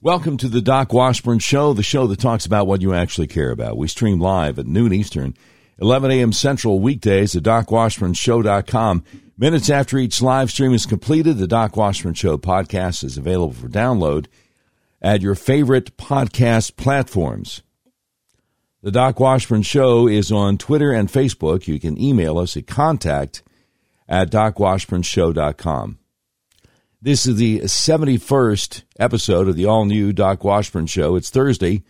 [0.00, 3.50] Welcome to the Doc Washburn Show, the show that talks about what you actually care
[3.50, 3.76] about.
[3.76, 5.34] We stream live at noon Eastern,
[5.80, 6.32] 11 a.m.
[6.32, 9.02] Central weekdays at DocWashburnShow.com.
[9.36, 13.68] Minutes after each live stream is completed, the Doc Washburn Show podcast is available for
[13.68, 14.26] download
[15.02, 17.62] at your favorite podcast platforms.
[18.82, 21.66] The Doc Washburn Show is on Twitter and Facebook.
[21.66, 23.42] You can email us at contact
[24.08, 25.97] at DocWashburnShow.com.
[27.00, 31.14] This is the 71st episode of the all new Doc Washburn Show.
[31.14, 31.84] It's Thursday,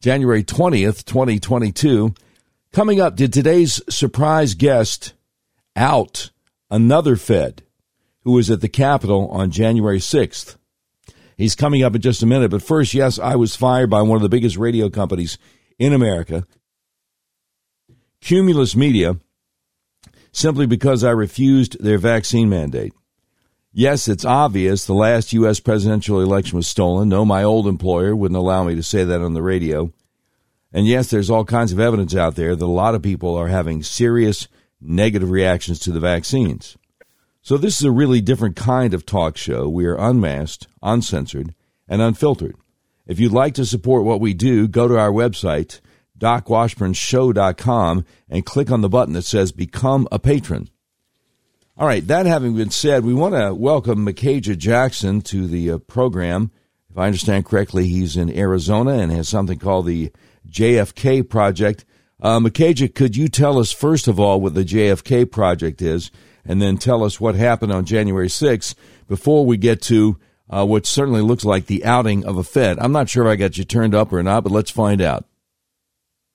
[0.00, 2.12] January 20th, 2022.
[2.72, 5.14] Coming up, did today's surprise guest
[5.76, 6.32] out
[6.72, 7.62] another Fed
[8.24, 10.56] who was at the Capitol on January 6th?
[11.36, 14.16] He's coming up in just a minute, but first, yes, I was fired by one
[14.16, 15.38] of the biggest radio companies
[15.78, 16.48] in America,
[18.20, 19.18] Cumulus Media,
[20.32, 22.92] simply because I refused their vaccine mandate.
[23.78, 25.60] Yes, it's obvious the last U.S.
[25.60, 27.08] presidential election was stolen.
[27.08, 29.92] No, my old employer wouldn't allow me to say that on the radio.
[30.72, 33.46] And yes, there's all kinds of evidence out there that a lot of people are
[33.46, 34.48] having serious
[34.80, 36.76] negative reactions to the vaccines.
[37.40, 39.68] So this is a really different kind of talk show.
[39.68, 41.54] We are unmasked, uncensored,
[41.86, 42.56] and unfiltered.
[43.06, 45.78] If you'd like to support what we do, go to our website,
[46.18, 50.68] docwashburnshow.com, and click on the button that says Become a Patron.
[51.80, 55.78] All right, that having been said, we want to welcome Micajah Jackson to the uh,
[55.78, 56.50] program.
[56.90, 60.10] If I understand correctly, he's in Arizona and has something called the
[60.50, 61.84] JFK Project.
[62.20, 66.10] Uh, Micajah, could you tell us, first of all, what the JFK Project is,
[66.44, 68.74] and then tell us what happened on January 6th
[69.06, 70.18] before we get to
[70.50, 72.80] uh, what certainly looks like the outing of a Fed?
[72.80, 75.26] I'm not sure if I got you turned up or not, but let's find out.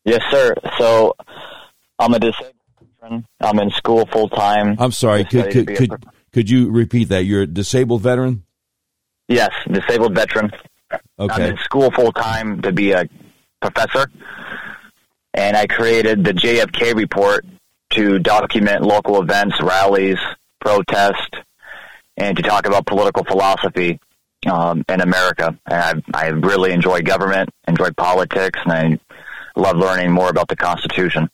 [0.05, 0.55] Yes, sir.
[0.77, 1.17] So
[1.99, 2.62] I'm a disabled.
[3.41, 4.75] I'm in school full time.
[4.79, 5.25] I'm sorry.
[5.25, 7.25] Could could could, pro- could you repeat that?
[7.25, 8.43] You're a disabled veteran.
[9.27, 10.51] Yes, disabled veteran.
[11.19, 11.33] Okay.
[11.33, 13.05] I'm in school full time to be a
[13.61, 14.09] professor,
[15.33, 17.45] and I created the JFK report
[17.91, 20.17] to document local events, rallies,
[20.61, 21.35] protest,
[22.17, 23.99] and to talk about political philosophy
[24.47, 25.57] um, in America.
[25.65, 28.99] And I, I really enjoy government, enjoy politics, and I
[29.55, 31.29] love learning more about the Constitution.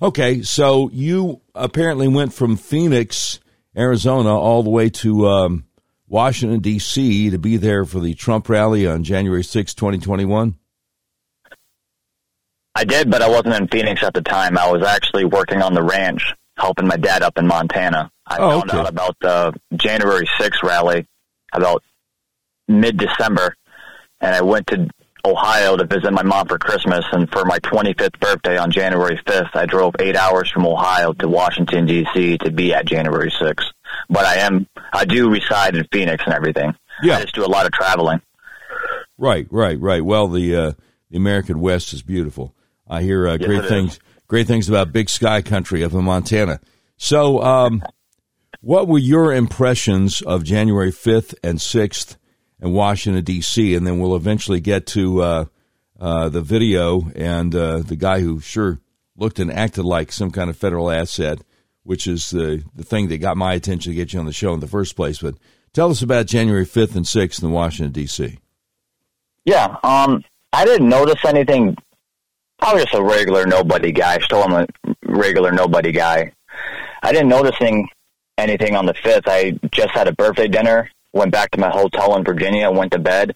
[0.00, 3.40] Okay, so you apparently went from Phoenix,
[3.76, 5.64] Arizona, all the way to um,
[6.06, 7.30] Washington, D.C.
[7.30, 10.56] to be there for the Trump rally on January 6, 2021?
[12.74, 14.58] I did, but I wasn't in Phoenix at the time.
[14.58, 18.10] I was actually working on the ranch, helping my dad up in Montana.
[18.26, 18.78] I Oh, found okay.
[18.78, 21.06] out about the January 6 rally
[21.54, 21.82] about
[22.68, 23.54] mid December,
[24.20, 24.90] and I went to
[25.26, 29.54] Ohio to visit my mom for Christmas, and for my 25th birthday on January 5th,
[29.54, 32.38] I drove eight hours from Ohio to Washington D.C.
[32.38, 33.66] to be at January 6th.
[34.08, 36.74] But I am, I do reside in Phoenix and everything.
[37.02, 38.22] Yeah, I just do a lot of traveling.
[39.18, 40.04] Right, right, right.
[40.04, 40.72] Well, the uh,
[41.10, 42.54] the American West is beautiful.
[42.88, 44.00] I hear uh, yes, great things, is.
[44.28, 46.60] great things about Big Sky Country up in Montana.
[46.96, 47.82] So, um,
[48.60, 52.16] what were your impressions of January 5th and 6th?
[52.60, 55.44] and Washington, D.C., and then we'll eventually get to uh,
[56.00, 58.80] uh, the video and uh, the guy who sure
[59.16, 61.40] looked and acted like some kind of federal asset,
[61.82, 64.52] which is the, the thing that got my attention to get you on the show
[64.54, 65.18] in the first place.
[65.18, 65.36] But
[65.72, 68.38] tell us about January 5th and 6th in Washington, D.C.
[69.44, 71.76] Yeah, um, I didn't notice anything.
[72.60, 74.18] I was just a regular nobody guy.
[74.18, 74.66] Still, I'm a
[75.04, 76.32] regular nobody guy.
[77.02, 77.56] I didn't notice
[78.38, 79.24] anything on the 5th.
[79.26, 82.70] I just had a birthday dinner Went back to my hotel in Virginia.
[82.70, 83.34] Went to bed.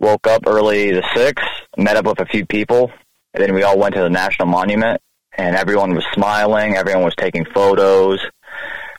[0.00, 1.44] Woke up early the sixth.
[1.76, 2.90] Met up with a few people,
[3.34, 4.98] and then we all went to the National Monument.
[5.36, 6.74] And everyone was smiling.
[6.74, 8.24] Everyone was taking photos.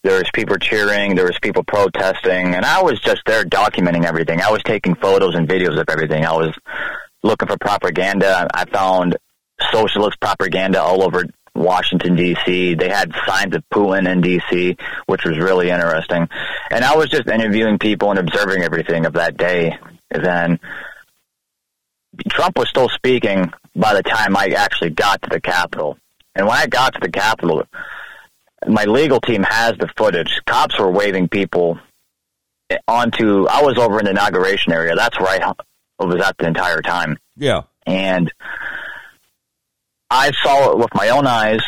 [0.03, 1.15] There was people cheering.
[1.15, 4.41] There was people protesting, and I was just there documenting everything.
[4.41, 6.23] I was taking photos and videos of everything.
[6.23, 6.55] I was
[7.23, 8.47] looking for propaganda.
[8.53, 9.17] I found
[9.71, 11.23] socialist propaganda all over
[11.57, 12.75] Washington D.C.
[12.75, 16.27] They had signs of Putin in D.C., which was really interesting.
[16.71, 19.77] And I was just interviewing people and observing everything of that day.
[20.11, 20.59] And then
[22.29, 25.97] Trump was still speaking by the time I actually got to the Capitol.
[26.35, 27.63] And when I got to the Capitol,
[28.67, 30.39] my legal team has the footage.
[30.45, 31.79] Cops were waving people
[32.87, 33.47] onto.
[33.47, 34.95] I was over in the inauguration area.
[34.95, 35.53] That's where I
[36.03, 37.63] was at the entire time, Yeah.
[37.85, 38.31] and
[40.09, 41.61] I saw it with my own eyes.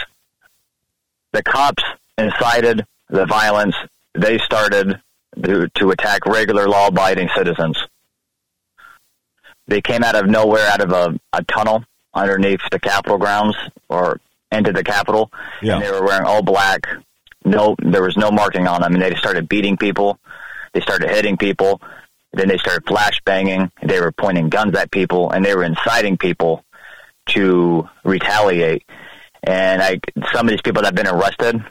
[1.33, 1.83] The cops
[2.17, 3.75] incited the violence.
[4.13, 4.99] They started
[5.43, 7.77] to, to attack regular law-abiding citizens.
[9.67, 11.83] They came out of nowhere, out of a, a tunnel
[12.13, 13.55] underneath the Capitol grounds
[13.87, 14.19] or
[14.51, 15.31] into the Capitol,
[15.61, 15.75] Yeah.
[15.75, 16.87] and they were wearing all black.
[17.45, 20.17] No, there was no marking on them, and they started beating people.
[20.73, 21.81] They started hitting people.
[22.33, 23.71] Then they started flashbanging.
[23.83, 26.63] They were pointing guns at people, and they were inciting people
[27.29, 28.83] to retaliate.
[29.43, 29.99] And I,
[30.33, 31.63] some of these people that have been arrested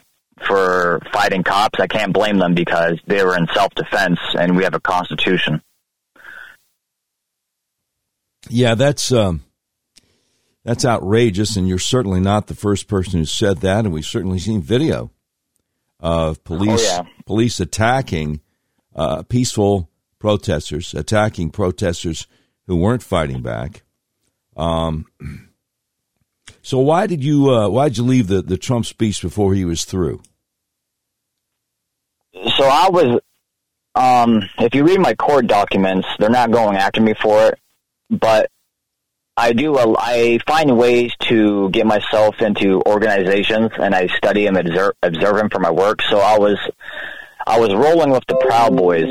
[0.47, 4.63] for fighting cops, I can't blame them because they were in self defense, and we
[4.63, 5.61] have a constitution.
[8.49, 9.43] Yeah, that's um,
[10.63, 14.39] that's outrageous, and you're certainly not the first person who said that, and we've certainly
[14.39, 15.11] seen video
[15.99, 17.03] of police Oh, yeah.
[17.25, 18.39] police attacking
[18.95, 19.89] uh, peaceful
[20.19, 22.27] protesters, attacking protesters
[22.67, 23.83] who weren't fighting back.
[24.55, 25.05] Um,
[26.61, 29.65] so why did you uh, why did you leave the, the Trump speech before he
[29.65, 30.21] was through?
[32.57, 33.19] So I was,
[33.95, 37.59] um, if you read my court documents, they're not going after me for it,
[38.09, 38.49] but
[39.35, 39.77] I do.
[39.77, 45.37] a- I find ways to get myself into organizations, and I study them, observe, observe
[45.37, 46.01] them for my work.
[46.09, 46.57] So I was,
[47.47, 49.07] I was rolling with the Proud Boys,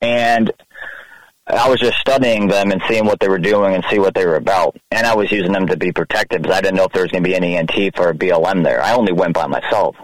[0.00, 0.52] and
[1.46, 4.24] I was just studying them and seeing what they were doing and see what they
[4.26, 4.76] were about.
[4.90, 7.10] And I was using them to be protective because I didn't know if there was
[7.10, 8.80] going to be any Antifa or BLM there.
[8.80, 9.96] I only went by myself.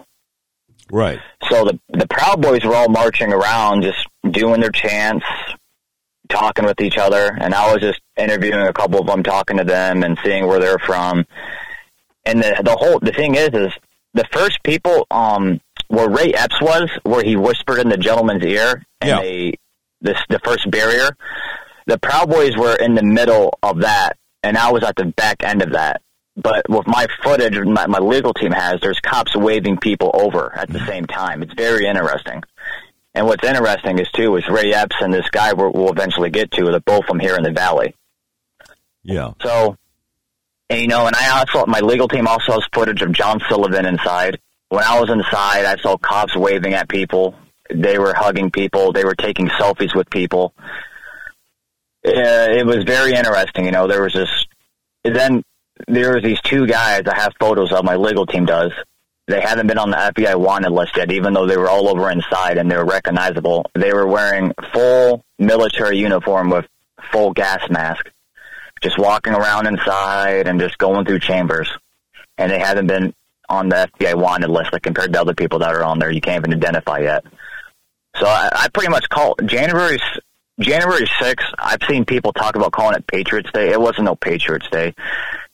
[0.90, 1.20] Right.
[1.49, 5.26] So the the Proud Boys were all marching around, just doing their chants,
[6.29, 9.64] talking with each other, and I was just interviewing a couple of them, talking to
[9.64, 11.26] them, and seeing where they're from.
[12.25, 13.73] And the the whole the thing is, is
[14.14, 18.82] the first people um where Ray Epps was, where he whispered in the gentleman's ear,
[19.00, 19.20] and Yeah.
[19.20, 19.55] they
[20.00, 21.10] this the first barrier.
[21.86, 25.42] The Proud Boys were in the middle of that, and I was at the back
[25.42, 26.02] end of that.
[26.36, 30.68] But with my footage, my, my legal team has, there's cops waving people over at
[30.68, 31.42] the same time.
[31.42, 32.44] It's very interesting.
[33.14, 36.52] And what's interesting is too is Ray Epps and this guy we'll, we'll eventually get
[36.52, 36.66] to.
[36.66, 37.96] They're both from here in the valley.
[39.02, 39.32] Yeah.
[39.42, 39.76] So,
[40.70, 43.86] and, you know, and I also my legal team also has footage of John Sullivan
[43.86, 44.38] inside.
[44.68, 47.34] When I was inside, I saw cops waving at people.
[47.75, 48.93] They were hugging people.
[48.93, 50.55] They were taking selfies with people.
[52.03, 53.65] It was very interesting.
[53.67, 54.47] You know, there was this.
[55.05, 55.43] Then
[55.87, 57.03] there was these two guys.
[57.06, 57.85] I have photos of.
[57.85, 58.73] My legal team does.
[59.26, 62.11] They haven't been on the FBI wanted list yet, even though they were all over
[62.11, 63.67] inside and they were recognizable.
[63.75, 66.67] They were wearing full military uniform with
[67.12, 68.09] full gas mask
[68.81, 71.69] just walking around inside and just going through chambers.
[72.38, 73.12] And they haven't been
[73.49, 76.11] on the FBI wanted list like compared to other people that are on there.
[76.11, 77.25] You can't even identify yet.
[78.19, 79.99] So I, I pretty much call January
[80.61, 81.55] January 6th.
[81.59, 83.70] I've seen people talk about calling it Patriots Day.
[83.70, 84.94] It wasn't no Patriots Day.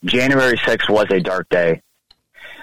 [0.05, 1.83] January 6th was a dark day.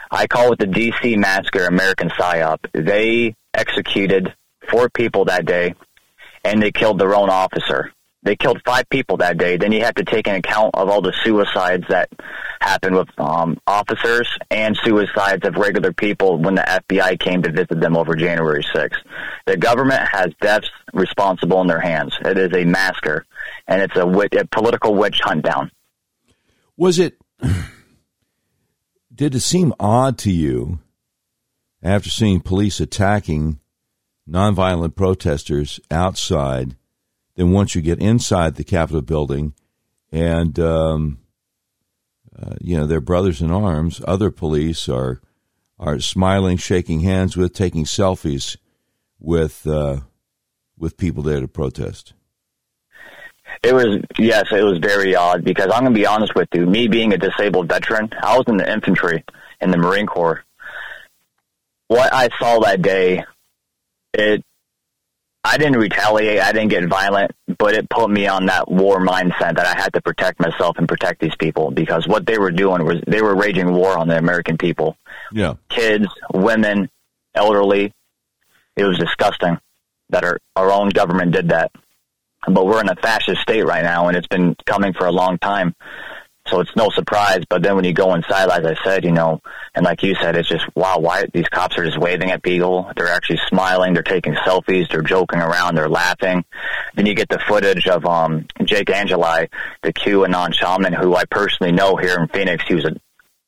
[0.09, 2.59] I call it the DC Massacre American PSYOP.
[2.73, 4.33] They executed
[4.69, 5.75] four people that day,
[6.43, 7.93] and they killed their own officer.
[8.23, 9.57] They killed five people that day.
[9.57, 12.09] Then you have to take an account of all the suicides that
[12.59, 17.81] happened with um, officers and suicides of regular people when the FBI came to visit
[17.81, 18.97] them over January 6th.
[19.47, 22.15] The government has deaths responsible in their hands.
[22.23, 23.25] It is a massacre,
[23.67, 25.71] and it's a, wit- a political witch hunt down.
[26.77, 27.17] Was it?
[29.13, 30.79] Did it seem odd to you
[31.83, 33.59] after seeing police attacking
[34.29, 36.75] nonviolent protesters outside?
[37.41, 39.55] Then once you get inside the Capitol building,
[40.11, 41.21] and um,
[42.39, 45.23] uh, you know their brothers in arms, other police are
[45.79, 48.57] are smiling, shaking hands with, taking selfies
[49.19, 50.01] with uh,
[50.77, 52.13] with people there to protest.
[53.63, 56.67] It was yes, it was very odd because I'm going to be honest with you.
[56.67, 59.23] Me being a disabled veteran, I was in the infantry
[59.59, 60.43] in the Marine Corps.
[61.87, 63.25] What I saw that day,
[64.13, 64.45] it
[65.43, 69.55] I didn't retaliate, I didn't get violent, but it put me on that war mindset
[69.55, 72.85] that I had to protect myself and protect these people because what they were doing
[72.85, 74.97] was they were raging war on the American people,
[75.31, 76.89] Yeah, kids, women,
[77.33, 77.91] elderly.
[78.75, 79.59] It was disgusting
[80.09, 81.71] that our our own government did that
[82.47, 85.37] but we're in a fascist state right now, and it's been coming for a long
[85.37, 85.75] time.
[86.51, 87.43] So it's no surprise.
[87.49, 89.41] But then when you go inside, as I said, you know,
[89.73, 90.99] and like you said, it's just wow.
[90.99, 92.91] Why these cops are just waving at people?
[92.95, 93.93] They're actually smiling.
[93.93, 94.91] They're taking selfies.
[94.91, 95.75] They're joking around.
[95.75, 96.43] They're laughing.
[96.93, 99.47] Then you get the footage of um, Jake Angeli,
[99.81, 102.65] the QAnon shaman, who I personally know here in Phoenix.
[102.67, 102.95] He was a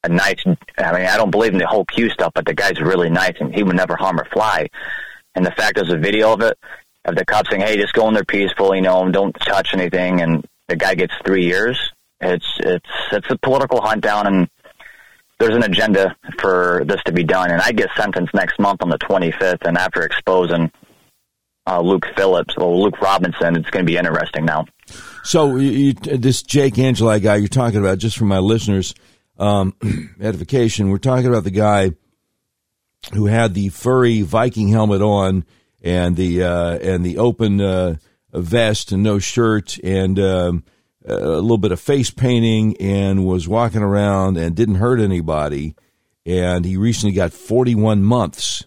[0.03, 0.43] a nice.
[0.45, 3.35] I mean, I don't believe in the whole Q stuff, but the guy's really nice,
[3.39, 4.67] and he would never harm a fly.
[5.35, 6.57] And the fact there's a video of it,
[7.05, 10.21] of the cops saying, "Hey, just go in there peaceful, you know, don't touch anything,"
[10.21, 11.92] and the guy gets three years.
[12.23, 14.49] It's it's it's a political hunt down, and
[15.39, 17.51] there's an agenda for this to be done.
[17.51, 20.71] And I get sentenced next month on the 25th, and after exposing
[21.65, 24.65] uh, Luke Phillips, well, Luke Robinson, it's going to be interesting now.
[25.23, 28.93] So you, this Jake Angeli guy you're talking about, just for my listeners'
[29.37, 29.73] um,
[30.21, 31.91] edification, we're talking about the guy
[33.13, 35.45] who had the furry Viking helmet on
[35.81, 37.95] and the uh, and the open uh,
[38.33, 40.63] vest and no shirt and um,
[41.05, 45.75] a little bit of face painting and was walking around and didn't hurt anybody.
[46.25, 48.65] And he recently got 41 months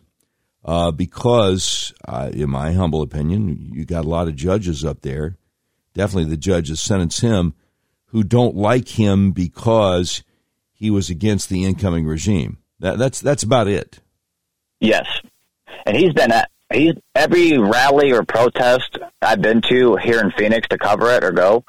[0.64, 5.36] uh, because, uh, in my humble opinion, you got a lot of judges up there.
[5.94, 7.54] Definitely the judges sentence him
[8.06, 10.22] who don't like him because
[10.72, 12.58] he was against the incoming regime.
[12.80, 14.00] That, that's that's about it.
[14.80, 15.06] Yes,
[15.86, 20.68] and he's been at he's every rally or protest I've been to here in Phoenix
[20.68, 21.64] to cover it or go.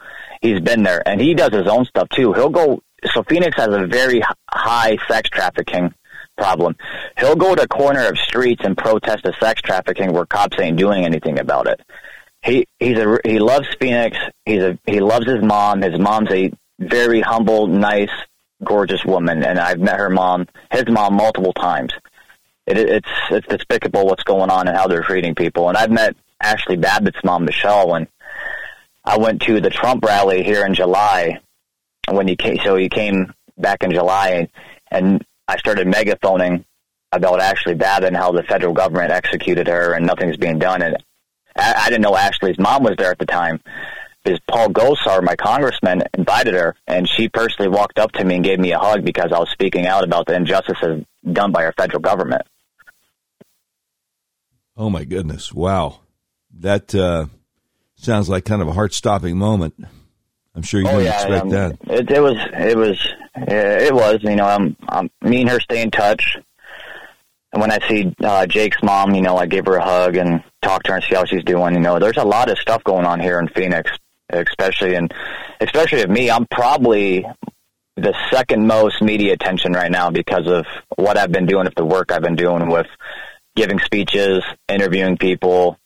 [0.48, 2.32] He's been there, and he does his own stuff too.
[2.32, 2.82] He'll go.
[3.12, 5.94] So Phoenix has a very high sex trafficking
[6.38, 6.77] problem.
[7.20, 10.77] He'll go to a corner of streets and protest the sex trafficking where cops ain't
[10.77, 11.82] doing anything about it.
[12.44, 14.18] He he's a he loves Phoenix.
[14.46, 15.82] He's a he loves his mom.
[15.82, 18.12] His mom's a very humble, nice,
[18.63, 21.92] gorgeous woman, and I've met her mom, his mom, multiple times.
[22.66, 25.68] It, it's it's despicable what's going on and how they're treating people.
[25.68, 28.08] And I've met Ashli Babbitt's mom, Michelle, when
[29.08, 31.40] I went to the Trump rally here in July.
[32.10, 34.48] When he came, so he came back in July,
[34.92, 36.66] and I started megaphoning
[37.14, 40.82] about Ashli Babbitt and how the federal government executed her and nothing's being done.
[40.82, 40.98] And
[41.56, 43.62] I, I didn't know Ashli's mom was there at the time
[44.26, 48.44] is Paul Gosar, my congressman, invited her, and she personally walked up to me and
[48.44, 51.74] gave me a hug because I was speaking out about the injustices done by our
[51.78, 52.42] federal government.
[54.76, 55.54] Oh my goodness!
[55.54, 56.02] Wow,
[56.60, 57.28] that uh,
[57.98, 59.75] sounds like kind of a heart-stopping moment.
[60.56, 61.77] I'm sure you oh, didn't yeah, expect um, that.
[61.88, 64.20] It, it, was, it was, it was.
[64.24, 66.38] You know, I'm, I'm, me and her stay in touch.
[67.54, 70.44] And when I see uh, Jake's mom, you know, I give her a hug and
[70.62, 71.75] talk to her and see how she's doing.
[71.75, 73.92] You know, there's a lot of stuff going on here in Phoenix
[74.30, 75.13] especially and
[75.62, 76.30] especially of me.
[76.30, 77.25] I'm probably
[77.96, 81.86] the second most media attention right now because of what I've been doing, with the
[81.86, 82.88] work I've been doing with
[83.56, 85.80] giving speeches, interviewing people.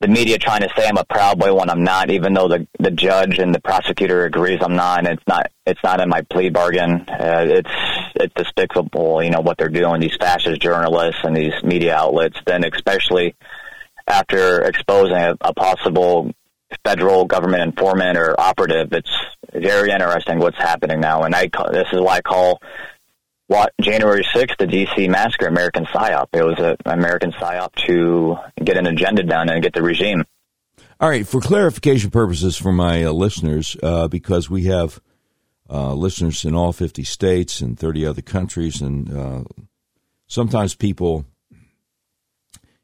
[0.00, 2.66] The media trying to say I'm a proud boy when I'm not, even though the
[2.78, 6.22] the judge and the prosecutor agrees I'm not, and it's not it's not in my
[6.22, 7.06] plea bargain.
[7.08, 7.70] Uh, it's
[8.16, 10.00] it's despicable, you know, what they're doing.
[10.00, 12.38] These fascist journalists and these media outlets.
[12.44, 13.34] Then, especially
[14.06, 16.30] after exposing a, a possible
[16.84, 18.92] federal government informant or operative.
[18.92, 19.10] It's
[19.52, 22.60] very interesting what's happening now, and I call, this is why I call
[23.46, 26.28] what January 6th, the DC massacre, American psyop.
[26.32, 30.24] It was an American psyop to get an agenda done and get the regime.
[31.00, 35.00] All right, for clarification purposes for my uh, listeners, uh, because we have
[35.68, 39.44] uh, listeners in all 50 states and 30 other countries, and uh,
[40.26, 41.26] sometimes people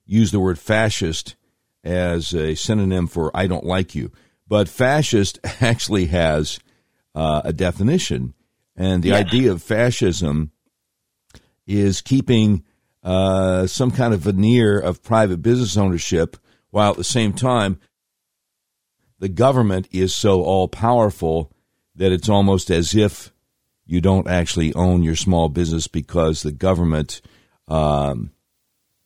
[0.04, 1.36] use the word fascist
[1.84, 4.10] as a synonym for I don't like you.
[4.48, 6.58] But fascist actually has
[7.14, 8.34] uh, a definition.
[8.80, 9.26] And the yes.
[9.26, 10.52] idea of fascism
[11.66, 12.64] is keeping
[13.02, 16.38] uh, some kind of veneer of private business ownership
[16.70, 17.78] while at the same time
[19.18, 21.52] the government is so all powerful
[21.94, 23.34] that it's almost as if
[23.84, 27.20] you don't actually own your small business because the government
[27.68, 28.30] um,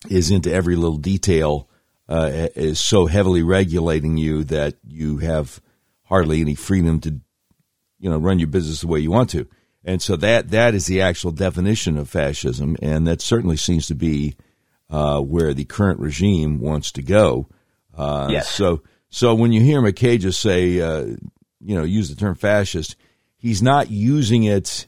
[0.09, 1.69] is into every little detail
[2.07, 5.59] uh, is so heavily regulating you that you have
[6.03, 7.19] hardly any freedom to,
[7.99, 9.45] you know, run your business the way you want to.
[9.85, 13.95] And so that that is the actual definition of fascism, and that certainly seems to
[13.95, 14.35] be
[14.89, 17.47] uh, where the current regime wants to go.
[17.95, 18.49] Uh, yes.
[18.49, 21.05] So so when you hear Micajah say, uh,
[21.61, 22.95] you know, use the term fascist,
[23.37, 24.87] he's not using it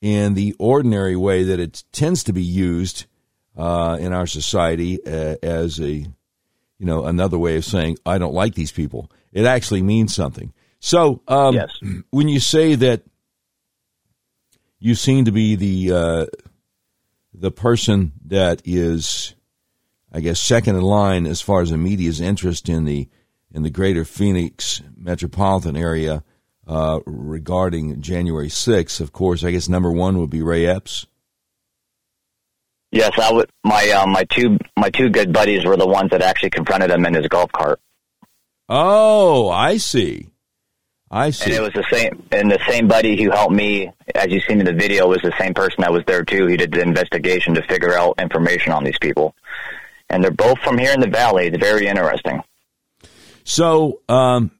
[0.00, 3.06] in the ordinary way that it tends to be used
[3.56, 6.06] uh, in our society uh, as a
[6.78, 9.10] you know, another way of saying I don't like these people.
[9.32, 10.52] It actually means something.
[10.80, 11.70] So, um, yes.
[12.10, 13.02] when you say that
[14.78, 16.26] you seem to be the uh,
[17.34, 19.34] the person that is,
[20.12, 23.08] I guess, second in line as far as the media's interest in the
[23.52, 26.22] in the greater Phoenix metropolitan area
[26.66, 31.06] uh, regarding January 6th, of course, I guess number one would be Ray Epps.
[32.90, 33.50] Yes, I would.
[33.64, 37.04] My uh, my two my two good buddies were the ones that actually confronted him
[37.04, 37.80] in his golf cart.
[38.68, 40.28] Oh, I see.
[41.10, 41.46] I see.
[41.46, 44.60] And it was the same, and the same buddy who helped me, as you seen
[44.60, 46.46] in the video, was the same person that was there too.
[46.46, 49.34] He did the investigation to figure out information on these people,
[50.10, 51.46] and they're both from here in the valley.
[51.46, 52.42] It's very interesting.
[53.44, 54.50] So, um,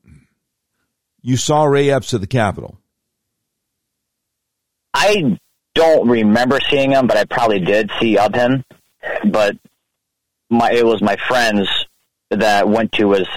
[1.20, 2.78] you saw Ray Epps at the Capitol.
[4.94, 5.38] I
[5.74, 8.64] don't remember seeing him, but I probably did see of him.
[9.24, 9.56] But
[10.48, 11.68] my it was my friends
[12.30, 13.28] that went to his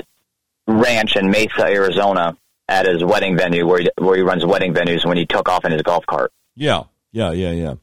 [0.68, 2.38] ranch in Mesa, Arizona,
[2.68, 5.66] at his wedding venue where he, where he runs wedding venues when he took off
[5.66, 6.32] in his golf cart.
[6.56, 7.74] Yeah, yeah, yeah, yeah.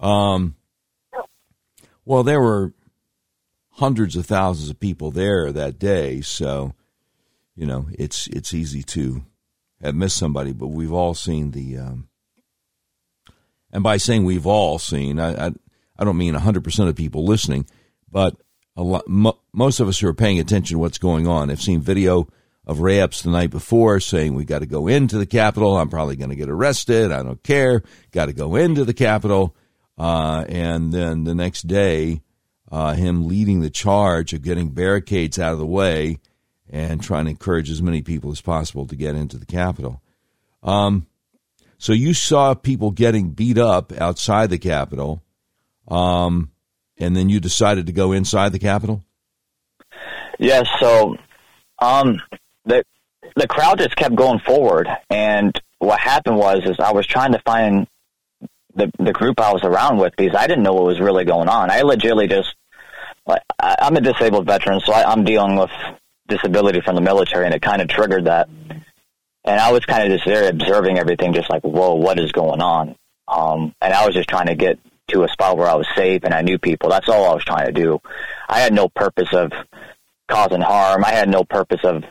[0.00, 0.56] Um,
[2.04, 2.72] well, there were
[3.72, 6.20] hundreds of thousands of people there that day.
[6.20, 6.74] So,
[7.54, 9.24] you know, it's it's easy to
[9.82, 11.78] have missed somebody, but we've all seen the.
[11.78, 12.08] Um,
[13.72, 15.52] and by saying we've all seen, I I,
[15.98, 17.66] I don't mean hundred percent of people listening,
[18.10, 18.36] but
[18.76, 21.62] a lot, mo- most of us who are paying attention to what's going on have
[21.62, 22.28] seen video
[22.66, 25.76] of Ray Epps the night before saying we got to go into the Capitol.
[25.76, 27.12] I'm probably going to get arrested.
[27.12, 27.82] I don't care.
[28.10, 29.54] Got to go into the Capitol.
[29.96, 32.22] Uh, and then the next day,
[32.70, 36.18] uh, him leading the charge of getting barricades out of the way
[36.68, 40.02] and trying to encourage as many people as possible to get into the Capitol.
[40.62, 41.06] Um,
[41.78, 45.22] so you saw people getting beat up outside the Capitol,
[45.86, 46.50] um,
[46.98, 49.04] and then you decided to go inside the Capitol.
[50.38, 50.66] Yes.
[50.80, 51.16] So,
[51.78, 52.20] um,
[52.66, 52.84] the
[53.34, 57.40] the crowd just kept going forward, and what happened was is I was trying to
[57.40, 57.86] find
[58.74, 61.48] the the group I was around with because I didn't know what was really going
[61.48, 61.70] on.
[61.70, 62.54] I legitimately just
[63.26, 65.70] like I'm a disabled veteran, so I, I'm dealing with
[66.28, 68.48] disability from the military, and it kind of triggered that.
[69.44, 72.60] And I was kind of just there observing everything, just like, whoa, what is going
[72.60, 72.96] on?
[73.28, 76.24] Um, and I was just trying to get to a spot where I was safe
[76.24, 76.90] and I knew people.
[76.90, 78.00] That's all I was trying to do.
[78.48, 79.52] I had no purpose of
[80.28, 81.04] causing harm.
[81.04, 82.02] I had no purpose of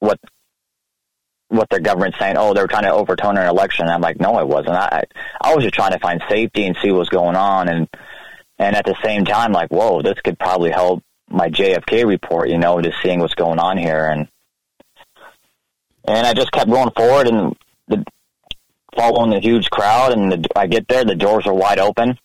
[0.00, 0.18] what
[1.48, 2.36] what the government's saying.
[2.36, 3.88] Oh, they were trying to overturn an election.
[3.88, 4.76] I'm like, no, it wasn't.
[4.76, 5.04] I
[5.40, 7.88] I was just trying to find safety and see what's going on, and
[8.58, 12.48] and at the same time, like, whoa, this could probably help my JFK report.
[12.48, 14.28] You know, just seeing what's going on here, and
[16.06, 17.56] and I just kept going forward and
[17.88, 18.04] the,
[18.96, 20.12] following the huge crowd.
[20.12, 22.18] And the, I get there, the doors are wide open.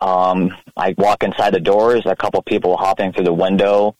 [0.00, 2.02] Um, I walk inside the doors.
[2.06, 3.96] A couple people hopping through the window.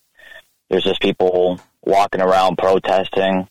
[0.69, 3.47] There's just people walking around protesting,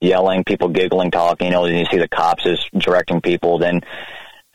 [0.00, 1.48] yelling, people giggling, talking.
[1.48, 3.58] You know, you see the cops is directing people.
[3.58, 3.80] Then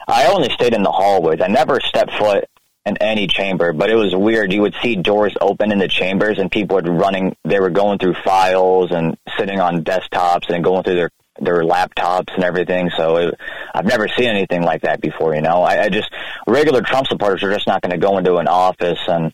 [0.08, 1.42] I only stayed in the hallways.
[1.42, 2.46] I never stepped foot
[2.86, 4.54] in any chamber, but it was weird.
[4.54, 7.36] You would see doors open in the chambers, and people were running.
[7.44, 12.34] They were going through files and sitting on desktops and going through their their laptops
[12.34, 12.89] and everything.
[12.96, 13.36] So it,
[13.74, 15.36] I've never seen anything like that before.
[15.36, 16.12] You know, I, I just
[16.48, 19.33] regular Trump supporters are just not going to go into an office and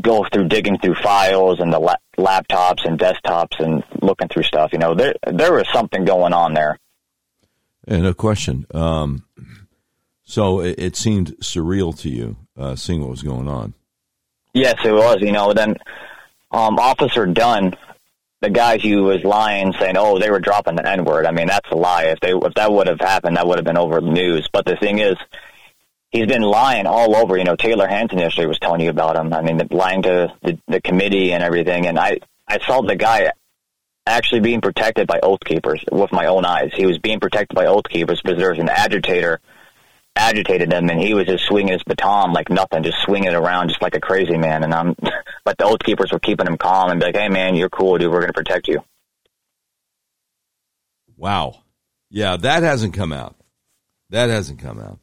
[0.00, 4.72] go through digging through files and the la- laptops and desktops and looking through stuff.
[4.72, 6.78] You know, there there was something going on there.
[7.86, 8.66] And no question.
[8.72, 9.24] Um,
[10.24, 13.74] so it, it, seemed surreal to you uh, seeing what was going on.
[14.54, 15.18] Yes, it was.
[15.20, 15.76] You know, then
[16.50, 17.74] um, Officer Dunn,
[18.40, 21.48] the guy who was lying, saying, "Oh, they were dropping the N word." I mean,
[21.48, 22.04] that's a lie.
[22.04, 24.48] If they if that would have happened, that would have been over the news.
[24.50, 25.16] But the thing is,
[26.14, 27.36] he's been lying all over.
[27.36, 29.34] You know, Taylor Hansen yesterday was telling you about him.
[29.34, 31.86] I mean, lying to the, the committee and everything.
[31.86, 33.32] And I, I saw the guy
[34.06, 36.70] actually being protected by oath keepers with my own eyes.
[36.74, 39.40] He was being protected by oath keepers because there was an agitator
[40.16, 43.68] agitated him, and he was just swinging his baton like nothing, just swinging it around
[43.68, 44.62] just like a crazy man.
[44.62, 44.94] And I'm,
[45.44, 47.98] but the oath keepers were keeping him calm and be like, "Hey, man, you're cool,
[47.98, 48.12] dude.
[48.12, 48.84] We're going to protect you."
[51.16, 51.62] Wow,
[52.10, 53.34] yeah, that hasn't come out.
[54.10, 55.00] That hasn't come out.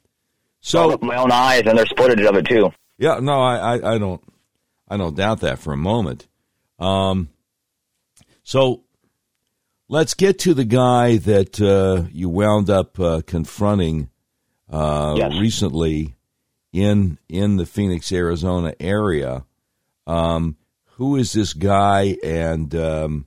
[0.62, 2.70] So with my own eyes, and there's footage of it too.
[2.98, 4.22] Yeah, no, I, I, I don't,
[4.88, 6.28] I don't doubt that for a moment.
[6.78, 7.30] Um,
[8.44, 8.84] so
[9.90, 14.10] let's get to the guy that uh, you wound up uh, confronting
[14.70, 15.34] uh, yes.
[15.40, 16.16] recently
[16.72, 19.46] in in the Phoenix, Arizona area.
[20.08, 20.58] Um,
[20.96, 23.26] who is this guy, and um,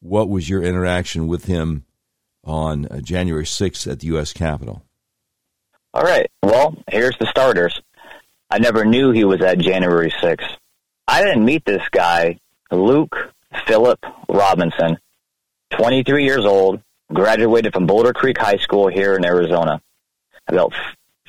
[0.00, 1.84] what was your interaction with him
[2.44, 4.32] on uh, January sixth at the U.S.
[4.32, 4.85] Capitol?
[5.96, 6.30] All right.
[6.42, 7.80] Well, here's the starters.
[8.50, 10.58] I never knew he was at January 6th.
[11.08, 12.38] I didn't meet this guy,
[12.70, 13.16] Luke
[13.66, 14.98] Philip Robinson,
[15.70, 19.80] 23 years old, graduated from Boulder Creek High School here in Arizona,
[20.46, 20.74] about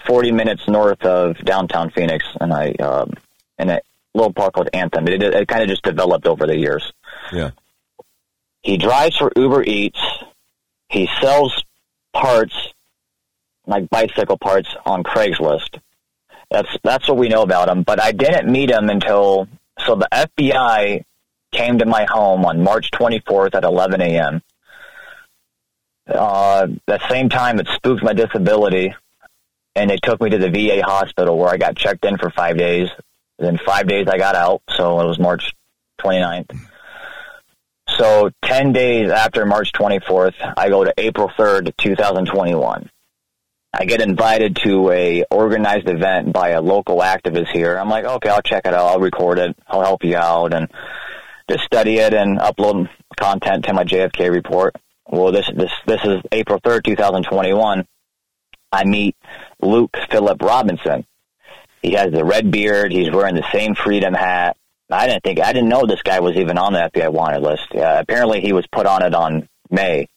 [0.05, 3.13] 40 minutes north of downtown Phoenix, and I um,
[3.57, 3.79] in a
[4.13, 5.07] little park called Anthem.
[5.07, 6.91] It, it kind of just developed over the years.
[7.31, 7.51] Yeah.
[8.63, 10.01] He drives for Uber Eats.
[10.89, 11.63] He sells
[12.11, 12.73] parts
[13.67, 15.79] like bicycle parts on Craigslist.
[16.49, 17.83] That's that's what we know about him.
[17.83, 19.47] But I didn't meet him until
[19.85, 21.03] so the FBI
[21.51, 24.41] came to my home on March 24th at 11 a.m.
[26.07, 28.93] Uh, the same time, it spooked my disability,
[29.75, 32.57] and they took me to the VA hospital where I got checked in for five
[32.57, 32.89] days.
[33.37, 35.53] Then five days I got out, so it was March
[36.01, 36.57] 29th.
[37.89, 42.89] So 10 days after March 24th, I go to April 3rd, 2021.
[43.73, 47.77] I get invited to a organized event by a local activist here.
[47.77, 48.87] I'm like, okay, I'll check it out.
[48.87, 49.55] I'll record it.
[49.67, 50.71] I'll help you out and
[51.49, 54.75] just study it and upload content to my JFK report.
[55.09, 57.85] Well, this this this is April third, two thousand twenty one.
[58.71, 59.15] I meet
[59.61, 61.05] Luke Philip Robinson.
[61.81, 62.91] He has the red beard.
[62.91, 64.57] He's wearing the same freedom hat.
[64.89, 67.67] I didn't think I didn't know this guy was even on the FBI wanted list.
[67.73, 70.07] Uh, apparently, he was put on it on May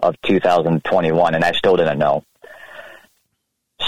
[0.00, 2.24] of 2021, and I still didn't know.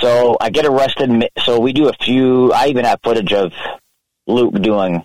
[0.05, 1.31] So I get arrested.
[1.45, 2.53] So we do a few.
[2.53, 3.55] I even have footage of
[4.27, 5.03] Luke doing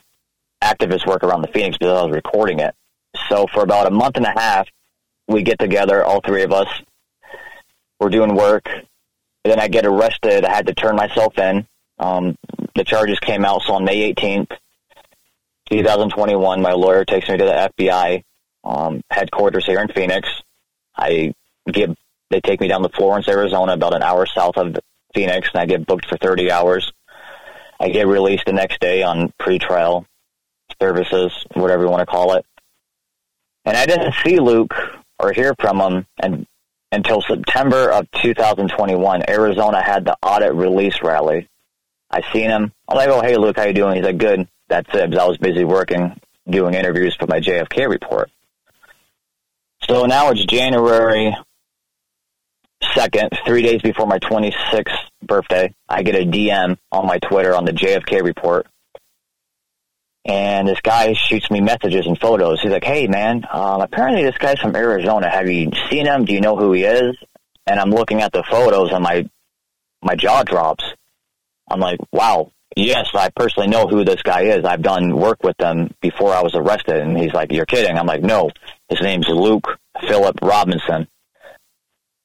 [0.61, 2.75] activist work around the Phoenix because I was recording it.
[3.29, 4.67] So for about a month and a half,
[5.25, 6.67] we get together, all three of us.
[8.01, 8.67] We're doing work.
[8.67, 8.83] And
[9.45, 10.43] then I get arrested.
[10.43, 11.65] I had to turn myself in.
[11.97, 12.35] Um,
[12.75, 13.61] the charges came out.
[13.61, 14.51] So on May 18th,
[15.71, 18.21] 2021, my lawyer takes me to the FBI
[18.65, 20.27] um, headquarters here in Phoenix.
[20.97, 21.33] I
[21.71, 21.97] get
[22.29, 24.77] they take me down to Florence, Arizona, about an hour south of
[25.13, 26.91] Phoenix, and I get booked for 30 hours.
[27.79, 30.05] I get released the next day on pretrial
[30.81, 32.45] services, whatever you want to call it.
[33.65, 34.73] And I didn't see Luke
[35.19, 36.45] or hear from him and,
[36.91, 39.29] until September of 2021.
[39.29, 41.47] Arizona had the audit release rally.
[42.11, 42.71] I seen him.
[42.87, 43.95] I'm like, oh, hey, Luke, how you doing?
[43.95, 44.47] He's like, good.
[44.67, 45.17] That's it.
[45.17, 46.19] I was busy working,
[46.49, 48.29] doing interviews for my JFK report.
[49.87, 51.35] So now it's January
[52.83, 55.73] 2nd, three days before my 26th birthday.
[55.87, 58.67] I get a DM on my Twitter on the JFK report.
[60.25, 62.61] And this guy shoots me messages and photos.
[62.61, 65.29] He's like, hey, man, um, apparently this guy's from Arizona.
[65.29, 66.25] Have you seen him?
[66.25, 67.15] Do you know who he is?
[67.65, 69.29] And I'm looking at the photos and my,
[70.03, 70.83] my jaw drops.
[71.69, 74.65] I'm like, wow, yes, I personally know who this guy is.
[74.65, 76.97] I've done work with him before I was arrested.
[76.97, 77.97] And he's like, you're kidding.
[77.97, 78.51] I'm like, no,
[78.89, 81.07] his name's Luke Philip Robinson.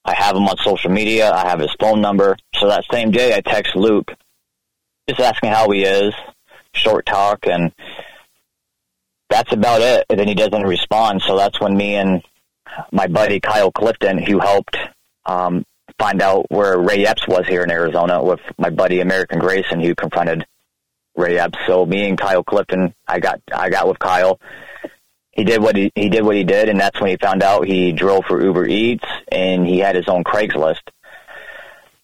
[0.04, 1.32] I have him on social media.
[1.32, 2.36] I have his phone number.
[2.56, 4.12] So that same day, I text Luke,
[5.08, 6.14] just asking how he is,
[6.72, 7.72] short talk, and
[9.30, 10.04] that's about it.
[10.10, 11.22] And then he doesn't respond.
[11.22, 12.22] So that's when me and
[12.92, 14.76] my buddy Kyle Clifton, who helped
[15.26, 15.64] um,
[15.98, 19.94] find out where Ray Epps was here in Arizona, with my buddy American Grayson, who
[19.94, 20.44] confronted
[21.16, 21.58] Ray Epps.
[21.66, 24.38] So me and Kyle Clifton, I got I got with Kyle
[25.34, 27.66] he did what he, he did what he did, and that's when he found out
[27.66, 30.82] he drove for Uber Eats and he had his own Craigslist.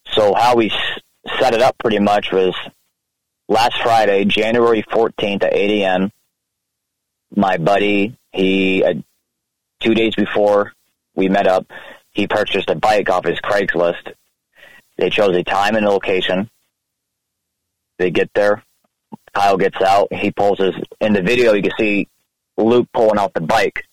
[0.06, 0.72] So how we
[1.38, 2.56] set it up pretty much was
[3.48, 6.12] last Friday, January 14th at 8 a.m.
[7.34, 8.94] My buddy, he uh,
[9.78, 10.72] two days before
[11.14, 11.66] we met up,
[12.10, 14.12] he purchased a bike off his Craigslist.
[14.96, 16.50] They chose a time and a location.
[17.98, 18.64] They get there.
[19.32, 20.12] Kyle gets out.
[20.12, 21.52] He pulls his in the video.
[21.52, 22.08] You can see
[22.60, 23.84] Luke pulling out the bike.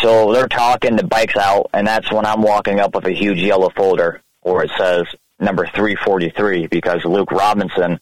[0.00, 3.38] So they're talking, the bike's out, and that's when I'm walking up with a huge
[3.38, 5.04] yellow folder where it says
[5.40, 7.98] number 343 because Luke Robinson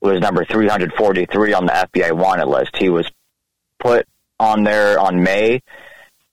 [0.00, 2.76] was number 343 on the FBI wanted list.
[2.76, 3.08] He was
[3.78, 4.06] put
[4.40, 5.62] on there on May,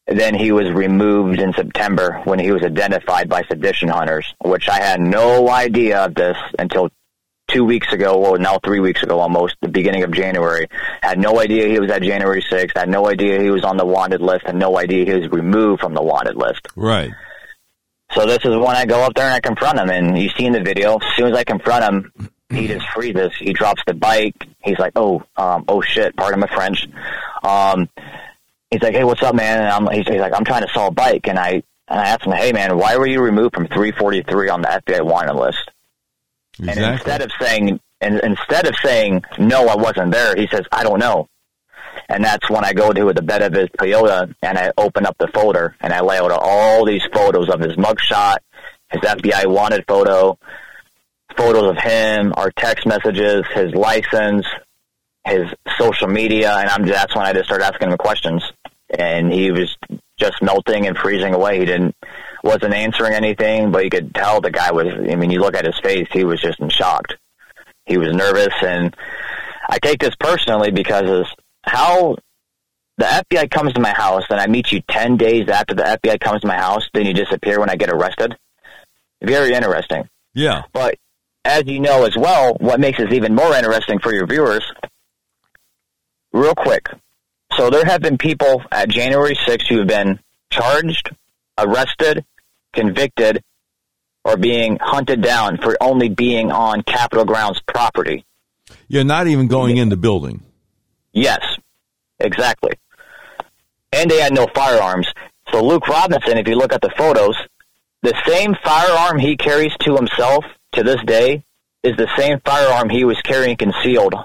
[0.07, 4.81] then he was removed in September when he was identified by sedition hunters, which I
[4.81, 6.89] had no idea of this until
[7.51, 10.67] two weeks ago, well, now three weeks ago almost, the beginning of January.
[11.01, 12.75] Had no idea he was at January 6th.
[12.75, 14.45] Had no idea he was on the wanted list.
[14.45, 16.67] Had no idea he was removed from the wanted list.
[16.75, 17.11] Right.
[18.13, 19.89] So this is when I go up there and I confront him.
[19.89, 23.31] And you see in the video, as soon as I confront him, he just freezes.
[23.39, 24.47] He drops the bike.
[24.63, 26.87] He's like, oh, um, oh shit, pardon my French.
[27.43, 27.89] Um,
[28.69, 29.59] he's like, hey, what's up, man?
[29.61, 31.27] And I'm, he's, he's like, I'm trying to sell a bike.
[31.27, 34.61] And I, and I asked him, hey, man, why were you removed from 343 on
[34.61, 35.70] the FBI wanted list?
[36.61, 36.83] Exactly.
[36.83, 40.83] And instead of saying, and instead of saying no, I wasn't there, he says, I
[40.83, 41.27] don't know.
[42.07, 45.17] And that's when I go to the bed of his Toyota and I open up
[45.17, 48.37] the folder and I lay out all these photos of his mugshot,
[48.91, 50.37] his FBI wanted photo,
[51.37, 54.45] photos of him, our text messages, his license,
[55.25, 55.47] his
[55.77, 58.43] social media, and I'm that's when I just started asking him questions.
[58.97, 59.77] And he was
[60.19, 61.59] just melting and freezing away.
[61.59, 61.95] He didn't
[62.43, 64.87] wasn't answering anything, but you could tell the guy was.
[64.87, 67.07] I mean, you look at his face; he was just in shock.
[67.85, 68.95] He was nervous, and
[69.69, 71.25] I take this personally because of
[71.63, 72.15] how
[72.97, 76.19] the FBI comes to my house, and I meet you ten days after the FBI
[76.19, 78.37] comes to my house, then you disappear when I get arrested.
[79.21, 80.07] Very interesting.
[80.33, 80.95] Yeah, but
[81.45, 84.63] as you know as well, what makes this even more interesting for your viewers,
[86.33, 86.87] real quick.
[87.57, 90.19] So there have been people at January 6th who have been
[90.51, 91.09] charged,
[91.57, 92.25] arrested,
[92.73, 93.43] convicted,
[94.23, 98.25] or being hunted down for only being on Capitol grounds property.
[98.87, 100.41] You're not even going in the building.
[101.11, 101.41] Yes,
[102.19, 102.73] exactly.
[103.91, 105.07] And they had no firearms.
[105.51, 107.35] So Luke Robinson, if you look at the photos,
[108.03, 111.43] the same firearm he carries to himself to this day
[111.83, 114.15] is the same firearm he was carrying concealed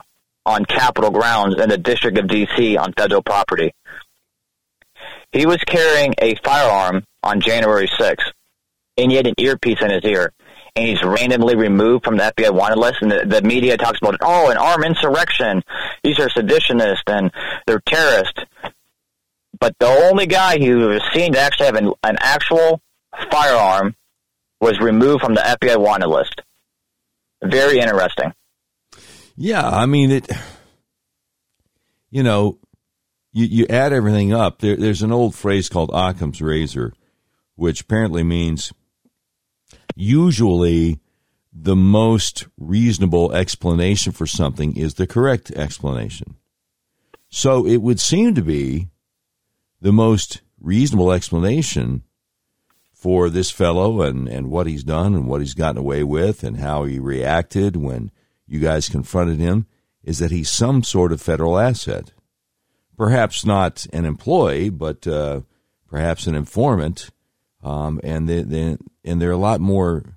[0.44, 2.76] on Capitol grounds in the District of D.C.
[2.76, 3.74] on federal property.
[5.32, 8.30] He was carrying a firearm on January 6th
[8.96, 10.32] and he had an earpiece in his ear.
[10.74, 14.16] and he's randomly removed from the FBI wanted list, and the, the media talks about,
[14.20, 15.62] oh, an armed insurrection.
[16.04, 17.30] These are seditionists and
[17.66, 18.42] they're terrorists.
[19.58, 22.82] But the only guy who was seen to actually have an, an actual
[23.30, 23.96] firearm
[24.60, 26.42] was removed from the FBI wanted list.
[27.42, 28.34] Very interesting.
[29.34, 30.30] Yeah, I mean it.
[32.10, 32.58] You know,
[33.32, 34.60] you you add everything up.
[34.60, 36.94] There, there's an old phrase called Occam's razor,
[37.54, 38.72] which apparently means
[39.94, 41.00] usually
[41.52, 46.36] the most reasonable explanation for something is the correct explanation.
[47.28, 48.88] So it would seem to be
[49.80, 52.02] the most reasonable explanation
[52.92, 56.58] for this fellow and, and what he's done and what he's gotten away with and
[56.58, 58.10] how he reacted when
[58.46, 59.66] you guys confronted him
[60.02, 62.12] is that he's some sort of federal asset.
[62.96, 65.40] Perhaps not an employee, but uh,
[65.88, 67.10] perhaps an informant.
[67.66, 70.16] Um, and, the, the, and there are a lot more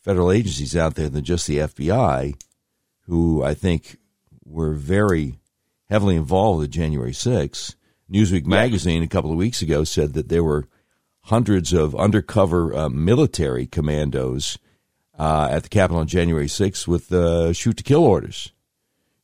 [0.00, 2.40] federal agencies out there than just the FBI
[3.06, 3.96] who I think
[4.44, 5.40] were very
[5.88, 7.74] heavily involved with January 6th.
[8.08, 10.68] Newsweek magazine a couple of weeks ago said that there were
[11.22, 14.56] hundreds of undercover uh, military commandos
[15.18, 18.52] uh, at the Capitol on January 6th with uh, shoot to kill orders.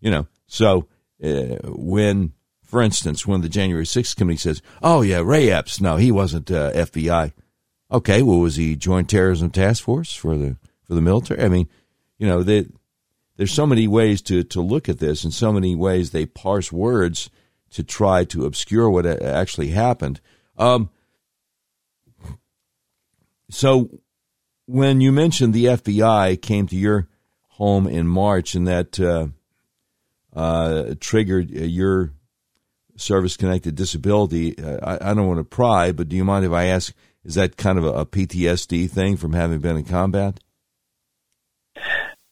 [0.01, 0.89] You know, so
[1.23, 2.33] uh, when,
[2.65, 6.51] for instance, when the January 6th committee says, oh, yeah, Ray Epps, no, he wasn't
[6.51, 7.33] uh, FBI.
[7.93, 11.43] Okay, well, was he Joint Terrorism Task Force for the for the military?
[11.43, 11.69] I mean,
[12.19, 12.67] you know, they,
[13.37, 16.71] there's so many ways to, to look at this and so many ways they parse
[16.71, 17.29] words
[17.71, 20.21] to try to obscure what actually happened.
[20.57, 20.91] Um,
[23.51, 23.91] so
[24.67, 27.09] when you mentioned the FBI came to your
[27.49, 29.29] home in March and that uh,
[30.35, 32.13] uh, triggered your
[32.97, 36.53] service connected disability, uh, I, I, don't want to pry, but do you mind if
[36.53, 40.41] I ask, is that kind of a, a PTSD thing from having been in combat?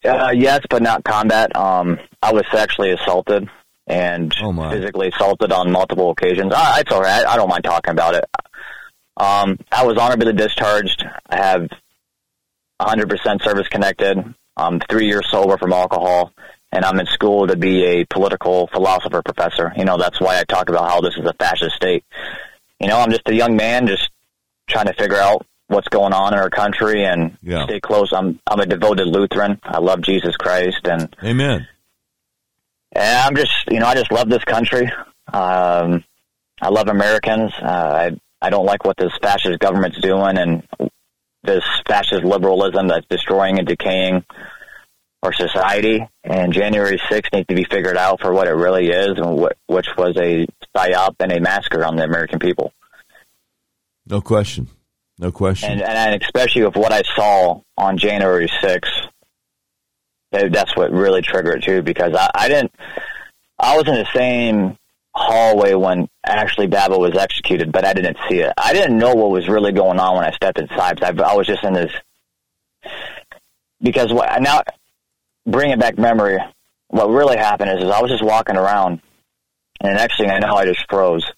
[0.04, 1.54] Uh, yes, but not combat.
[1.54, 3.48] Um, I was sexually assaulted
[3.86, 6.52] and oh physically assaulted on multiple occasions.
[6.54, 7.24] I, it's all right.
[7.24, 8.24] I, I don't mind talking about it.
[9.16, 11.04] Um, I was honorably discharged.
[11.28, 11.68] I have
[12.80, 14.34] 100% service connected.
[14.56, 16.32] I'm three years sober from alcohol,
[16.72, 19.72] and I'm in school to be a political philosopher professor.
[19.76, 22.04] You know, that's why I talk about how this is a fascist state.
[22.78, 24.09] You know, I'm just a young man just
[24.70, 27.64] trying to figure out what's going on in our country and yeah.
[27.64, 28.12] stay close.
[28.12, 29.60] I'm I'm a devoted Lutheran.
[29.62, 31.66] I love Jesus Christ and Amen.
[32.92, 34.90] And I'm just, you know, I just love this country.
[35.32, 36.04] Um,
[36.60, 37.52] I love Americans.
[37.62, 38.10] Uh, I
[38.42, 40.62] I don't like what this fascist government's doing and
[41.42, 44.24] this fascist liberalism that's destroying and decaying
[45.22, 46.06] our society.
[46.24, 49.56] And January 6th needs to be figured out for what it really is, and what,
[49.66, 52.72] which was a psyop and a massacre on the American people.
[54.10, 54.68] No question.
[55.18, 55.70] No question.
[55.70, 59.08] And, and especially with what I saw on January 6th,
[60.32, 62.72] that's what really triggered it too, because I, I didn't,
[63.58, 64.76] I was in the same
[65.14, 68.52] hallway when Ashli Babbitt was executed, but I didn't see it.
[68.56, 71.02] I didn't know what was really going on when I stepped inside.
[71.02, 71.92] I, I was just in this
[73.82, 74.62] because what now
[75.46, 76.38] bringing back memory.
[76.88, 79.00] What really happened is, is I was just walking around,
[79.80, 81.30] and the next thing I know, I just froze.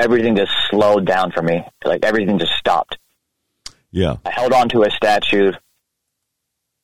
[0.00, 1.62] Everything just slowed down for me.
[1.84, 2.96] Like everything just stopped.
[3.90, 4.16] Yeah.
[4.24, 5.52] I held on to a statue.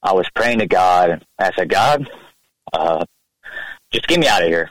[0.02, 1.24] I was praying to God.
[1.38, 2.10] I said, God,
[2.74, 3.06] uh,
[3.90, 4.70] just get me out of here.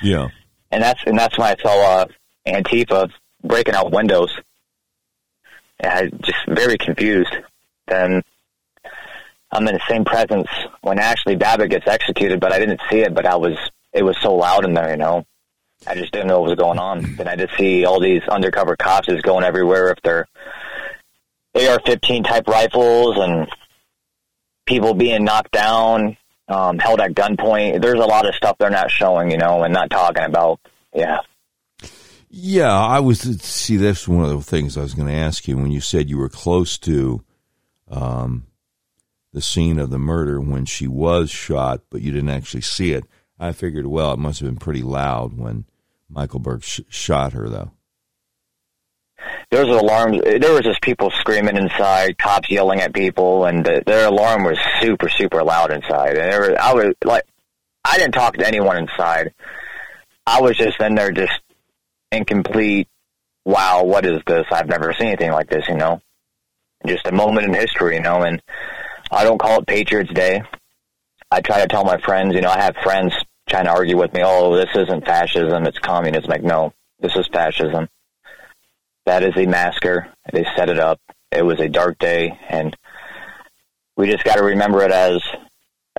[0.00, 0.28] Yeah.
[0.70, 2.06] And that's and that's when I saw uh,
[2.46, 3.10] Antifa
[3.44, 4.34] breaking out windows.
[5.80, 7.36] And I just very confused.
[7.88, 8.22] Then
[9.50, 10.48] I'm in the same presence
[10.80, 13.12] when Ashli Babbitt gets executed, but I didn't see it.
[13.12, 13.58] But I was
[13.92, 15.26] it was so loud in there, you know.
[15.86, 17.16] I just didn't know what was going on.
[17.16, 20.28] Then I just see all these undercover cops is going everywhere with they're
[21.54, 23.48] AR-15 type rifles and
[24.66, 26.16] people being knocked down
[26.48, 27.82] um, held at gunpoint.
[27.82, 30.60] There's a lot of stuff they're not showing, you know, and not talking about.
[30.94, 31.18] Yeah.
[32.28, 33.76] Yeah, I was see.
[33.76, 36.16] That's one of the things I was going to ask you when you said you
[36.16, 37.22] were close to
[37.90, 38.46] um,
[39.34, 43.04] the scene of the murder when she was shot, but you didn't actually see it.
[43.38, 45.66] I figured, well, it must have been pretty loud when
[46.12, 47.72] Michael Byrd sh- shot her, though
[49.50, 50.20] there was alarms.
[50.22, 54.58] There was just people screaming inside, cops yelling at people, and the, their alarm was
[54.80, 56.16] super, super loud inside.
[56.16, 57.24] And was, I was like,
[57.84, 59.34] I didn't talk to anyone inside.
[60.26, 61.40] I was just in there, just
[62.10, 62.88] incomplete.
[63.44, 64.46] Wow, what is this?
[64.50, 65.68] I've never seen anything like this.
[65.68, 66.00] You know,
[66.86, 67.96] just a moment in history.
[67.96, 68.40] You know, and
[69.10, 70.42] I don't call it Patriots Day.
[71.30, 72.34] I try to tell my friends.
[72.34, 73.12] You know, I have friends
[73.52, 74.22] trying to argue with me.
[74.24, 76.28] Oh, this isn't fascism; it's communism.
[76.28, 77.88] Like, no, this is fascism
[79.06, 80.08] that is a massacre.
[80.32, 81.00] They set it up.
[81.30, 82.76] It was a dark day, and
[83.96, 85.20] we just got to remember it as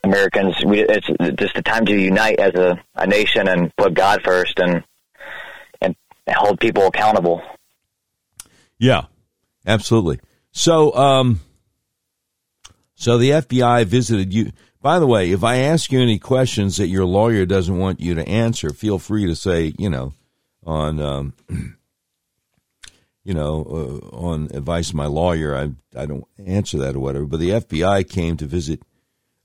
[0.04, 0.63] Americans.
[0.66, 4.60] We, it's just the time to unite as a, a nation and put God first
[4.60, 4.84] and
[5.82, 5.96] and
[6.30, 7.42] hold people accountable.
[8.78, 9.06] Yeah,
[9.66, 10.20] absolutely.
[10.52, 11.39] So, um,
[12.96, 14.52] so the FBI visited you.
[14.84, 18.15] By the way, if I ask you any questions that your lawyer doesn't want you
[18.15, 20.13] to answer, feel free to say, you know,
[20.65, 21.34] on, um,
[23.24, 27.26] you know, uh, on advice of my lawyer, I I don't answer that or whatever.
[27.26, 28.82] But the FBI came to visit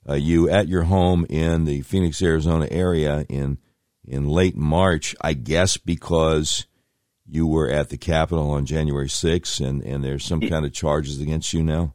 [0.09, 3.59] uh, you at your home in the Phoenix, Arizona area in
[4.05, 6.67] in late March, I guess because
[7.25, 11.21] you were at the Capitol on January 6th, and and there's some kind of charges
[11.21, 11.95] against you now.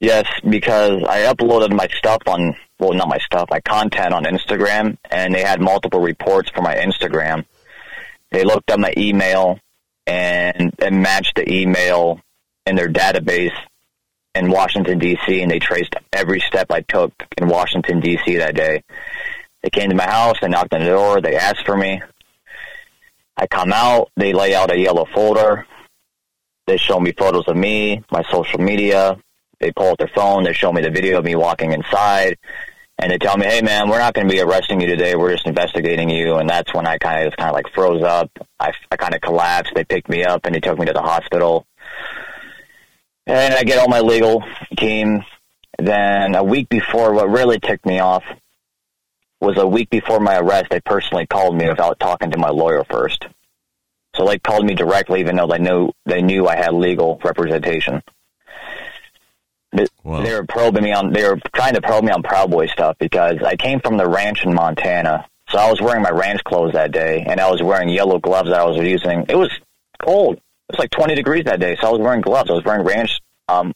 [0.00, 4.96] Yes, because I uploaded my stuff on well, not my stuff, my content on Instagram,
[5.10, 7.44] and they had multiple reports for my Instagram.
[8.30, 9.60] They looked at my email
[10.06, 12.20] and and matched the email
[12.64, 13.54] in their database
[14.34, 15.42] in Washington D.C.
[15.42, 18.36] and they traced every step I took in Washington D.C.
[18.36, 18.82] that day.
[19.62, 22.00] They came to my house, they knocked on the door, they asked for me.
[23.36, 25.66] I come out, they lay out a yellow folder.
[26.66, 29.18] They show me photos of me, my social media.
[29.60, 32.38] They pull out their phone, they show me the video of me walking inside,
[32.98, 35.14] and they tell me, "Hey, man, we're not going to be arresting you today.
[35.16, 38.02] We're just investigating you." And that's when I kind of just kind of like froze
[38.02, 38.30] up.
[38.58, 39.72] I, I kind of collapsed.
[39.74, 41.66] They picked me up and they took me to the hospital.
[43.26, 44.42] And I get all my legal
[44.76, 45.24] team.
[45.78, 48.24] Then a week before, what really ticked me off
[49.40, 50.66] was a week before my arrest.
[50.70, 53.26] They personally called me without talking to my lawyer first.
[54.16, 58.02] So they called me directly, even though they knew they knew I had legal representation.
[60.02, 60.22] Wow.
[60.22, 61.12] They were probing me on.
[61.12, 64.08] They were trying to probe me on Proud Boy stuff because I came from the
[64.08, 65.26] ranch in Montana.
[65.50, 68.50] So I was wearing my ranch clothes that day, and I was wearing yellow gloves
[68.50, 69.26] that I was using.
[69.28, 69.50] It was
[70.02, 72.50] cold It was like 20 degrees that day, so I was wearing gloves.
[72.50, 73.72] I was wearing ranch, um,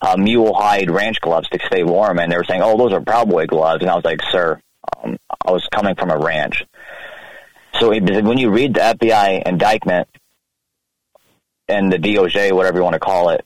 [0.00, 3.00] uh, mule hide ranch gloves to stay warm, and they were saying, "Oh, those are
[3.00, 4.60] Proud Boy gloves," and I was like, "Sir,
[5.02, 6.64] um, I was coming from a ranch."
[7.80, 10.08] So when you read the FBI indictment
[11.68, 13.44] and the DOJ, whatever you want to call it,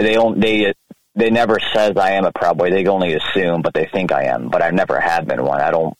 [0.00, 0.72] they don't they
[1.14, 2.70] they never says I am a Proud Boy.
[2.70, 4.48] They only assume, but they think I am.
[4.48, 5.60] But I never have been one.
[5.60, 5.94] I don't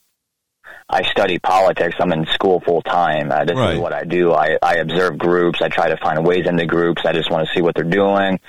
[0.90, 1.96] I study politics.
[2.00, 3.30] I'm in school full time.
[3.30, 3.74] Uh, this right.
[3.74, 4.32] is what I do.
[4.32, 5.62] I, I observe groups.
[5.62, 7.02] I try to find ways into groups.
[7.04, 8.40] I just want to see what they're doing,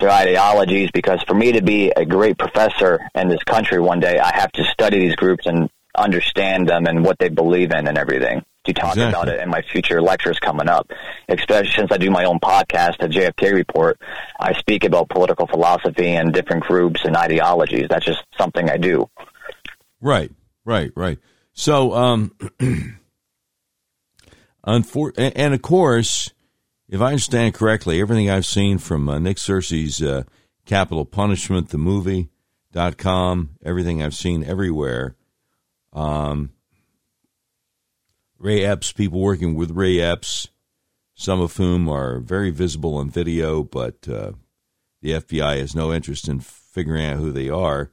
[0.00, 0.90] their ideologies.
[0.92, 4.50] Because for me to be a great professor in this country one day, I have
[4.52, 8.44] to study these groups and understand them and what they believe in and everything.
[8.64, 9.10] To talk exactly.
[9.10, 10.90] about it in my future lectures coming up,
[11.28, 14.00] especially since I do my own podcast, the JFK Report,
[14.40, 17.88] I speak about political philosophy and different groups and ideologies.
[17.90, 19.10] That's just something I do.
[20.00, 20.32] Right,
[20.64, 21.18] right, right.
[21.52, 22.32] So, um,
[24.66, 26.32] unfor- and of course,
[26.88, 30.22] if I understand correctly, everything I've seen from uh, Nick Searcy's uh,
[30.64, 32.30] Capitol Punishment, the movie
[32.72, 35.16] dot com, everything I've seen everywhere.
[35.94, 36.50] Um,
[38.38, 40.48] Ray Epps, people working with Ray Epps,
[41.14, 44.32] some of whom are very visible on video, but uh,
[45.00, 47.90] the FBI has no interest in figuring out who they are.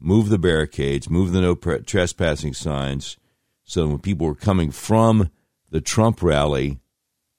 [0.00, 3.16] Move the barricades, move the no trespassing signs,
[3.64, 5.30] so when people were coming from
[5.70, 6.80] the Trump rally,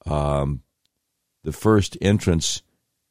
[0.06, 0.62] um,
[1.42, 2.62] the first entrance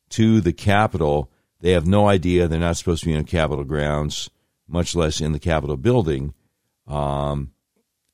[0.09, 2.47] to the Capitol, they have no idea.
[2.47, 4.29] They're not supposed to be on Capitol grounds,
[4.67, 6.33] much less in the Capitol building.
[6.87, 7.51] Um,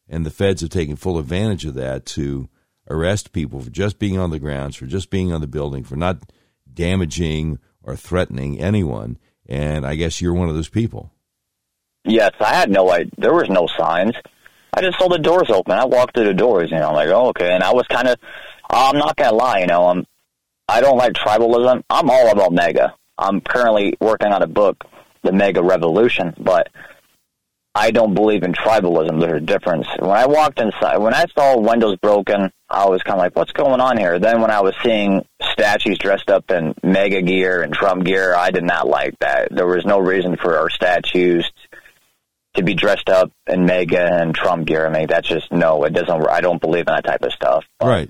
[0.08, 2.50] and the feds have taken full advantage of that to
[2.90, 5.96] arrest people for just being on the grounds, for just being on the building, for
[5.96, 6.32] not
[6.74, 9.18] damaging or threatening anyone.
[9.48, 11.12] And I guess you're one of those people.
[12.06, 13.12] Yes, I had no idea.
[13.18, 14.16] There was no signs.
[14.74, 15.74] I just saw the doors open.
[15.74, 17.52] I walked through the doors, know, I'm like, oh, okay.
[17.52, 18.18] And I was kind of,
[18.70, 20.06] I'm not gonna lie, you know, I'm,
[20.68, 21.84] I don't like tribalism.
[21.90, 22.94] I'm all about MAGA.
[23.18, 24.84] I'm currently working on a book,
[25.24, 26.70] The MAGA Revolution, but
[27.80, 29.22] I don't believe in tribalism.
[29.22, 29.88] There's a difference.
[30.00, 33.54] When I walked inside, when I saw windows broken, I was kind of like, what's
[33.54, 34.20] going on here?
[34.20, 38.52] Then when I was seeing statues dressed up in MAGA gear and Trump gear, I
[38.52, 39.48] did not like that.
[39.50, 41.50] There was no reason for our statues
[42.56, 44.86] to be dressed up in MAGA and Trump gear.
[44.86, 45.86] I mean, that's just no.
[45.86, 46.28] It doesn't.
[46.30, 47.64] I don't believe in that type of stuff.
[47.80, 48.10] But, right.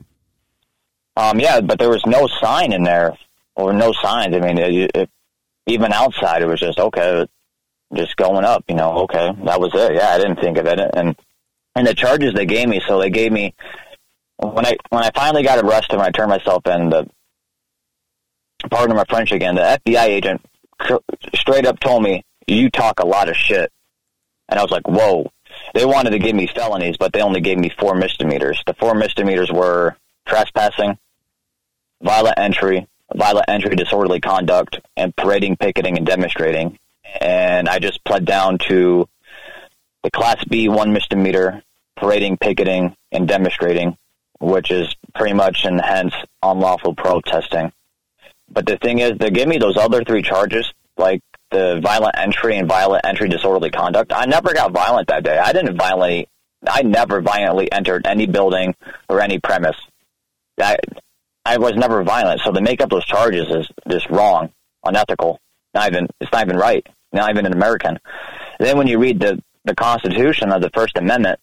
[1.15, 1.39] Um.
[1.39, 3.15] Yeah, but there was no sign in there,
[3.55, 4.35] or no signs.
[4.35, 5.09] I mean, it, it,
[5.67, 7.27] even outside, it was just okay,
[7.93, 8.63] just going up.
[8.67, 9.95] You know, okay, that was it.
[9.95, 11.15] Yeah, I didn't think of it, and
[11.75, 12.81] and the charges they gave me.
[12.87, 13.53] So they gave me
[14.37, 17.09] when I when I finally got arrested, when I turned myself in, the
[18.69, 20.41] pardon my French again, the FBI agent
[21.35, 23.71] straight up told me, "You talk a lot of shit."
[24.49, 25.31] And I was like, whoa.
[25.73, 28.61] They wanted to give me felonies, but they only gave me four misdemeanors.
[28.65, 29.95] The four misdemeanors were
[30.27, 30.97] trespassing,
[32.01, 36.79] violent entry, violent entry, disorderly conduct, and parading, picketing, and demonstrating.
[37.19, 39.07] And I just pled down to
[40.03, 41.63] the Class B one misdemeanor,
[41.97, 43.97] parading, picketing, and demonstrating,
[44.39, 47.71] which is pretty much and hence unlawful protesting.
[48.51, 52.57] But the thing is, they give me those other three charges, like the violent entry
[52.57, 54.11] and violent entry disorderly conduct.
[54.13, 55.37] I never got violent that day.
[55.37, 56.27] I didn't violently.
[56.67, 58.75] I never violently entered any building
[59.07, 59.77] or any premise.
[60.59, 60.77] I
[61.45, 62.41] I was never violent.
[62.43, 64.51] So to make up those charges is just wrong,
[64.83, 65.39] unethical.
[65.73, 66.85] Not even it's not even right.
[67.11, 67.99] Not even an American.
[68.59, 71.39] then when you read the the Constitution of the First Amendment,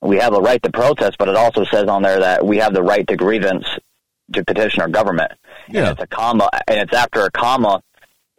[0.00, 2.74] we have a right to protest, but it also says on there that we have
[2.74, 3.66] the right to grievance
[4.32, 5.32] to petition our government.
[5.68, 5.80] Yeah.
[5.80, 7.82] And it's a comma, and it's after a comma.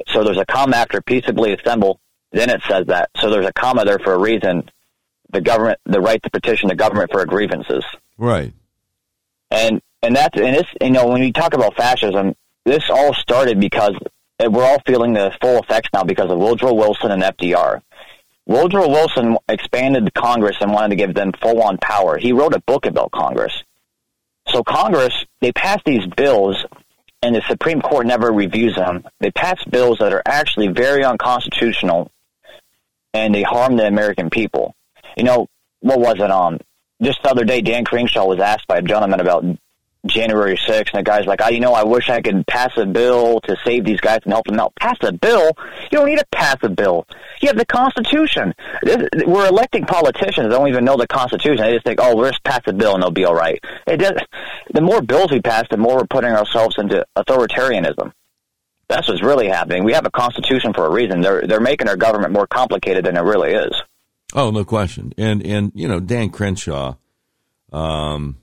[0.08, 2.00] So there's a comma after peaceably assemble.
[2.32, 3.10] Then it says that.
[3.18, 4.70] So there's a comma there for a reason.
[5.32, 7.84] The government, the right to petition the government for grievances.
[8.18, 8.54] Right.
[9.52, 12.36] And and that's and it's you know when you talk about fascism,
[12.66, 13.96] this all started because
[14.40, 17.82] we're all feeling the full effects now because of Woodrow Wilson and FDR.
[18.46, 22.18] Woodrow Wilson expanded Congress and wanted to give them full on power.
[22.18, 23.64] He wrote a book about Congress.
[24.50, 26.64] So Congress, they pass these bills
[27.24, 29.04] and the Supreme Court never reviews them.
[29.20, 32.12] They pass bills that are actually very unconstitutional
[33.14, 34.76] and they harm the American people.
[35.18, 35.48] You know,
[35.80, 36.30] what was it?
[36.30, 36.60] Um,
[37.02, 39.44] just the other day, Dan Crenshaw was asked by a gentleman about
[40.06, 42.86] January 6th, and the guy's like, I, you know, I wish I could pass a
[42.86, 44.74] bill to save these guys and help them out.
[44.76, 45.52] Pass a bill?
[45.92, 47.08] You don't need to pass a bill.
[47.42, 48.54] You have the Constitution.
[49.26, 51.58] We're electing politicians that don't even know the Constitution.
[51.58, 53.64] They just think, oh, we'll just pass a bill and they'll be all right.
[53.88, 54.20] It does.
[54.74, 58.12] The more bills we pass, the more we're putting ourselves into authoritarianism.
[58.88, 59.84] That's what's really happening.
[59.84, 61.22] We have a Constitution for a reason.
[61.22, 63.82] They're they're making our government more complicated than it really is.
[64.36, 65.14] Oh, no question.
[65.18, 66.96] And and you know, Dan Crenshaw,
[67.72, 68.38] um,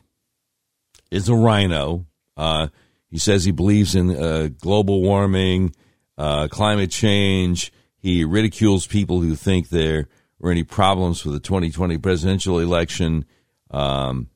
[1.12, 2.06] is a RINO.
[2.36, 2.68] Uh,
[3.08, 5.74] he says he believes in uh, global warming,
[6.16, 7.72] uh, climate change.
[7.98, 10.08] He ridicules people who think there
[10.40, 13.26] were any problems with the 2020 presidential election.
[13.70, 14.28] Um,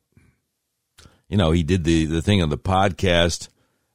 [1.29, 3.49] you know, he did the, the thing on the podcast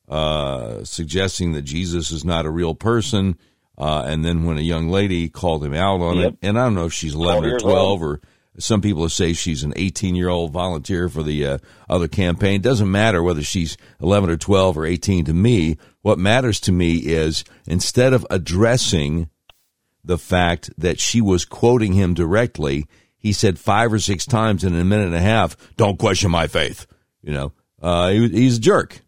[0.10, 3.38] uh, suggesting that Jesus is not a real person.
[3.78, 6.34] Uh, and then when a young lady called him out on yep.
[6.34, 8.02] it, and I don't know if she's 11 or 12 old.
[8.02, 8.22] or
[8.58, 11.58] some people say she's an 18 year old volunteer for the uh,
[11.90, 12.56] other campaign.
[12.56, 15.78] It doesn't matter whether she's 11 or 12 or 18 to me.
[16.02, 19.30] What matters to me is instead of addressing
[20.04, 22.88] the fact that she was quoting him directly,
[23.18, 26.48] he said five or six times in a minute and a half, "Don't question my
[26.48, 26.88] faith."
[27.22, 29.00] You know, uh, he, he's a jerk.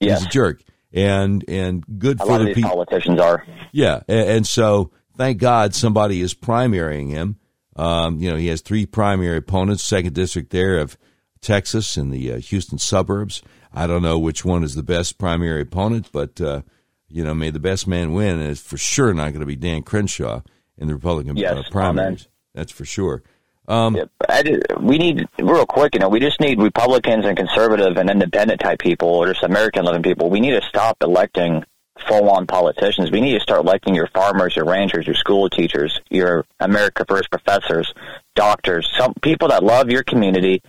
[0.00, 0.18] Yes.
[0.18, 0.62] He's a jerk,
[0.92, 2.70] and and good a for the people.
[2.70, 3.46] Politicians are.
[3.70, 7.38] Yeah, and, and so thank God somebody is primarying him
[7.78, 10.98] um, you know, he has three primary opponents, second district there of
[11.40, 13.42] Texas in the uh, Houston suburbs.
[13.72, 16.62] I don't know which one is the best primary opponent, but, uh,
[17.08, 18.40] you know, may the best man win.
[18.40, 20.42] And it's for sure not going to be Dan Crenshaw
[20.76, 22.06] in the Republican yes, uh, primaries.
[22.06, 22.18] Amen.
[22.54, 23.22] That's for sure.
[23.68, 25.94] Um, yeah, just, we need real quick.
[25.94, 29.84] You know, we just need Republicans and conservative and independent type people, or just American
[29.84, 30.30] loving people.
[30.30, 31.64] We need to stop electing
[32.06, 33.10] full on politicians.
[33.10, 37.30] We need to start electing your farmers, your ranchers, your school teachers, your America First
[37.30, 37.92] professors,
[38.34, 40.62] doctors, some people that love your community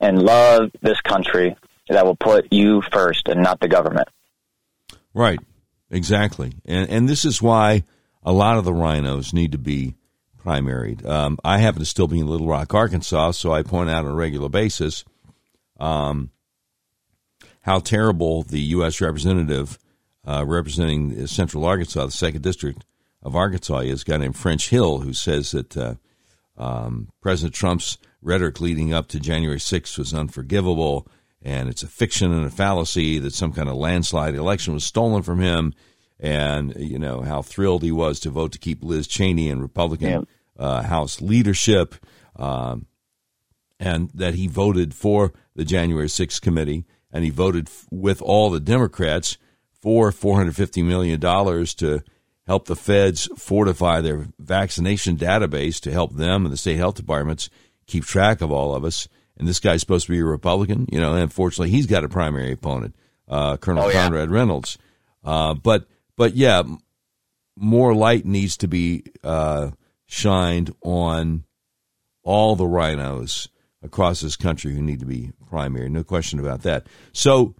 [0.00, 1.56] and love this country
[1.88, 4.08] that will put you first and not the government.
[5.14, 5.38] Right.
[5.90, 6.52] Exactly.
[6.64, 7.84] And and this is why
[8.22, 9.94] a lot of the RINOs need to be
[10.44, 11.06] primaried.
[11.06, 14.12] Um, I happen to still be in Little Rock, Arkansas, so I point out on
[14.12, 15.04] a regular basis
[15.78, 16.30] um,
[17.60, 19.00] how terrible the U.S.
[19.00, 19.78] representative
[20.26, 22.84] uh, representing Central Arkansas, the second district
[23.22, 25.94] of Arkansas, is a guy named French Hill, who says that uh,
[26.56, 31.06] um, President Trump's rhetoric leading up to January 6th was unforgivable,
[31.40, 35.22] and it's a fiction and a fallacy that some kind of landslide election was stolen
[35.22, 35.72] from him,
[36.18, 40.26] and you know how thrilled he was to vote to keep Liz Cheney in Republican
[40.58, 41.94] uh, House leadership,
[42.36, 42.86] um,
[43.78, 48.50] and that he voted for the January 6th committee, and he voted f- with all
[48.50, 49.36] the Democrats
[49.86, 52.02] for $450 million to
[52.44, 57.48] help the feds fortify their vaccination database to help them and the state health departments
[57.86, 59.06] keep track of all of us.
[59.36, 62.08] And this guy's supposed to be a Republican, you know, and unfortunately he's got a
[62.08, 62.96] primary opponent,
[63.28, 64.02] uh, Colonel oh, yeah.
[64.02, 64.76] Conrad Reynolds.
[65.22, 66.64] Uh, but, but yeah,
[67.56, 69.70] more light needs to be, uh,
[70.06, 71.44] shined on
[72.24, 73.46] all the RINOs
[73.84, 75.88] across this country who need to be primary.
[75.88, 76.88] No question about that.
[77.12, 77.54] So,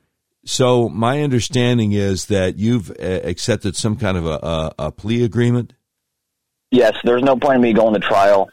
[0.46, 2.94] so my understanding is that you've uh,
[3.24, 5.74] accepted some kind of a, a, a plea agreement.
[6.70, 8.48] Yes, there's no point in me going to trial.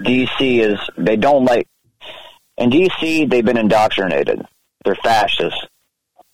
[0.00, 1.68] DC is they don't like
[2.56, 4.42] in DC they've been indoctrinated.
[4.84, 5.60] They're fascists.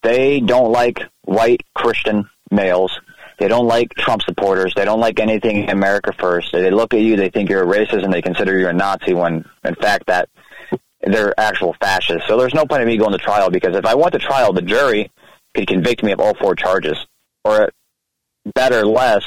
[0.03, 2.99] They don't like white Christian males.
[3.39, 4.73] They don't like Trump supporters.
[4.77, 6.53] They don't like anything America first.
[6.53, 9.15] They look at you, they think you're a racist, and they consider you a Nazi
[9.15, 10.29] when, in fact, that
[11.03, 12.29] they're actual fascists.
[12.29, 14.53] So there's no point in me going to trial because if I went to trial,
[14.53, 15.11] the jury
[15.55, 16.97] could convict me of all four charges,
[17.45, 17.71] or
[18.55, 19.25] better, less,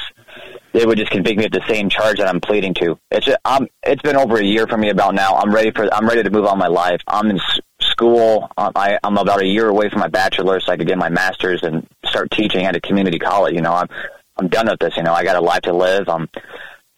[0.72, 2.98] they would just convict me of the same charge that I'm pleading to.
[3.10, 5.36] It's just, I'm, it's been over a year for me about now.
[5.36, 7.00] I'm ready for I'm ready to move on my life.
[7.06, 7.40] I'm in
[7.80, 8.50] school.
[8.58, 11.08] Um, I, I'm about a year away from my bachelor's, so I could get my
[11.08, 13.54] master's and start teaching at a community college.
[13.54, 13.88] You know, I'm
[14.36, 14.96] I'm done with this.
[14.96, 16.08] You know, I got a life to live.
[16.08, 16.28] I'm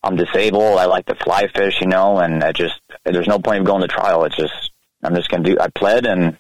[0.03, 0.79] I'm disabled.
[0.79, 1.81] I like to fly fish.
[1.81, 4.25] You know, and I just there's no point in going to trial.
[4.25, 4.68] It's just
[5.03, 5.59] I'm just gonna do.
[5.61, 6.39] I pled and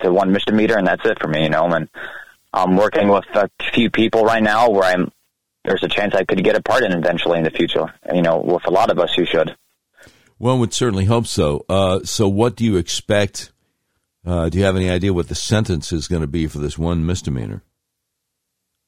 [0.00, 1.44] to one misdemeanor, and that's it for me.
[1.44, 1.88] You know, and
[2.52, 5.10] I'm working with a few people right now where I'm
[5.64, 7.92] there's a chance I could get a pardon eventually in the future.
[8.12, 9.56] You know, with a lot of us who should.
[10.38, 11.64] One would certainly hope so.
[11.68, 13.52] Uh, so, what do you expect?
[14.24, 16.78] Uh, do you have any idea what the sentence is going to be for this
[16.78, 17.62] one misdemeanor?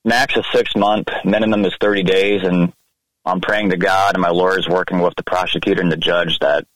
[0.04, 1.12] Max is six months.
[1.24, 2.72] Minimum is thirty days, and
[3.24, 6.38] I'm praying to God, and my lawyer is working with the prosecutor and the judge
[6.38, 6.66] that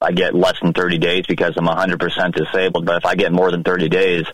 [0.00, 2.84] I get less than 30 days because I'm 100% disabled.
[2.84, 4.24] But if I get more than 30 days,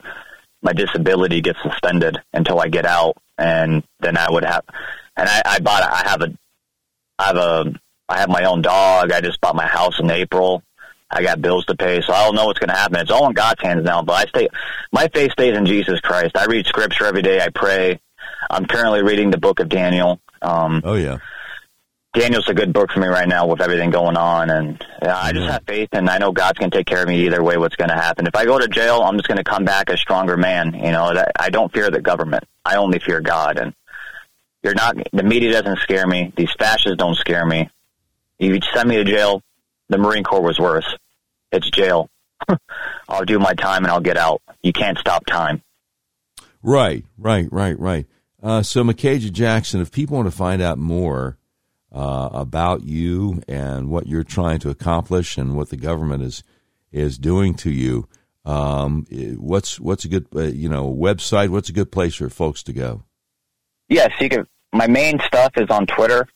[0.62, 4.64] my disability gets suspended until I get out, and then I would have
[5.16, 6.34] and I, I bought I have a
[7.18, 7.74] I have a
[8.08, 9.12] I have my own dog.
[9.12, 10.62] I just bought my house in April.
[11.10, 12.98] I got bills to pay, so I don't know what's going to happen.
[12.98, 14.02] It's all in God's hands now.
[14.02, 14.48] But I stay,
[14.92, 16.36] my faith stays in Jesus Christ.
[16.38, 17.38] I read Scripture every day.
[17.38, 18.00] I pray.
[18.48, 20.20] I'm currently reading the Book of Daniel.
[20.40, 21.18] Um, oh yeah,
[22.14, 25.32] Daniel's a good book for me right now with everything going on, and yeah, I
[25.32, 27.56] just have faith, and I know God's going to take care of me either way.
[27.56, 28.26] What's going to happen?
[28.26, 30.74] If I go to jail, I'm just going to come back a stronger man.
[30.74, 32.44] You know, that I don't fear the government.
[32.66, 33.74] I only fear God, and
[34.62, 34.96] you're not.
[35.12, 36.34] The media doesn't scare me.
[36.36, 37.70] These fascists don't scare me.
[38.38, 39.42] You send me to jail.
[39.88, 40.96] The Marine Corps was worse.
[41.50, 42.10] It's jail.
[43.08, 44.42] I'll do my time and I'll get out.
[44.62, 45.62] You can't stop time.
[46.62, 48.06] Right, right, right, right.
[48.42, 51.38] Uh, so, Micajah Jackson, if people want to find out more
[51.92, 56.42] uh, about you and what you're trying to accomplish and what the government is
[56.90, 58.06] is doing to you,
[58.44, 59.06] um,
[59.38, 61.50] what's what's a good uh, you know website?
[61.50, 63.04] What's a good place for folks to go?
[63.88, 64.46] Yes, you can.
[64.72, 66.26] My main stuff is on Twitter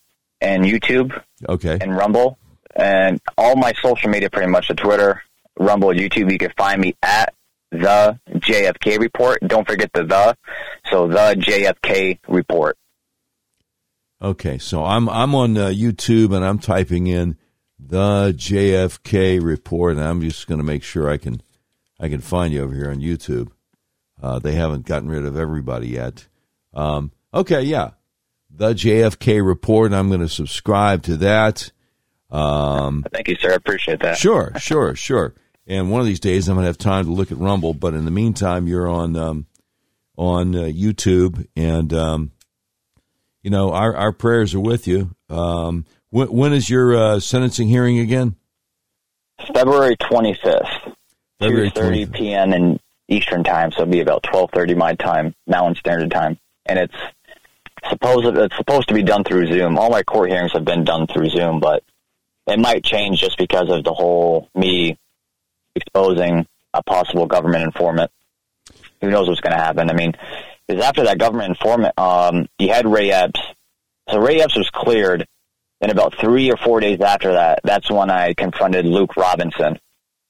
[0.40, 1.20] and YouTube.
[1.48, 1.78] Okay.
[1.80, 2.38] And Rumble,
[2.74, 5.22] and all my social media, pretty much the Twitter,
[5.58, 6.30] Rumble, YouTube.
[6.30, 7.34] You can find me at
[7.70, 9.40] the JFK Report.
[9.46, 10.36] Don't forget the the.
[10.90, 12.76] So the JFK Report.
[14.20, 17.36] Okay, so I'm I'm on uh, YouTube and I'm typing in
[17.78, 21.42] the JFK Report, and I'm just going to make sure I can
[22.00, 23.50] I can find you over here on YouTube.
[24.22, 26.26] Uh, they haven't gotten rid of everybody yet.
[26.72, 27.90] Um, Okay, yeah.
[28.50, 29.92] The JFK Report.
[29.92, 31.70] I'm going to subscribe to that.
[32.30, 33.52] Um, Thank you, sir.
[33.52, 34.16] I appreciate that.
[34.16, 35.34] Sure, sure, sure.
[35.66, 37.74] And one of these days, I'm going to have time to look at Rumble.
[37.74, 39.46] But in the meantime, you're on um,
[40.16, 42.32] on uh, YouTube, and um,
[43.46, 45.14] you know our our prayers are with you.
[45.30, 48.34] Um, when, when is your uh, sentencing hearing again?
[49.54, 50.94] February 25th,
[51.38, 52.52] February 2:30 p.m.
[52.52, 56.96] in Eastern time, so it'll be about 12:30 my time, Mountain Standard Time, and it's
[57.88, 59.78] supposed it's supposed to be done through Zoom.
[59.78, 61.84] All my court hearings have been done through Zoom, but
[62.48, 64.98] it might change just because of the whole me
[65.76, 68.10] exposing a possible government informant.
[69.00, 69.88] Who knows what's going to happen?
[69.88, 70.14] I mean,
[70.66, 73.40] because after that government informant, um, you had Ray Epps.
[74.10, 75.26] So Ray Epps was cleared.
[75.80, 79.78] And about three or four days after that, that's when I confronted Luke Robinson.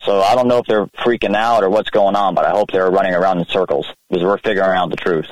[0.03, 2.71] So I don't know if they're freaking out or what's going on, but I hope
[2.71, 5.27] they're running around in circles because we're figuring out the truth.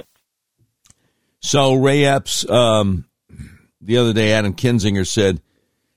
[1.40, 3.04] So Ray Epps, um,
[3.80, 5.42] the other day, Adam Kinzinger said,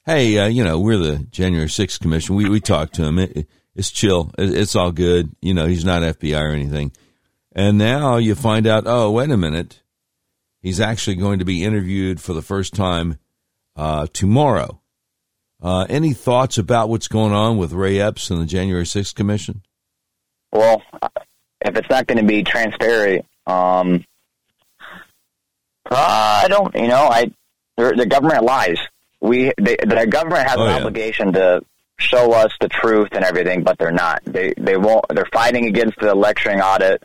[0.06, 2.36] "Hey, uh, you know, we're the January 6th commission.
[2.36, 3.20] We we talked to him.
[3.20, 4.32] It, it's chill.
[4.38, 5.32] It, it's all good.
[5.42, 6.92] You know, he's not FBI or anything."
[7.58, 9.82] And now you find out, oh, wait a minute,
[10.62, 13.18] he's actually going to be interviewed for the first time
[13.76, 14.80] uh, tomorrow.
[15.60, 19.64] Uh, any thoughts about what's going on with Ray Epps and the January 6th Commission?
[20.52, 20.84] Well,
[21.62, 24.06] if it's not going to be transparent, um,
[25.90, 26.76] uh, I don't.
[26.76, 27.32] You know, I
[27.76, 28.78] the government lies.
[29.20, 30.78] We they, the government has oh, an yeah.
[30.78, 31.62] obligation to
[31.98, 34.22] show us the truth and everything, but they're not.
[34.26, 35.06] They they won't.
[35.10, 37.04] They're fighting against the lecturing audit.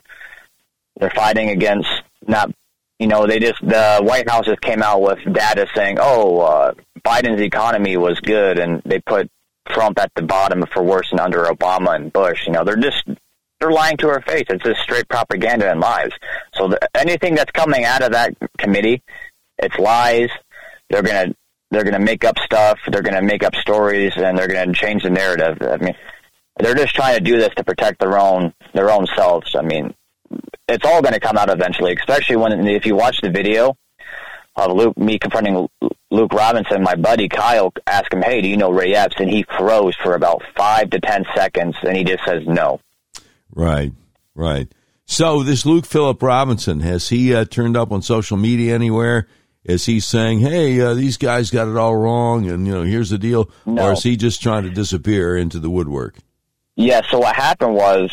[0.97, 1.89] They're fighting against
[2.27, 2.51] not.
[2.99, 6.73] You know, they just the White House just came out with data saying, "Oh, uh,
[7.05, 9.29] Biden's economy was good," and they put
[9.69, 12.47] Trump at the bottom for worse than under Obama and Bush.
[12.47, 13.03] You know, they're just
[13.63, 14.45] they're lying to our face.
[14.51, 16.11] It's just straight propaganda and lies.
[16.55, 19.03] So the, anything that's coming out of that committee,
[19.59, 20.31] it's lies.
[20.91, 21.35] They're gonna
[21.71, 22.79] they're gonna make up stuff.
[22.89, 25.59] They're gonna make up stories, and they're gonna change the narrative.
[25.63, 25.95] I mean,
[26.59, 29.55] they're just trying to do this to protect their own their own selves.
[29.55, 29.95] I mean,
[30.69, 31.95] it's all going to come out eventually.
[31.95, 33.77] Especially when if you watch the video
[34.57, 35.69] of Luke, me confronting
[36.11, 39.45] Luke Robinson, my buddy Kyle asked him, "Hey, do you know Ray Epps?" And he
[39.59, 42.81] froze for about five to ten seconds, and he just says no.
[43.55, 43.93] Right,
[44.35, 44.69] right.
[45.05, 49.27] So this Luke Philip Robinson has he uh, turned up on social media anywhere?
[49.65, 53.11] Is he saying, "Hey, uh, these guys got it all wrong," and you know, here's
[53.11, 53.89] the deal, no.
[53.89, 56.17] or is he just trying to disappear into the woodwork?
[56.77, 57.03] Yeah.
[57.11, 58.11] So what happened was,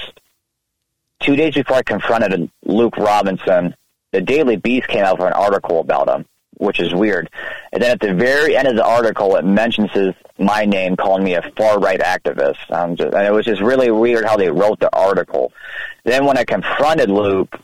[1.20, 3.76] two days before I confronted Luke Robinson,
[4.12, 6.26] the Daily Beast came out with an article about him,
[6.58, 7.30] which is weird.
[7.72, 11.24] And then at the very end of the article, it mentions his my name, calling
[11.24, 12.72] me a far right activist.
[12.72, 15.52] Um, just, and it was just really weird how they wrote the article.
[16.06, 17.60] Then when I confronted Luke,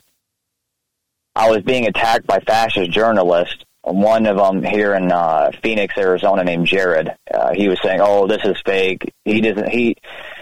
[1.35, 6.43] I was being attacked by fascist journalists one of them here in uh, Phoenix, Arizona,
[6.43, 7.11] named Jared.
[7.31, 9.69] Uh, he was saying, "Oh, this is fake." He doesn't.
[9.69, 9.95] He.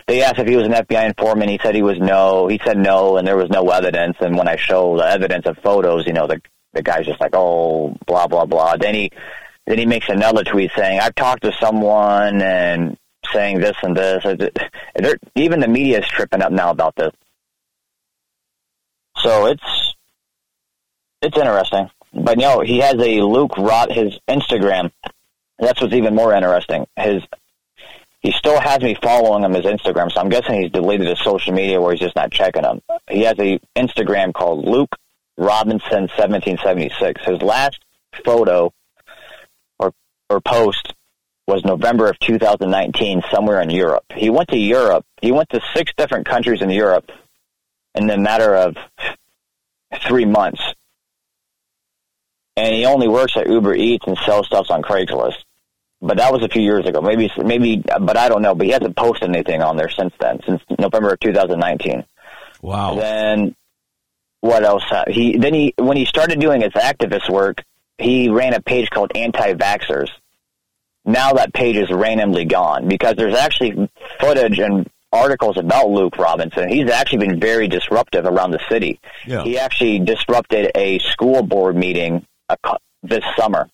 [0.08, 1.50] They asked if he was an FBI informant.
[1.50, 2.48] He said he was no.
[2.48, 4.18] He said no, and there was no evidence.
[4.22, 6.42] And when I show the evidence of photos, you know, the
[6.74, 9.12] the guy's just like, "Oh, blah blah blah." Then he
[9.68, 12.98] then he makes another tweet saying, "I've talked to someone and
[13.34, 14.24] saying this and this."
[14.96, 17.12] They're, even the media is tripping up now about this.
[19.18, 19.96] So it's
[21.22, 21.90] it's interesting.
[22.14, 24.92] But no, he has a Luke Rot his Instagram.
[25.58, 26.86] That's what's even more interesting.
[26.98, 27.24] His
[28.20, 31.54] he still has me following him his Instagram, so I'm guessing he's deleted his social
[31.54, 32.82] media where he's just not checking them.
[33.10, 34.96] He has a Instagram called Luke
[35.38, 37.26] Robinson 1776.
[37.26, 37.80] His last
[38.24, 38.72] photo
[39.80, 39.94] or
[40.30, 40.94] or post
[41.48, 44.06] was November of 2019, somewhere in Europe.
[44.16, 45.06] He went to Europe.
[45.22, 47.12] He went to six different countries in Europe
[47.96, 48.78] in the matter of
[50.08, 50.62] three months
[52.56, 55.38] and he only works at Uber Eats and sells stuff on Craigslist.
[56.02, 57.02] But that was a few years ago.
[57.02, 58.56] Maybe, maybe, but I don't know.
[58.56, 62.04] But he hasn't posted anything on there since then, since November of 2019.
[62.62, 62.96] Wow.
[62.96, 63.56] Then
[64.42, 64.84] what else?
[64.92, 67.64] Uh, he then he when he started doing his activist work,
[67.98, 70.10] he ran a page called Anti-Vaxxers.
[71.06, 73.90] Now that page is randomly gone because there's actually
[74.20, 76.68] footage and articles about Luke Robinson.
[76.68, 79.00] He's actually been very disruptive around the city.
[79.26, 79.44] Yeah.
[79.44, 82.26] He actually disrupted a school board meeting
[83.04, 83.70] this summer.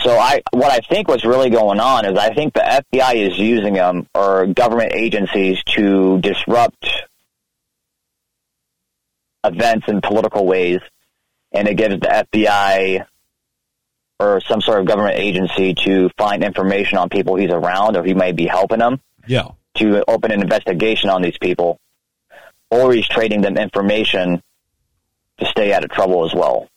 [0.00, 3.38] So I, what I think was really going on is I think the FBI is
[3.38, 6.86] using them or government agencies to disrupt
[9.44, 10.80] events in political ways,
[11.52, 13.06] and it gives the FBI
[14.20, 18.14] or some sort of government agency to find information on people he's around or he
[18.14, 19.00] may be helping them.
[19.26, 19.48] Yeah.
[19.76, 21.78] To open an investigation on these people,
[22.70, 24.42] or he's trading them information
[25.38, 26.68] to stay out of trouble as well.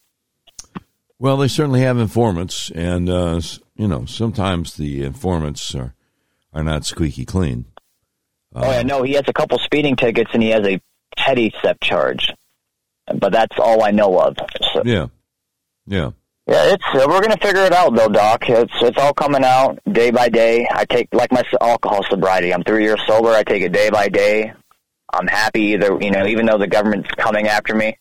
[1.20, 3.42] Well, they certainly have informants, and uh,
[3.76, 5.96] you know sometimes the informants are
[6.54, 7.66] are not squeaky clean.
[8.56, 10.80] Uh, oh yeah, no, he has a couple speeding tickets, and he has a
[11.18, 12.32] petty theft charge,
[13.16, 14.38] but that's all I know of.
[14.74, 14.84] So.
[14.86, 15.08] Yeah,
[15.86, 16.12] yeah.
[16.48, 18.50] Yeah, it's uh, we're gonna figure it out though, Doc.
[18.50, 20.66] It's it's all coming out day by day.
[20.72, 22.54] I take like my alcohol sobriety.
[22.54, 23.30] I'm three years sober.
[23.30, 24.54] I take it day by day.
[25.12, 27.98] I'm happy either you know even though the government's coming after me,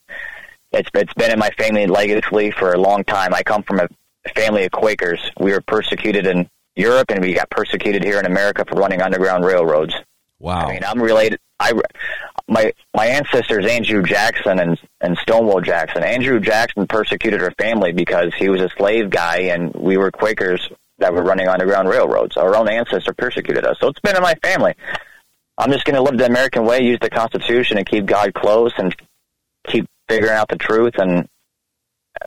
[0.72, 3.34] it's it's been in my family legacy for a long time.
[3.34, 3.88] I come from a
[4.34, 5.30] family of Quakers.
[5.38, 9.44] We were persecuted in Europe, and we got persecuted here in America for running underground
[9.44, 9.94] railroads.
[10.38, 10.66] Wow.
[10.66, 11.38] I mean, I'm related.
[11.58, 11.72] I
[12.48, 16.02] my my ancestors Andrew Jackson and and Stonewall Jackson.
[16.02, 20.68] Andrew Jackson persecuted our family because he was a slave guy, and we were Quakers
[20.98, 22.36] that were running underground railroads.
[22.36, 24.74] Our own ancestor persecuted us, so it's been in my family.
[25.58, 28.72] I'm just going to live the American way, use the Constitution, and keep God close,
[28.76, 28.94] and
[29.66, 31.28] keep figuring out the truth and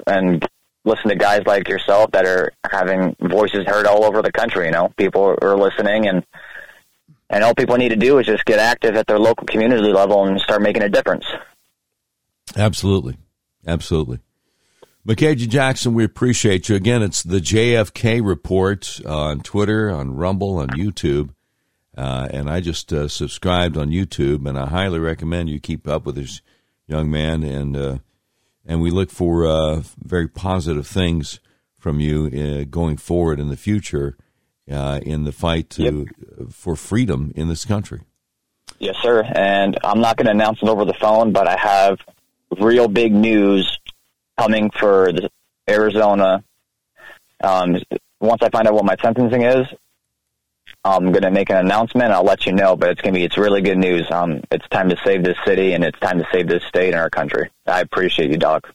[0.05, 0.47] and
[0.85, 4.65] listen to guys like yourself that are having voices heard all over the country.
[4.65, 6.25] You know, people are listening, and
[7.29, 10.25] and all people need to do is just get active at their local community level
[10.25, 11.25] and start making a difference.
[12.55, 13.17] Absolutely,
[13.67, 14.19] absolutely.
[15.05, 16.75] Micajah Jackson, we appreciate you.
[16.75, 21.29] Again, it's the JFK Report on Twitter, on Rumble, on YouTube.
[21.97, 26.05] Uh, and I just uh, subscribed on YouTube, and I highly recommend you keep up
[26.05, 26.41] with this
[26.89, 27.97] young man, and uh,
[28.65, 31.39] and we look for uh, very positive things
[31.77, 34.17] from you uh, going forward in the future
[34.69, 36.49] uh, in the fight to, yep.
[36.51, 38.01] for freedom in this country.
[38.79, 39.23] Yes, sir.
[39.23, 41.99] And I'm not going to announce it over the phone, but I have
[42.59, 43.77] real big news
[44.37, 45.11] coming for
[45.69, 46.43] Arizona.
[47.41, 47.77] Um,
[48.19, 49.65] once I find out what my sentencing is,
[50.83, 52.11] I'm going to make an announcement.
[52.11, 54.09] I'll let you know, but it's going to be it's really good news.
[54.11, 56.99] Um, it's time to save this city and it's time to save this state and
[56.99, 57.49] our country.
[57.67, 58.73] I appreciate you, Doc.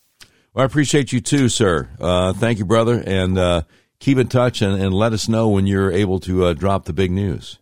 [0.53, 1.89] Well, I appreciate you too, sir.
[1.99, 3.63] Uh, thank you, brother, and uh,
[3.99, 6.93] keep in touch and, and, let us know when you're able to uh, drop the
[6.93, 7.59] big news.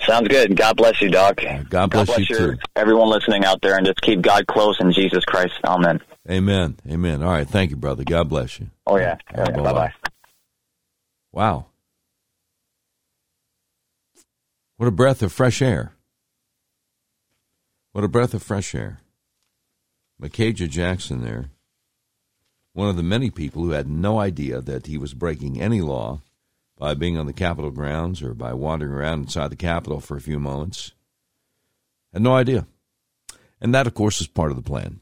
[0.00, 0.56] Sounds good.
[0.56, 1.36] God bless you, Doc.
[1.36, 2.58] God bless, God bless you too.
[2.74, 5.54] Everyone listening out there, and just keep God close in Jesus Christ.
[5.64, 6.00] Amen.
[6.30, 6.76] Amen.
[6.88, 7.22] Amen.
[7.22, 7.48] All right.
[7.48, 8.04] Thank you, brother.
[8.04, 8.70] God bless you.
[8.86, 9.16] Oh yeah.
[9.34, 9.56] Oh, yeah.
[9.56, 9.92] Bye bye.
[11.32, 11.66] Wow.
[14.76, 15.92] What a breath of fresh air.
[17.92, 19.00] What a breath of fresh air.
[20.18, 21.50] Micajah Jackson there,
[22.74, 26.20] one of the many people who had no idea that he was breaking any law
[26.76, 30.20] by being on the Capitol grounds or by wandering around inside the Capitol for a
[30.20, 30.92] few moments.
[32.12, 32.66] Had no idea.
[33.62, 35.00] And that, of course, is part of the plan.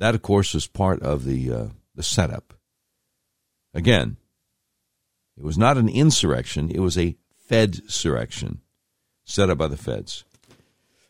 [0.00, 2.54] That, of course, is part of the uh, the setup.
[3.72, 4.16] Again,
[5.36, 8.58] it was not an insurrection; it was a Fed surrection
[9.24, 10.24] set up by the feds.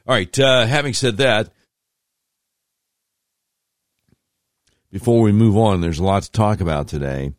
[0.07, 0.39] All right.
[0.39, 1.51] Uh, having said that,
[4.91, 7.32] before we move on, there's a lot to talk about today.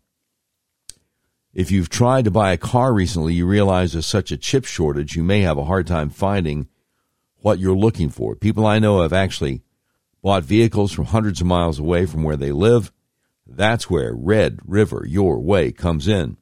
[1.54, 5.16] If you've tried to buy a car recently, you realize there's such a chip shortage,
[5.16, 6.68] you may have a hard time finding
[7.38, 8.36] what you're looking for.
[8.36, 9.62] People I know have actually
[10.22, 12.92] bought vehicles from hundreds of miles away from where they live.
[13.48, 16.38] That's where Red River Your Way comes in.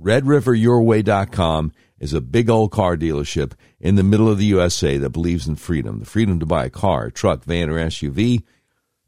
[0.00, 5.48] RedRiverYourWay.com is a big old car dealership in the middle of the USA that believes
[5.48, 8.42] in freedom the freedom to buy a car, truck, van, or SUV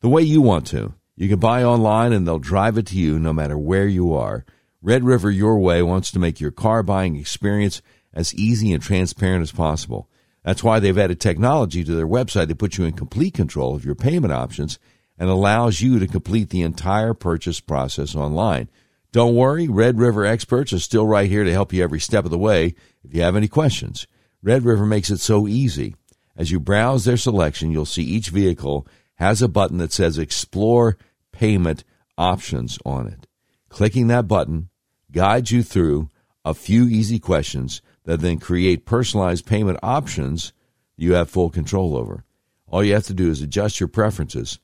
[0.00, 0.94] the way you want to.
[1.14, 4.46] You can buy online and they'll drive it to you no matter where you are.
[4.80, 7.82] Red River Your Way wants to make your car buying experience
[8.14, 10.08] as easy and transparent as possible.
[10.42, 13.84] That's why they've added technology to their website that puts you in complete control of
[13.84, 14.78] your payment options
[15.18, 18.70] and allows you to complete the entire purchase process online.
[19.10, 22.30] Don't worry, Red River experts are still right here to help you every step of
[22.30, 24.06] the way if you have any questions.
[24.42, 25.96] Red River makes it so easy.
[26.36, 30.96] As you browse their selection, you'll see each vehicle has a button that says Explore
[31.32, 31.84] Payment
[32.16, 33.26] Options on it.
[33.68, 34.68] Clicking that button
[35.10, 36.10] guides you through
[36.44, 40.52] a few easy questions that then create personalized payment options
[40.96, 42.24] you have full control over.
[42.66, 44.58] All you have to do is adjust your preferences,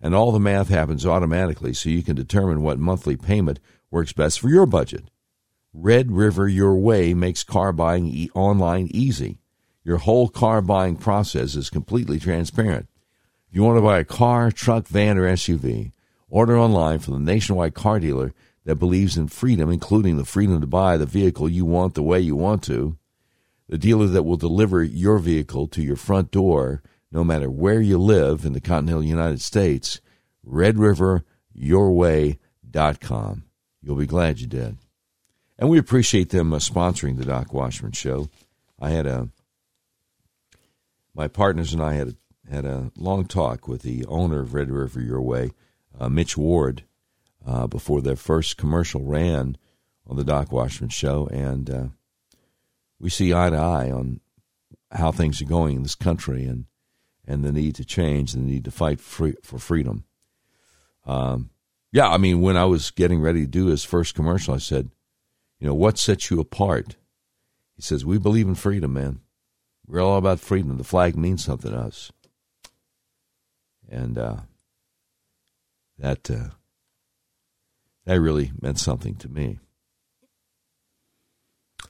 [0.00, 3.60] and all the math happens automatically so you can determine what monthly payment
[3.90, 5.10] works best for your budget.
[5.72, 9.38] Red River Your Way makes car buying e- online easy.
[9.84, 12.88] Your whole car buying process is completely transparent.
[13.48, 15.92] If you want to buy a car, truck, van, or SUV,
[16.28, 18.34] order online from the nationwide car dealer
[18.64, 22.18] that believes in freedom, including the freedom to buy the vehicle you want the way
[22.20, 22.98] you want to.
[23.68, 27.98] The dealer that will deliver your vehicle to your front door, no matter where you
[27.98, 30.02] live in the continental United States.
[30.46, 33.44] RedRiverYourWay.com.
[33.82, 34.76] You'll be glad you did.
[35.58, 38.28] And we appreciate them uh, sponsoring the Doc Washburn Show.
[38.78, 39.28] I had a,
[41.14, 42.14] my partners and I had a
[42.50, 45.52] had a long talk with the owner of Red River Your Way,
[45.98, 46.84] uh, Mitch Ward,
[47.46, 49.56] uh, before their first commercial ran
[50.06, 51.84] on the Doc Washburn Show, and uh,
[52.98, 54.20] we see eye to eye on
[54.90, 56.66] how things are going in this country and
[57.26, 60.04] and the need to change, and the need to fight free, for freedom.
[61.06, 61.50] Um,
[61.92, 64.90] yeah, I mean, when I was getting ready to do his first commercial, I said,
[65.58, 66.96] you know, what sets you apart?
[67.76, 69.20] He says, we believe in freedom, man.
[69.86, 70.78] We're all about freedom.
[70.78, 72.12] The flag means something to us
[73.90, 74.36] and uh,
[75.98, 76.50] that uh,
[78.06, 79.58] that really meant something to me.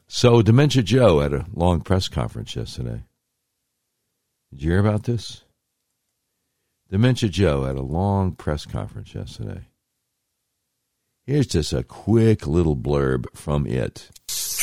[0.09, 3.05] So, Dementia Joe had a long press conference yesterday.
[4.51, 5.44] Did you hear about this?
[6.88, 9.68] Dementia Joe had a long press conference yesterday.
[11.30, 14.10] Here's just a quick little blurb from it.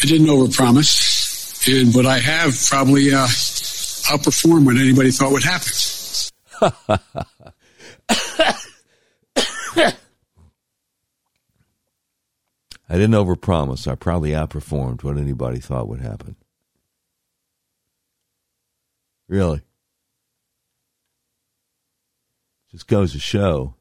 [0.03, 5.71] I didn't overpromise, and but I have probably uh, outperformed what anybody thought would happen.
[12.89, 13.89] I didn't overpromise.
[13.89, 16.35] I probably outperformed what anybody thought would happen.
[19.29, 19.61] Really.
[22.73, 23.76] Just goes to show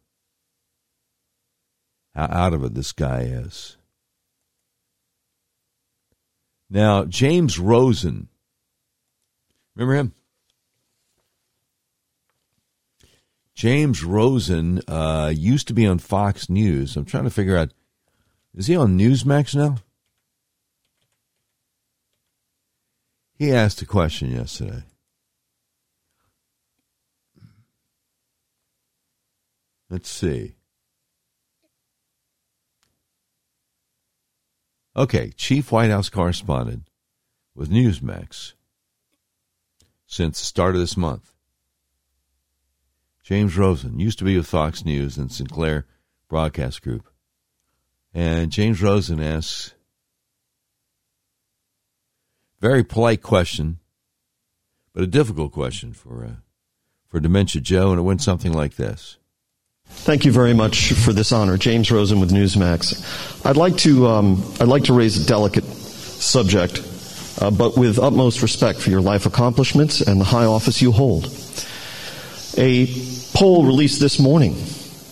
[2.17, 3.77] how out of it this guy is.
[6.71, 8.29] Now, James Rosen,
[9.75, 10.15] remember him?
[13.55, 16.97] James Rosen uh, used to be on Fox News.
[16.97, 17.73] I'm trying to figure out
[18.55, 19.77] is he on Newsmax now?
[23.35, 24.83] He asked a question yesterday.
[29.91, 30.56] Let's see.
[34.97, 36.89] Okay, chief White House correspondent
[37.55, 38.55] with Newsmax
[40.07, 41.35] since the start of this month.
[43.23, 45.85] James Rosen used to be with Fox News and Sinclair
[46.31, 47.11] Broadcast Group.
[48.15, 49.75] And James Rosen asks,
[52.63, 53.81] Very polite question,
[54.95, 56.37] but a difficult question for uh,
[57.07, 59.19] for Dementia Joe, and it went something like this.
[60.07, 63.45] Thank you very much for this honor, James Rosen with Newsmax.
[63.45, 66.81] I'd like to um, I'd like to raise a delicate subject,
[67.41, 71.25] uh, but with utmost respect for your life accomplishments and the high office you hold.
[72.57, 72.87] A
[73.35, 74.55] poll released this morning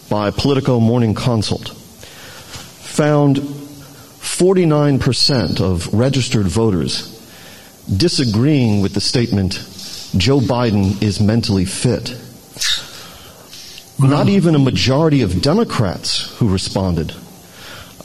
[0.08, 7.10] by Politico Morning Consult found 49% of registered voters
[7.96, 9.54] disagreeing with the statement
[10.16, 12.16] Joe Biden is mentally fit.
[13.99, 17.14] Not even a majority of Democrats who responded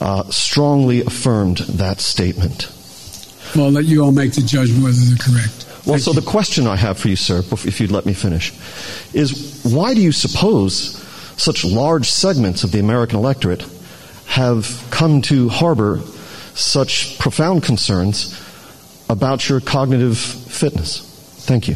[0.00, 2.72] uh, strongly affirmed that statement.
[3.54, 5.66] Well, I'll let you all make the judgment whether they're correct.
[5.86, 6.20] Well, Thank so you.
[6.20, 8.52] the question I have for you, sir, if you'd let me finish,
[9.12, 10.96] is why do you suppose
[11.36, 13.64] such large segments of the American electorate
[14.26, 16.00] have come to harbor
[16.54, 18.38] such profound concerns
[19.08, 21.00] about your cognitive fitness?
[21.46, 21.74] Thank you.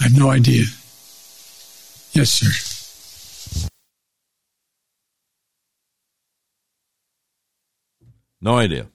[0.00, 0.64] I have no idea.
[2.12, 2.77] Yes, sir.
[8.40, 8.88] No idea.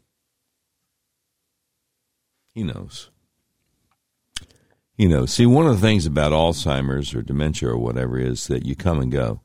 [2.53, 3.09] He knows.
[4.95, 5.33] He knows.
[5.33, 8.99] See, one of the things about Alzheimer's or dementia or whatever is that you come
[8.99, 9.41] and go.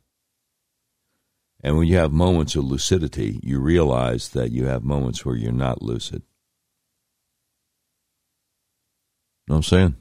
[1.60, 5.52] And when you have moments of lucidity, you realize that you have moments where you're
[5.52, 6.22] not lucid.
[9.48, 9.96] Know what I'm saying?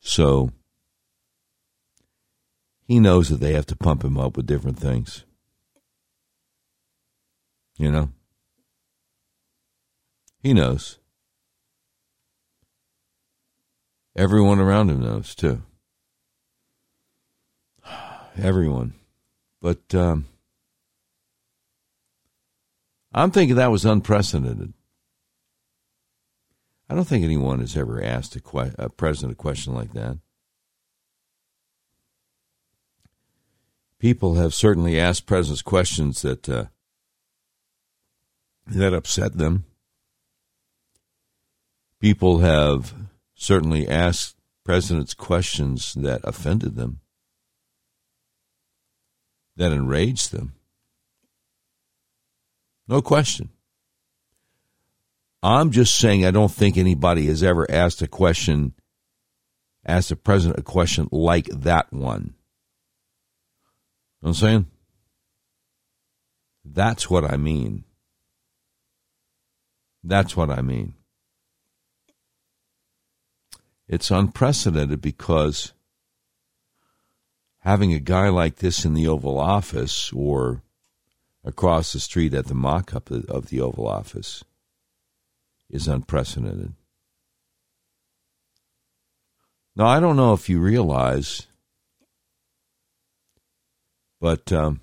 [0.00, 0.50] So
[2.86, 5.25] he knows that they have to pump him up with different things.
[7.78, 8.10] You know?
[10.42, 10.98] He knows.
[14.16, 15.62] Everyone around him knows, too.
[18.38, 18.94] Everyone.
[19.60, 20.26] But um,
[23.12, 24.72] I'm thinking that was unprecedented.
[26.88, 30.18] I don't think anyone has ever asked a, que- a president a question like that.
[33.98, 36.66] People have certainly asked presidents questions that uh,
[38.66, 39.64] that upset them.
[42.00, 42.94] People have
[43.34, 47.00] certainly asked presidents questions that offended them,
[49.56, 50.54] that enraged them.
[52.88, 53.50] No question.
[55.42, 58.74] I'm just saying I don't think anybody has ever asked a question,
[59.84, 62.34] asked the president a question like that one.
[64.20, 64.66] You know what I'm saying?
[66.64, 67.84] That's what I mean.
[70.06, 70.94] That's what I mean.
[73.88, 75.72] It's unprecedented because
[77.60, 80.62] having a guy like this in the Oval Office or
[81.44, 84.44] across the street at the mock up of the Oval Office
[85.68, 86.74] is unprecedented.
[89.74, 91.48] Now, I don't know if you realize,
[94.20, 94.80] but um,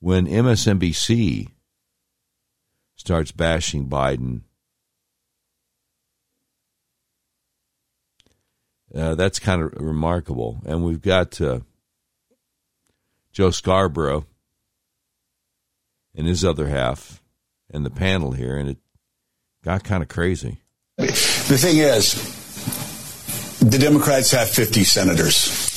[0.00, 1.48] when MSNBC
[2.96, 4.42] starts bashing Biden,
[8.94, 10.60] uh, that's kind of remarkable.
[10.64, 11.60] And we've got uh,
[13.32, 14.26] Joe Scarborough
[16.14, 17.22] and his other half
[17.70, 18.78] and the panel here, and it
[19.62, 20.62] got kind of crazy.
[20.96, 22.14] The thing is,
[23.60, 25.67] the Democrats have 50 senators.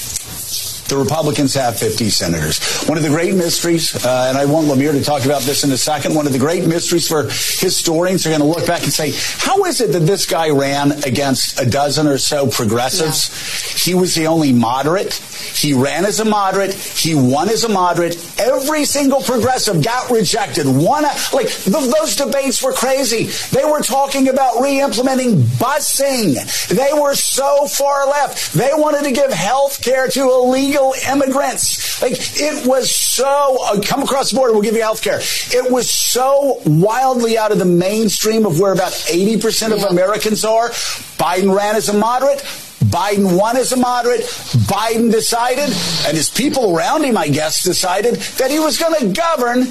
[0.91, 2.83] The Republicans have 50 senators.
[2.83, 5.71] One of the great mysteries, uh, and I want Lemire to talk about this in
[5.71, 8.91] a second, one of the great mysteries for historians are going to look back and
[8.91, 13.29] say, how is it that this guy ran against a dozen or so progressives?
[13.29, 13.93] Yeah.
[13.93, 15.13] He was the only moderate.
[15.13, 16.73] He ran as a moderate.
[16.73, 18.17] He won as a moderate.
[18.37, 20.67] Every single progressive got rejected.
[20.67, 23.25] One, like those debates were crazy.
[23.55, 26.67] They were talking about re-implementing busing.
[26.67, 28.53] They were so far left.
[28.53, 32.01] They wanted to give health care to illegal immigrants.
[32.01, 35.19] Like it was so uh, come across the border, we'll give you health care.
[35.21, 40.69] It was so wildly out of the mainstream of where about 80% of Americans are.
[40.69, 42.39] Biden ran as a moderate.
[42.85, 44.21] Biden won as a moderate.
[44.21, 45.69] Biden decided,
[46.05, 49.61] and his people around him, I guess, decided that he was going to govern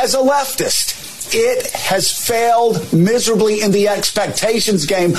[0.00, 1.34] as a leftist.
[1.34, 5.14] It has failed miserably in the expectations game.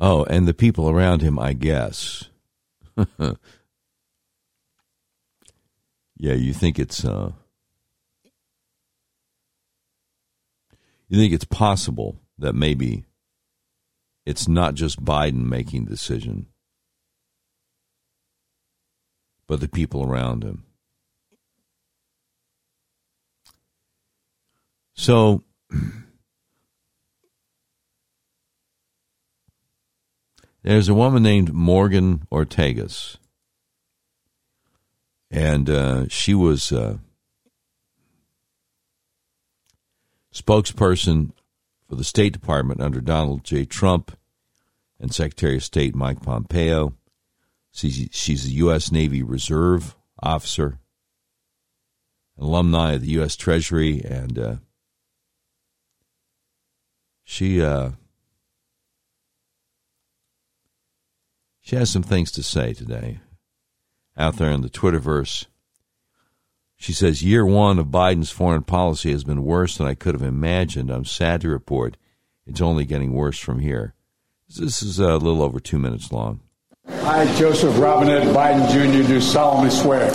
[0.00, 2.28] Oh, and the people around him, I guess.
[3.18, 3.34] yeah,
[6.34, 7.32] you think it's uh,
[11.08, 13.04] you think it's possible that maybe
[14.24, 16.46] it's not just Biden making the decision,
[19.48, 20.64] but the people around him.
[24.94, 25.44] So
[30.74, 33.16] there's a woman named Morgan Ortagus,
[35.30, 36.98] and uh, she was uh,
[40.34, 41.32] spokesperson
[41.88, 43.64] for the State Department under Donald J.
[43.64, 44.14] Trump
[45.00, 46.94] and Secretary of State Mike Pompeo.
[47.72, 48.92] She's, a U.S.
[48.92, 50.78] Navy Reserve officer,
[52.36, 53.36] alumni of the U.S.
[53.36, 54.56] Treasury, and uh,
[57.24, 57.62] she
[61.68, 63.20] she has some things to say today
[64.16, 65.44] out there in the Twitterverse.
[66.76, 70.22] She says, Year one of Biden's foreign policy has been worse than I could have
[70.22, 70.90] imagined.
[70.90, 71.98] I'm sad to report
[72.46, 73.92] it's only getting worse from here.
[74.48, 76.40] This is a little over two minutes long.
[77.08, 80.12] I, Joseph Robinette Biden Jr., do solemnly swear.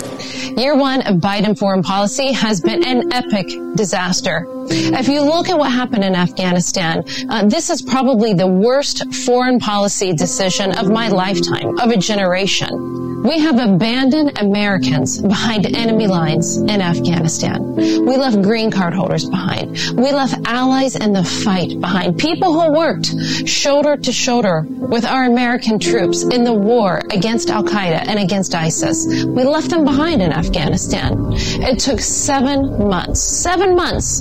[0.56, 4.46] Year one of Biden foreign policy has been an epic disaster.
[4.70, 9.58] If you look at what happened in Afghanistan, uh, this is probably the worst foreign
[9.58, 13.04] policy decision of my lifetime, of a generation.
[13.24, 17.74] We have abandoned Americans behind enemy lines in Afghanistan.
[17.74, 19.78] We left green card holders behind.
[19.96, 22.18] We left allies in the fight behind.
[22.18, 23.06] People who worked
[23.48, 28.54] shoulder to shoulder with our American troops in the war against Al Qaeda and against
[28.54, 29.24] ISIS.
[29.24, 31.32] We left them behind in Afghanistan.
[31.32, 34.20] It took seven months, seven months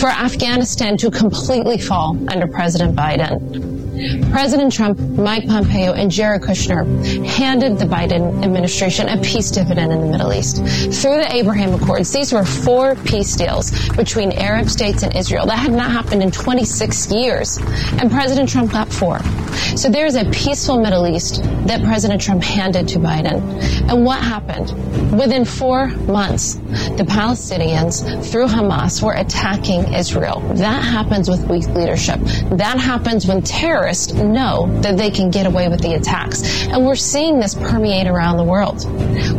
[0.00, 3.87] for Afghanistan to completely fall under President Biden.
[4.30, 6.84] President Trump, Mike Pompeo, and Jared Kushner
[7.26, 10.56] handed the Biden administration a peace dividend in the Middle East.
[10.56, 15.46] Through the Abraham Accords, these were four peace deals between Arab states and Israel.
[15.46, 17.58] That had not happened in 26 years.
[18.00, 19.20] And President Trump got four.
[19.76, 23.40] So there is a peaceful Middle East that President Trump handed to Biden.
[23.90, 24.72] And what happened?
[25.18, 30.40] Within four months, the Palestinians, through Hamas, were attacking Israel.
[30.54, 32.20] That happens with weak leadership.
[32.50, 36.66] That happens when terrorists terrorists know that they can get away with the attacks.
[36.66, 38.84] And we're seeing this permeate around the world.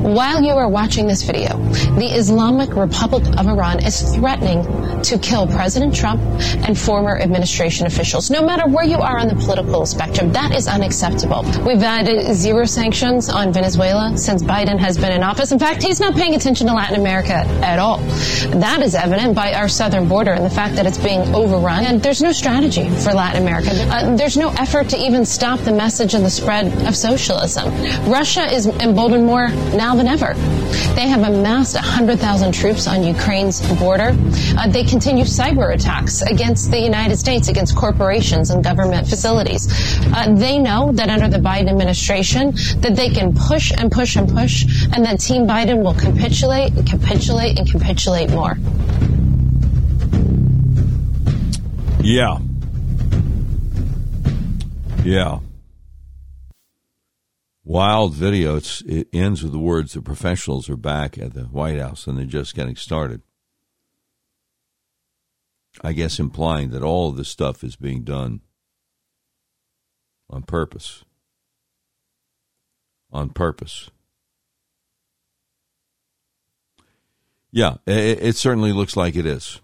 [0.03, 1.57] While you are watching this video,
[1.97, 4.63] the Islamic Republic of Iran is threatening
[5.03, 6.21] to kill President Trump
[6.65, 8.31] and former administration officials.
[8.31, 11.43] No matter where you are on the political spectrum, that is unacceptable.
[11.65, 15.51] We've had zero sanctions on Venezuela since Biden has been in office.
[15.51, 17.97] In fact, he's not paying attention to Latin America at all.
[18.59, 21.85] That is evident by our southern border and the fact that it's being overrun.
[21.85, 23.71] And there's no strategy for Latin America.
[23.71, 27.69] Uh, there's no effort to even stop the message and the spread of socialism.
[28.09, 30.33] Russia is emboldened more now than ever.
[30.95, 34.15] They have amassed 100,000 troops on Ukraine's border.
[34.57, 39.67] Uh, they continue cyber attacks against the United States, against corporations and government facilities.
[40.13, 44.29] Uh, they know that under the Biden administration that they can push and push and
[44.29, 48.57] push, and that Team Biden will capitulate and capitulate and capitulate more.
[52.01, 52.39] Yeah.
[55.03, 55.39] Yeah.
[57.63, 58.57] Wild video.
[58.57, 62.17] It's, it ends with the words the professionals are back at the White House and
[62.17, 63.21] they're just getting started.
[65.81, 68.41] I guess implying that all of this stuff is being done
[70.29, 71.05] on purpose.
[73.11, 73.89] On purpose.
[77.51, 79.61] Yeah, it, it certainly looks like it is.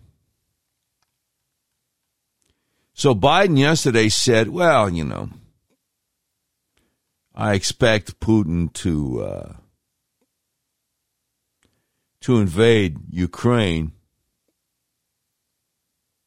[2.97, 5.29] So Biden yesterday said, well, you know,
[7.35, 9.53] I expect Putin to uh,
[12.21, 13.91] to invade Ukraine,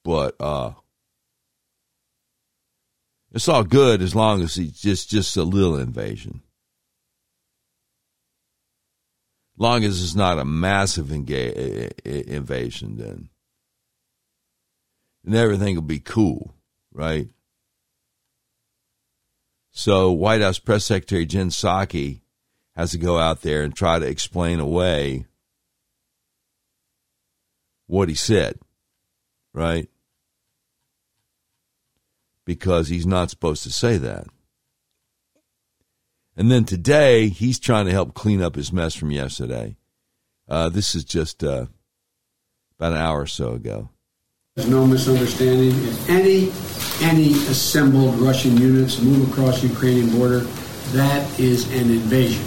[0.04, 0.72] but uh,
[3.32, 6.42] it's all good as long as it's just just a little invasion.
[9.56, 13.30] Long as it's not a massive inga- invasion, then
[15.24, 16.54] and everything will be cool
[16.92, 17.28] right?
[19.70, 22.20] So White House Press Secretary Jen Psaki
[22.74, 25.26] has to go out there and try to explain away
[27.86, 28.58] what he said,
[29.52, 29.88] right?
[32.44, 34.26] Because he's not supposed to say that.
[36.36, 39.76] And then today, he's trying to help clean up his mess from yesterday.
[40.48, 41.66] Uh, this is just uh,
[42.78, 43.90] about an hour or so ago.
[44.54, 45.70] There's no misunderstanding.
[45.70, 46.46] If any
[47.02, 50.40] any assembled Russian units move across the Ukrainian border,
[50.92, 52.44] that is an invasion.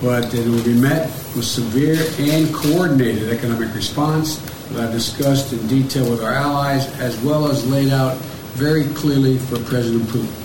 [0.00, 4.36] But it will be met with severe and coordinated economic response
[4.70, 8.16] that I've discussed in detail with our allies, as well as laid out
[8.54, 10.38] very clearly for President Putin.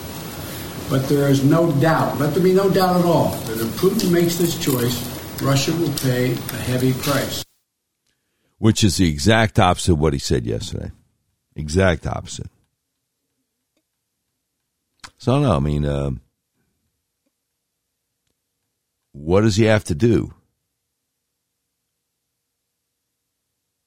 [0.89, 4.11] But there is no doubt, let there be no doubt at all, that if Putin
[4.11, 4.95] makes this choice,
[5.41, 7.43] Russia will pay a heavy price.
[8.59, 10.91] which is the exact opposite of what he said yesterday.
[11.55, 12.47] Exact opposite.
[15.17, 16.21] So, no, I mean, um,
[19.11, 20.33] what does he have to do?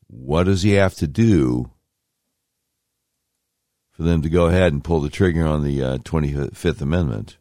[0.09, 1.70] What does he have to do
[3.93, 7.37] for them to go ahead and pull the trigger on the uh, 25th Amendment?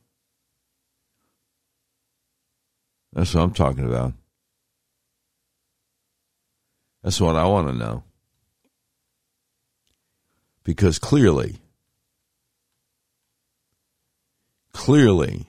[3.11, 4.13] That's what I'm talking about.
[7.03, 8.03] That's what I want to know.
[10.63, 11.59] Because clearly,
[14.73, 15.47] clearly,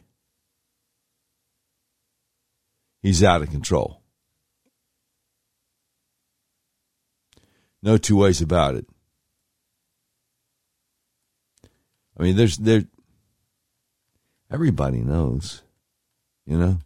[3.02, 4.00] he's out of control.
[7.82, 8.86] No two ways about it.
[12.18, 12.84] I mean, there's there.
[14.50, 15.62] Everybody knows,
[16.44, 16.78] you know.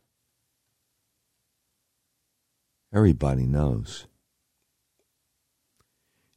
[2.95, 4.07] Everybody knows.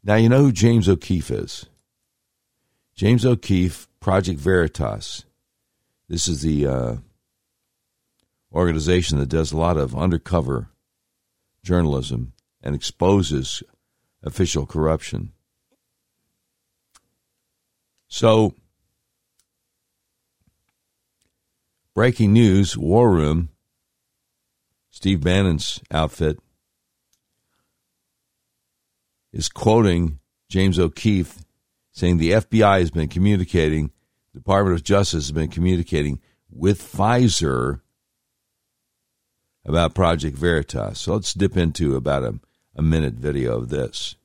[0.03, 1.65] Now you know who James O'Keefe is.
[2.95, 5.25] James O'Keefe, Project Veritas.
[6.09, 6.95] This is the uh,
[8.53, 10.69] organization that does a lot of undercover
[11.63, 13.61] journalism and exposes
[14.23, 15.33] official corruption.
[18.07, 18.55] So,
[21.93, 23.49] breaking news War Room,
[24.89, 26.39] Steve Bannon's outfit,
[29.33, 31.43] is quoting James O'Keefe
[31.91, 33.91] saying the FBI has been communicating,
[34.37, 36.19] Department of Justice has been communicating
[36.51, 37.81] with Pfizer
[39.65, 40.99] about Project Veritas.
[41.01, 42.39] So let's dip into about a,
[42.75, 44.15] a minute video of this.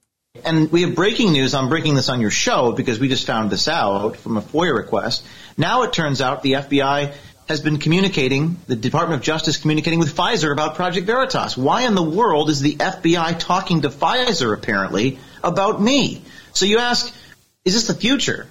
[0.44, 1.54] And we have breaking news.
[1.54, 4.74] I'm breaking this on your show because we just found this out from a FOIA
[4.74, 5.26] request.
[5.56, 7.14] Now it turns out the FBI
[7.48, 11.56] has been communicating, the Department of Justice communicating with Pfizer about Project Veritas.
[11.56, 16.22] Why in the world is the FBI talking to Pfizer apparently about me?
[16.52, 17.12] So you ask,
[17.64, 18.46] is this the future?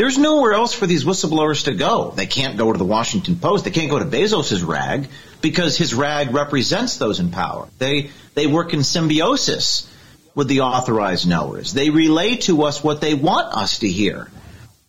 [0.00, 2.12] There's nowhere else for these whistleblowers to go.
[2.12, 3.66] They can't go to the Washington Post.
[3.66, 5.08] They can't go to Bezos's rag
[5.42, 7.68] because his rag represents those in power.
[7.76, 9.86] They, they work in symbiosis
[10.34, 11.74] with the authorized knowers.
[11.74, 14.30] They relay to us what they want us to hear.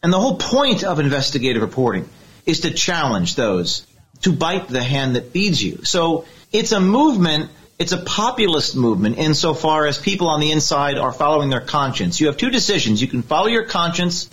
[0.02, 2.08] And the whole point of investigative reporting
[2.46, 3.86] is to challenge those
[4.22, 5.84] to bite the hand that feeds you.
[5.84, 11.12] So it's a movement, it's a populist movement insofar as people on the inside are
[11.12, 12.22] following their conscience.
[12.22, 13.02] You have two decisions.
[13.02, 14.30] You can follow your conscience,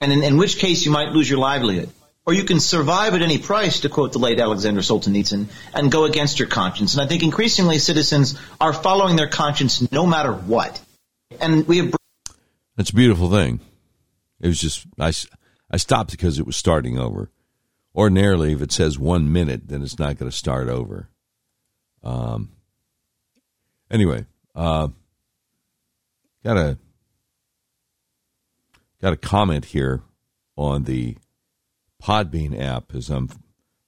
[0.00, 1.90] and in, in which case you might lose your livelihood.
[2.26, 6.04] Or you can survive at any price, to quote the late Alexander Solzhenitsyn, and go
[6.04, 6.94] against your conscience.
[6.94, 10.80] And I think increasingly citizens are following their conscience no matter what.
[11.38, 11.94] And we have.
[12.76, 13.60] That's a beautiful thing.
[14.40, 15.12] It was just, I,
[15.70, 17.30] I stopped because it was starting over.
[17.94, 21.08] Ordinarily, if it says one minute, then it's not going to start over.
[22.02, 22.50] Um,
[23.90, 24.24] anyway,
[24.54, 24.88] uh,
[26.42, 26.78] got a
[29.04, 30.00] got a comment here
[30.56, 31.18] on the
[32.02, 33.28] Podbean app as I'm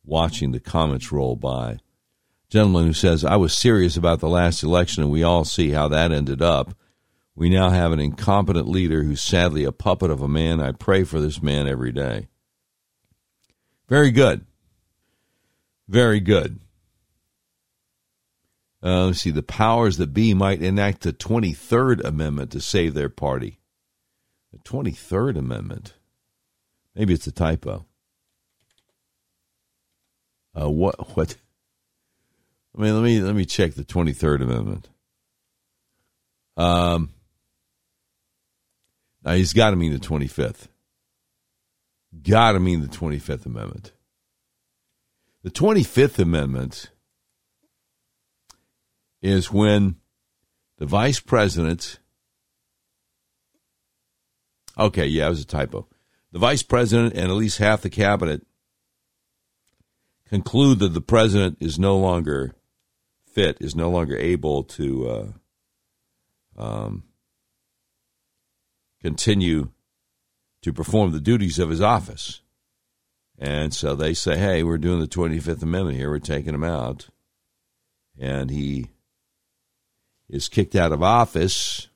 [0.04, 1.78] watching the comments roll by.
[2.50, 5.88] Gentleman who says, I was serious about the last election, and we all see how
[5.88, 6.74] that ended up.
[7.34, 10.60] We now have an incompetent leader who's sadly a puppet of a man.
[10.60, 12.28] I pray for this man every day.
[13.88, 14.44] Very good.
[15.88, 16.60] Very good.
[18.82, 19.30] Uh, let's see.
[19.30, 23.60] The powers that be might enact the 23rd Amendment to save their party.
[24.52, 25.94] The 23rd Amendment.
[26.94, 27.86] Maybe it's a typo.
[30.58, 31.16] Uh, what?
[31.16, 31.36] What?
[32.76, 34.88] I mean, let me let me check the 23rd Amendment.
[36.56, 37.10] Um,
[39.24, 40.68] now he's got to mean the 25th.
[42.22, 43.92] Got to mean the 25th Amendment.
[45.42, 46.90] The 25th Amendment
[49.20, 49.96] is when
[50.78, 51.98] the vice president.
[54.78, 55.86] Okay, yeah, it was a typo.
[56.32, 58.46] The vice president and at least half the cabinet
[60.28, 62.54] conclude that the president is no longer
[63.26, 67.04] fit, is no longer able to uh, um,
[69.00, 69.70] continue
[70.62, 72.42] to perform the duties of his office.
[73.38, 76.10] And so they say, hey, we're doing the 25th Amendment here.
[76.10, 77.08] We're taking him out.
[78.18, 78.90] And he
[80.28, 81.88] is kicked out of office.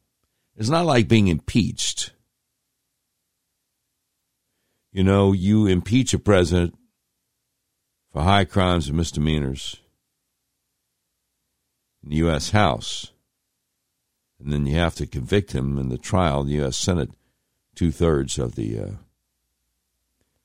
[0.57, 2.13] It's not like being impeached.
[4.93, 6.77] You know, you impeach a president
[8.13, 9.81] for high crimes and misdemeanors
[12.03, 12.51] in the U.S.
[12.51, 13.13] House
[14.43, 16.41] and then you have to convict him in the trial.
[16.41, 16.77] in The U.S.
[16.77, 17.11] Senate,
[17.75, 18.91] two thirds of the uh,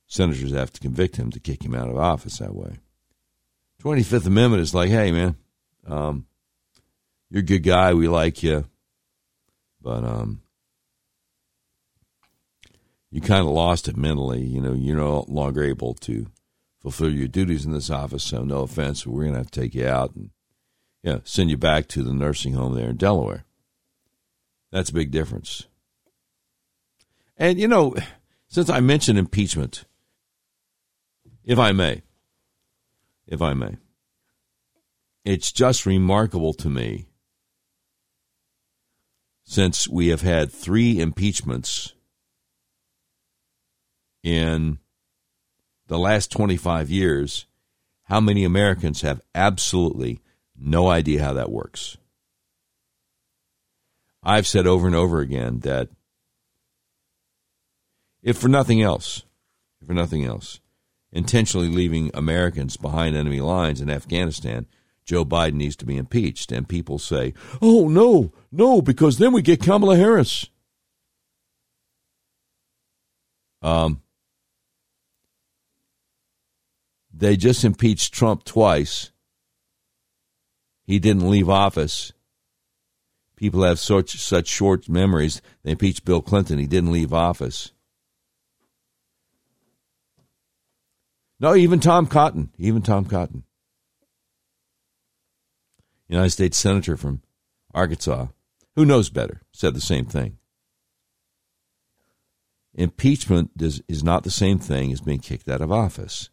[0.06, 2.80] senators have to convict him to kick him out of office that way.
[3.82, 5.36] 25th Amendment is like, hey, man,
[5.88, 6.26] um,
[7.30, 7.94] you're a good guy.
[7.94, 8.66] We like you.
[9.82, 10.42] but um,
[13.16, 14.44] you kind of lost it mentally.
[14.44, 16.28] You know, you're no longer able to
[16.82, 18.26] fulfill your duties in this office.
[18.26, 20.32] So, no offense, we're going to have to take you out and
[21.02, 23.46] yeah, send you back to the nursing home there in Delaware.
[24.70, 25.66] That's a big difference.
[27.38, 27.96] And you know,
[28.50, 29.86] since I mentioned impeachment,
[31.46, 32.02] if I may,
[33.28, 33.78] if I may,
[35.24, 37.08] it's just remarkable to me
[39.46, 41.95] since we have had three impeachments
[44.26, 44.80] in
[45.85, 47.45] the last 25 years,
[48.06, 50.19] how many Americans have absolutely
[50.57, 51.97] no idea how that works.
[54.23, 55.89] I've said over and over again that
[58.23, 59.22] if for nothing else,
[59.80, 60.60] if for nothing else,
[61.11, 64.65] intentionally leaving Americans behind enemy lines in Afghanistan,
[65.06, 66.52] Joe Biden needs to be impeached.
[66.52, 70.49] And people say, oh, no, no, because then we get Kamala Harris.
[73.61, 74.02] Um,
[77.18, 79.12] they just impeached Trump twice.
[80.86, 82.12] He didn't leave office.
[83.36, 85.42] People have such such short memories.
[85.64, 86.60] They impeached Bill Clinton.
[86.60, 87.72] He didn't leave office.
[91.40, 92.52] No, even Tom Cotton.
[92.58, 93.44] Even Tom Cotton.
[96.08, 97.22] United States Senator from
[97.74, 98.28] Arkansas,
[98.76, 100.38] who knows better, said the same thing.
[102.74, 106.30] Impeachment is not the same thing as being kicked out of office.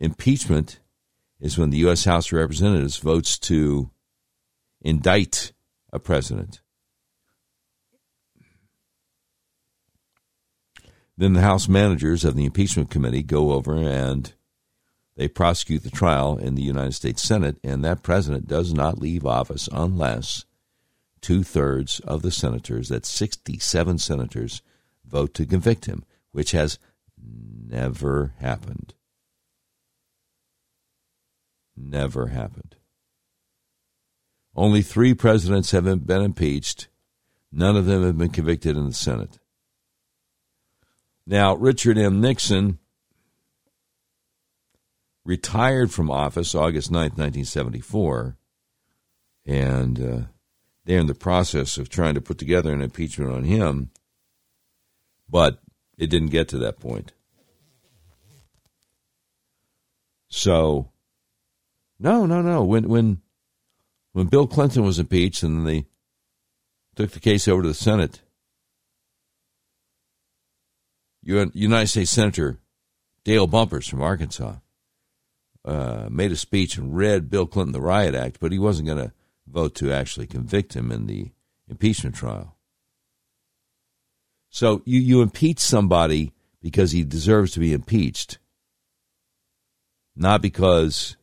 [0.00, 0.80] Impeachment
[1.38, 2.04] is when the U.S.
[2.04, 3.90] House of Representatives votes to
[4.80, 5.52] indict
[5.92, 6.60] a president.
[11.18, 14.32] Then the House managers of the impeachment committee go over and
[15.16, 19.26] they prosecute the trial in the United States Senate, and that president does not leave
[19.26, 20.46] office unless
[21.20, 24.62] two thirds of the senators, that's 67 senators,
[25.04, 26.78] vote to convict him, which has
[27.22, 28.94] never happened.
[31.82, 32.76] Never happened.
[34.54, 36.88] Only three presidents have been impeached.
[37.50, 39.38] None of them have been convicted in the Senate.
[41.26, 42.20] Now, Richard M.
[42.20, 42.78] Nixon
[45.24, 48.36] retired from office August 9, 1974,
[49.46, 50.20] and uh,
[50.84, 53.90] they're in the process of trying to put together an impeachment on him,
[55.28, 55.60] but
[55.96, 57.12] it didn't get to that point.
[60.28, 60.90] So,
[62.00, 62.64] no, no, no.
[62.64, 63.20] When when
[64.12, 65.86] when Bill Clinton was impeached and they
[66.96, 68.22] took the case over to the Senate,
[71.22, 72.58] United States Senator
[73.24, 74.56] Dale Bumpers from Arkansas
[75.64, 78.98] uh, made a speech and read Bill Clinton the Riot Act, but he wasn't going
[78.98, 79.12] to
[79.46, 81.32] vote to actually convict him in the
[81.68, 82.56] impeachment trial.
[84.48, 86.32] So you, you impeach somebody
[86.62, 88.38] because he deserves to be impeached,
[90.16, 91.16] not because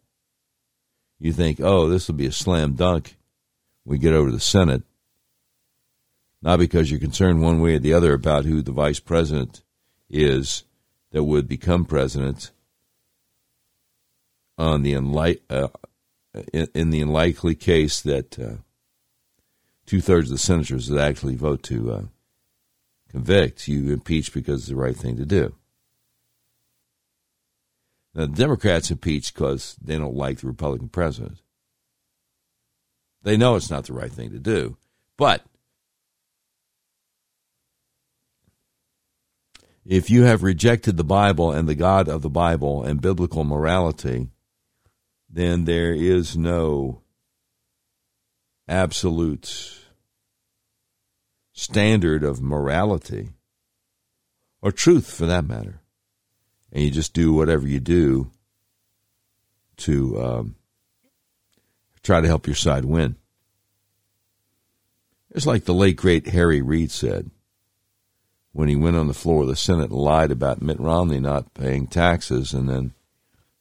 [1.20, 3.16] you think, oh, this will be a slam dunk
[3.86, 4.84] we get over to the Senate,
[6.42, 9.64] not because you're concerned one way or the other about who the vice president
[10.10, 10.64] is
[11.12, 12.52] that would become president
[14.58, 15.68] on the unlike, uh,
[16.54, 18.56] in, in, the unlikely case that uh,
[19.86, 22.02] two thirds of the senators would actually vote to uh,
[23.10, 25.54] convict, you impeach because it's the right thing to do.
[28.18, 31.38] Now, the Democrats impeach because they don't like the Republican president.
[33.22, 34.76] They know it's not the right thing to do,
[35.18, 35.46] but
[39.86, 44.30] if you have rejected the Bible and the God of the Bible and biblical morality,
[45.30, 47.04] then there is no
[48.68, 49.76] absolute
[51.54, 53.30] standard of morality
[54.60, 55.82] or truth for that matter.
[56.72, 58.32] And you just do whatever you do
[59.78, 60.56] to um,
[62.04, 63.16] try to help your side win.
[65.32, 67.30] It's like the late great Harry Reid said
[68.54, 71.54] when he went on the floor of the Senate and lied about Mitt Romney not
[71.54, 72.94] paying taxes, and then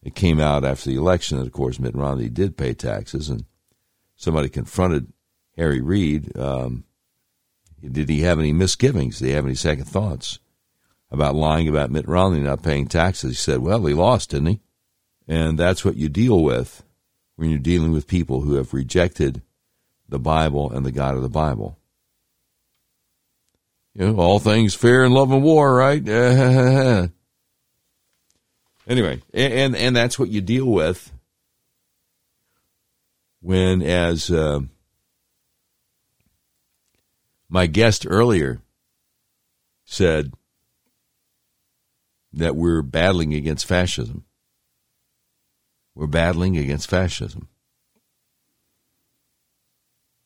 [0.02, 3.44] it came out after the election that, of course, Mitt Romney did pay taxes, and
[4.16, 5.12] somebody confronted
[5.56, 6.34] Harry Reid.
[6.38, 6.84] Um,
[7.82, 9.18] did he have any misgivings?
[9.18, 10.38] Did he have any second thoughts
[11.10, 13.30] about lying about Mitt Romney not paying taxes?
[13.30, 14.60] He said, "Well, he lost, didn't he?"
[15.28, 16.82] And that's what you deal with
[17.36, 19.42] when you're dealing with people who have rejected
[20.08, 21.78] the Bible and the God of the Bible
[23.96, 26.06] you know, all things fair in love and war, right?
[28.86, 31.10] anyway, and and that's what you deal with
[33.40, 34.60] when, as uh,
[37.48, 38.60] My guest earlier
[39.86, 40.34] said
[42.36, 44.24] that we're battling against fascism.
[45.94, 47.48] We're battling against fascism.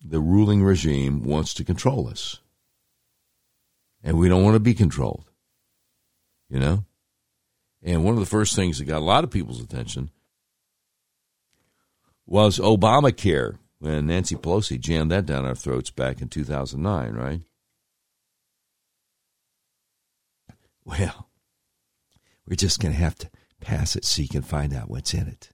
[0.04, 2.40] The ruling regime wants to control us.
[4.02, 5.30] And we don't want to be controlled.
[6.48, 6.84] You know?
[7.82, 10.10] And one of the first things that got a lot of people's attention
[12.26, 17.40] was Obamacare when Nancy Pelosi jammed that down our throats back in 2009, right?
[20.84, 21.29] Well,
[22.46, 23.30] we're just going to have to
[23.60, 25.50] pass it so you can find out what's in it.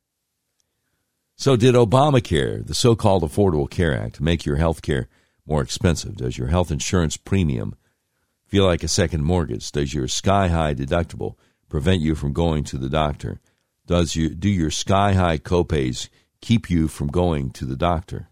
[1.36, 5.08] So, did Obamacare, the so called Affordable Care Act, make your health care
[5.46, 6.16] more expensive?
[6.16, 7.74] Does your health insurance premium
[8.46, 9.70] feel like a second mortgage?
[9.70, 11.34] Does your sky high deductible
[11.68, 13.42] prevent you from going to the doctor?
[13.86, 16.08] Does you, do your sky high copays
[16.40, 18.30] keep you from going to the doctor?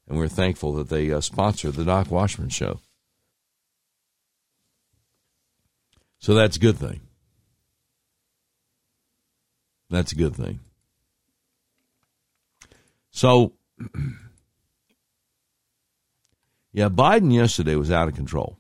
[0.09, 2.81] and we're thankful that they uh, sponsor the Doc Washburn Show.
[6.18, 7.02] So that's a good thing.
[9.90, 10.60] That's a good thing.
[13.10, 13.52] So
[16.74, 18.59] Yeah, Biden yesterday was out of control.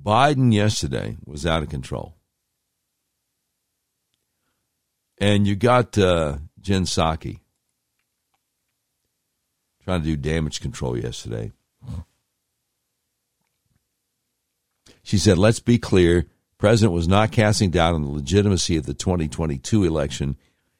[0.00, 2.14] Biden yesterday was out of control.
[5.18, 7.40] And you got uh, Jen Psaki
[9.82, 11.50] trying to do damage control yesterday.
[15.02, 16.26] She said, let's be clear.
[16.56, 20.36] President was not casting doubt on the legitimacy of the 2022 election.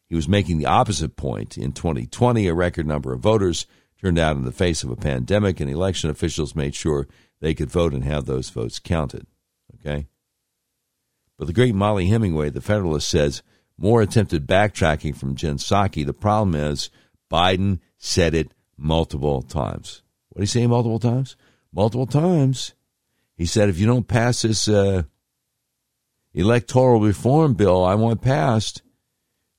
[0.09, 1.59] He was making the opposite point.
[1.59, 3.67] In 2020, a record number of voters
[4.01, 7.09] turned out in the face of a pandemic, and election officials made sure
[7.41, 9.27] they could vote and have those votes counted.
[9.75, 10.07] Okay?
[11.39, 13.43] But the great Mollie Hemingway, the Federalist, says
[13.77, 16.05] more attempted backtracking from Jen Psaki.
[16.05, 16.91] The problem is
[17.31, 20.03] Biden said it multiple times.
[20.31, 21.37] What did he say multiple times?
[21.73, 22.75] Multiple times.
[23.37, 25.03] He said, if you don't pass this uh,
[26.33, 28.83] electoral reform bill I want passed,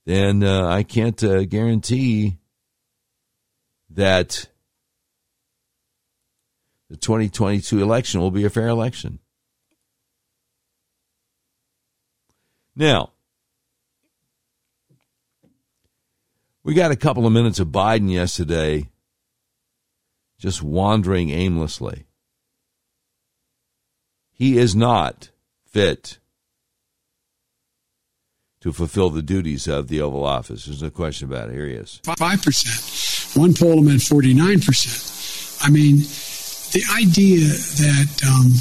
[0.07, 2.37] then uh, I can't uh, guarantee
[3.89, 4.47] that
[6.89, 9.19] the 2022 election will be a fair election.
[12.73, 13.11] Now,
[16.63, 18.87] we got a couple of minutes of Biden yesterday
[20.39, 22.05] just wandering aimlessly.
[24.31, 25.31] He is not
[25.65, 26.19] fit
[28.67, 30.65] to fulfill the duties of the Oval Office.
[30.65, 31.53] There's no question about it.
[31.53, 32.01] Here he is.
[32.03, 33.37] 5%.
[33.37, 35.63] One poll him at 49%.
[35.65, 35.99] I mean,
[36.73, 38.51] the idea that um,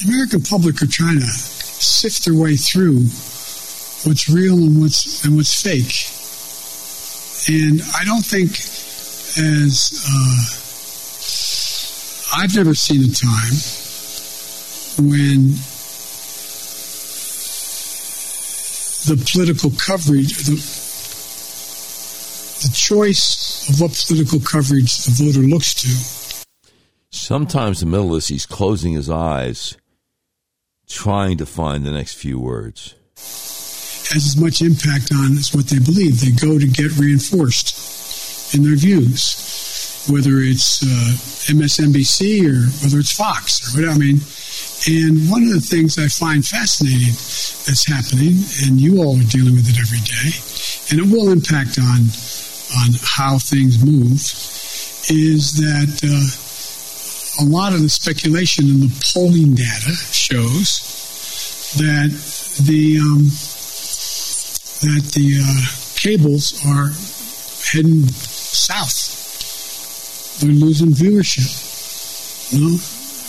[0.00, 3.00] the American public are trying to sift their way through
[4.08, 6.08] what's real and what's and what's fake.
[7.54, 8.52] And I don't think
[9.36, 9.92] as
[12.32, 13.85] uh, I've never seen a time
[14.98, 15.54] when
[19.06, 20.56] the political coverage, the,
[22.66, 25.88] the choice of what political coverage the voter looks to.
[27.10, 29.76] Sometimes in the middle of this, he's closing his eyes,
[30.88, 32.94] trying to find the next few words.
[33.16, 36.20] Has as much impact on as what they believe.
[36.20, 40.06] They go to get reinforced in their views.
[40.08, 43.96] whether it's uh, MSNBC or whether it's Fox or whatever.
[43.96, 44.20] I mean,
[44.86, 47.14] and one of the things I find fascinating
[47.66, 50.30] that's happening, and you all are dealing with it every day,
[50.90, 52.06] and it will impact on
[52.82, 54.22] on how things move,
[55.10, 62.10] is that uh, a lot of the speculation in the polling data shows that
[62.62, 63.26] the um,
[64.86, 66.90] that the uh, cables are
[67.72, 69.14] heading south.
[70.40, 71.50] They're losing viewership.
[72.52, 72.78] You know,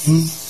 [0.08, 0.47] well,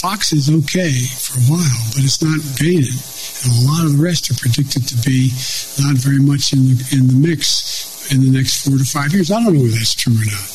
[0.00, 2.98] Fox is okay for a while, but it's not gaining,
[3.46, 5.30] and a lot of the rest are predicted to be
[5.78, 9.30] not very much in the in the mix in the next four to five years.
[9.30, 10.50] I don't know whether that's true or not,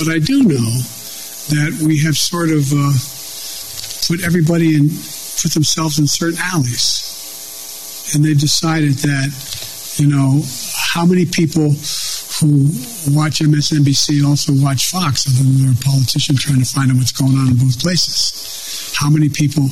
[0.00, 0.70] but I do know
[1.52, 2.96] that we have sort of uh,
[4.08, 4.88] put everybody in,
[5.44, 7.04] put themselves in certain alleys,
[8.14, 9.28] and they've decided that
[10.00, 10.40] you know
[10.94, 11.76] how many people
[12.40, 12.66] who
[13.14, 17.12] watch MSNBC also watch Fox, other than they're a politician trying to find out what's
[17.12, 18.94] going on in both places.
[18.98, 19.68] How many people,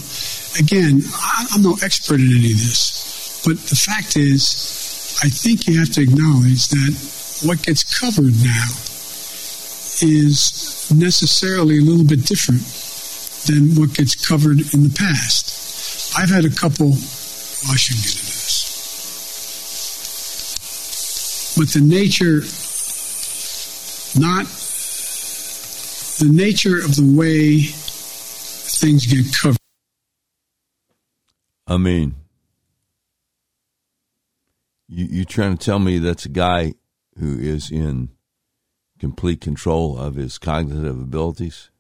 [0.59, 1.03] again,
[1.51, 5.91] I'm no expert in any of this, but the fact is, I think you have
[5.93, 6.95] to acknowledge that
[7.45, 8.69] what gets covered now
[10.03, 12.63] is necessarily a little bit different
[13.47, 16.15] than what gets covered in the past.
[16.17, 18.63] I've had a couple, well, I shouldn't get into this.
[21.57, 22.41] But the nature,
[24.19, 24.47] not
[26.19, 29.59] the nature of the way things get covered.
[31.66, 32.15] I mean,
[34.89, 36.74] you you trying to tell me that's a guy
[37.19, 38.09] who is in
[38.99, 41.70] complete control of his cognitive abilities?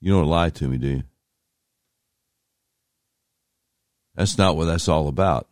[0.00, 1.02] You don't lie to me, do you?
[4.14, 5.49] That's not what that's all about.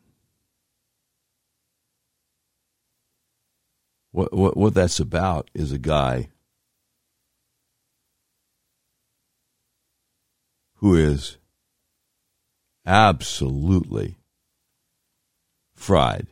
[4.13, 6.29] What what what that's about is a guy
[10.77, 11.37] who is
[12.87, 14.17] absolutely
[15.75, 16.27] fried.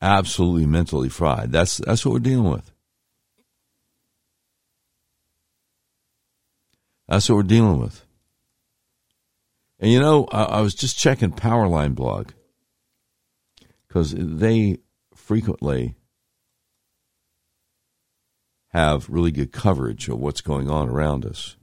[0.00, 1.50] Absolutely mentally fried.
[1.50, 2.70] That's that's what we're dealing with.
[7.08, 8.04] That's what we're dealing with.
[9.80, 12.30] And you know, I, I was just checking Powerline blog
[13.96, 14.76] because they
[15.14, 15.94] frequently
[18.68, 21.56] have really good coverage of what's going on around us.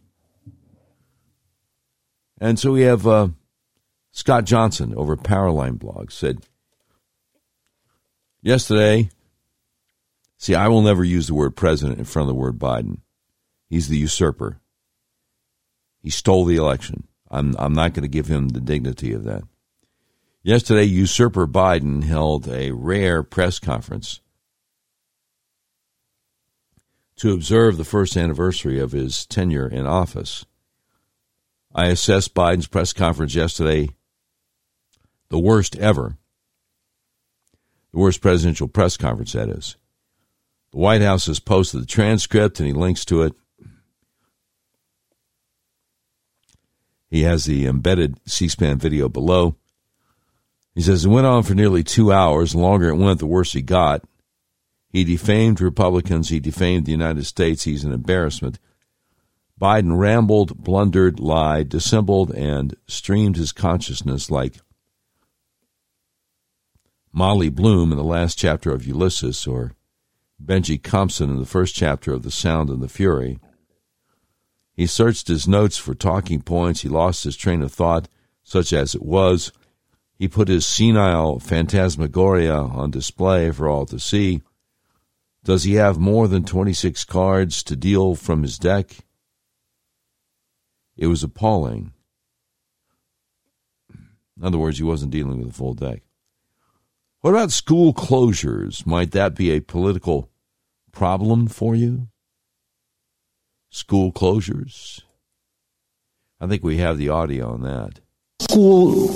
[2.42, 3.28] And so we have uh,
[4.10, 6.40] Scott Johnson over Powerline blog said
[8.42, 9.12] yesterday.
[10.40, 13.02] See, I will never use the word president in front of the word Biden.
[13.70, 14.60] He's the usurper.
[16.00, 17.08] He stole the election.
[17.30, 19.44] I'm I'm not going to give him the dignity of that.
[20.46, 24.20] Yesterday, usurper Biden held a rare press conference
[27.16, 30.46] to observe the first anniversary of his tenure in office.
[31.74, 33.90] I assessed Biden's press conference yesterday
[35.30, 36.18] the worst ever.
[37.94, 39.78] The worst presidential press conference, that is.
[40.72, 43.34] The White House has posted the transcript and he links to it.
[47.10, 49.56] He has the embedded C SPAN video below.
[50.76, 52.54] He says it went on for nearly two hours.
[52.54, 54.04] The longer it went, the worse he got.
[54.90, 56.30] He defamed Republicans.
[56.30, 57.64] He defamed the United States.
[57.64, 58.60] He's an embarrassment.
[59.60, 64.58] Biden rambled, blundered, lied, dissembled, and streamed his consciousness like
[67.12, 69.74] Molly Bloom in the last chapter of Ulysses or
[70.44, 73.40] Benjy Compson in the first chapter of The Sound and the Fury.
[74.74, 76.82] He searched his notes for talking points.
[76.82, 78.10] He lost his train of thought,
[78.44, 79.52] such as it was.
[80.24, 84.42] He put his senile phantasmagoria on display for all to see.
[85.44, 88.96] Does he have more than 26 cards to deal from his deck?
[90.96, 91.92] It was appalling.
[93.90, 96.04] In other words, he wasn't dealing with a full deck.
[97.20, 98.86] What about school closures?
[98.86, 100.30] Might that be a political
[100.94, 102.08] problem for you?
[103.70, 105.02] School closures?
[106.40, 108.00] I think we have the audio on that
[108.42, 109.08] school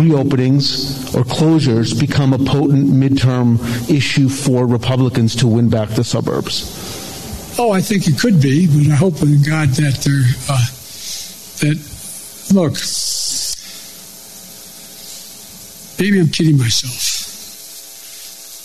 [0.00, 3.58] reopenings or closures become a potent midterm
[3.90, 7.58] issue for Republicans to win back the suburbs?
[7.58, 10.66] Oh, I think it could be, but I hope in God that they're uh,
[11.60, 11.76] that
[12.54, 12.74] look.
[16.00, 16.94] Maybe I'm kidding myself,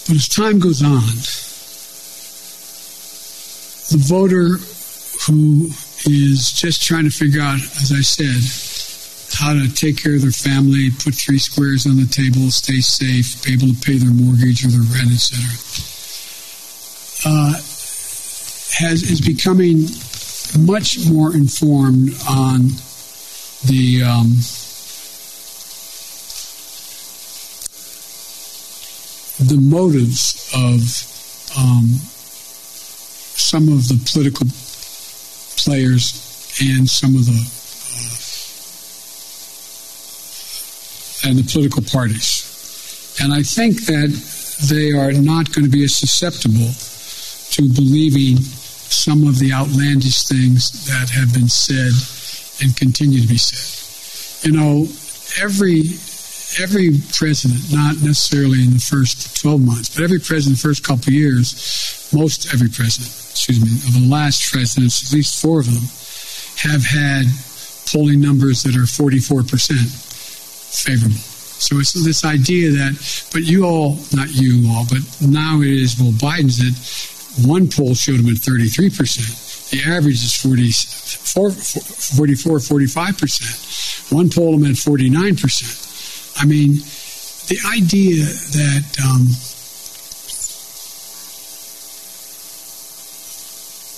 [0.08, 1.02] but as time goes on,
[3.92, 4.58] the voter
[5.28, 5.70] who
[6.06, 8.74] is just trying to figure out, as I said,
[9.38, 13.44] how to take care of their family, put three squares on the table, stay safe,
[13.44, 15.44] be able to pay their mortgage or their rent, etc.
[17.26, 17.53] Uh,
[18.80, 19.88] has is becoming
[20.66, 22.68] much more informed on
[23.66, 24.32] the um,
[29.40, 30.80] the motives of
[31.57, 31.88] um,
[33.36, 34.48] some of the political
[35.57, 36.22] players
[36.62, 37.55] and some of the
[41.26, 43.18] and the political parties.
[43.22, 44.14] And I think that
[44.69, 46.72] they are not going to be as susceptible
[47.52, 51.91] to believing some of the outlandish things that have been said
[52.61, 54.47] and continue to be said.
[54.47, 54.88] You know,
[55.41, 55.97] every
[56.61, 61.10] every president, not necessarily in the first 12 months, but every president, the first couple
[61.10, 65.65] of years, most every president, excuse me, of the last presidents, at least four of
[65.65, 65.84] them,
[66.61, 67.26] have had
[67.91, 70.05] polling numbers that are 44%
[70.80, 71.15] favorable.
[71.15, 72.93] So it's this idea that,
[73.31, 76.76] but you all, not you all, but now it is, well, Biden's at,
[77.47, 79.72] one poll showed him at 33%.
[79.72, 84.14] The average is 44, 44 45%.
[84.14, 86.41] One poll him at 49%.
[86.41, 86.73] I mean,
[87.47, 89.27] the idea that um,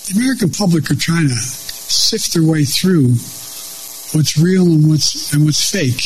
[0.07, 3.09] the American public are trying to sift their way through
[4.13, 6.03] what's real and what's and what's fake,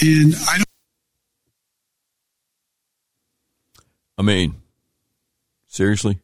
[0.00, 0.68] and I don't.
[4.18, 4.56] I mean,
[5.66, 6.20] seriously,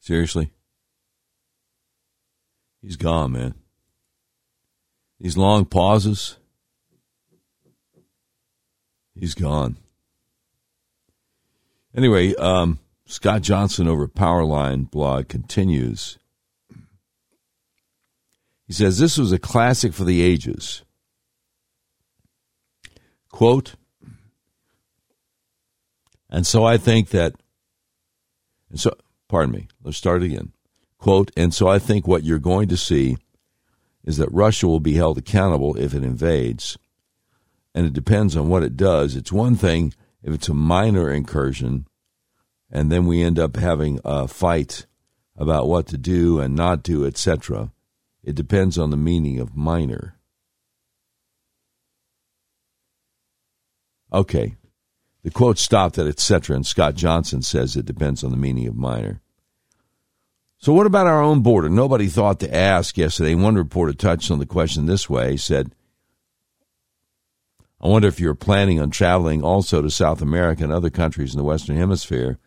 [0.00, 0.50] seriously,
[2.82, 3.54] he's gone, man
[5.22, 6.36] these long pauses,
[9.14, 9.76] he's gone.
[11.96, 16.18] Anyway, um, Scott Johnson over Powerline blog continues.
[18.72, 20.82] He says, This was a classic for the ages.
[23.28, 23.74] Quote,
[26.30, 27.34] and so I think that,
[28.70, 28.96] and so,
[29.28, 30.52] pardon me, let's start again.
[30.96, 33.18] Quote, and so I think what you're going to see
[34.04, 36.78] is that Russia will be held accountable if it invades.
[37.74, 39.16] And it depends on what it does.
[39.16, 39.92] It's one thing
[40.22, 41.86] if it's a minor incursion,
[42.70, 44.86] and then we end up having a fight
[45.36, 47.70] about what to do and not do, etc.
[48.22, 50.16] It depends on the meaning of minor.
[54.12, 54.56] Okay.
[55.22, 58.76] The quote stopped at etc., and Scott Johnson says it depends on the meaning of
[58.76, 59.20] minor.
[60.58, 61.68] So, what about our own border?
[61.68, 63.34] Nobody thought to ask yesterday.
[63.34, 65.32] One reporter touched on the question this way.
[65.32, 65.74] He said,
[67.80, 71.38] I wonder if you're planning on traveling also to South America and other countries in
[71.38, 72.38] the Western Hemisphere,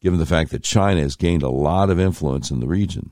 [0.00, 3.10] given the fact that China has gained a lot of influence in the region.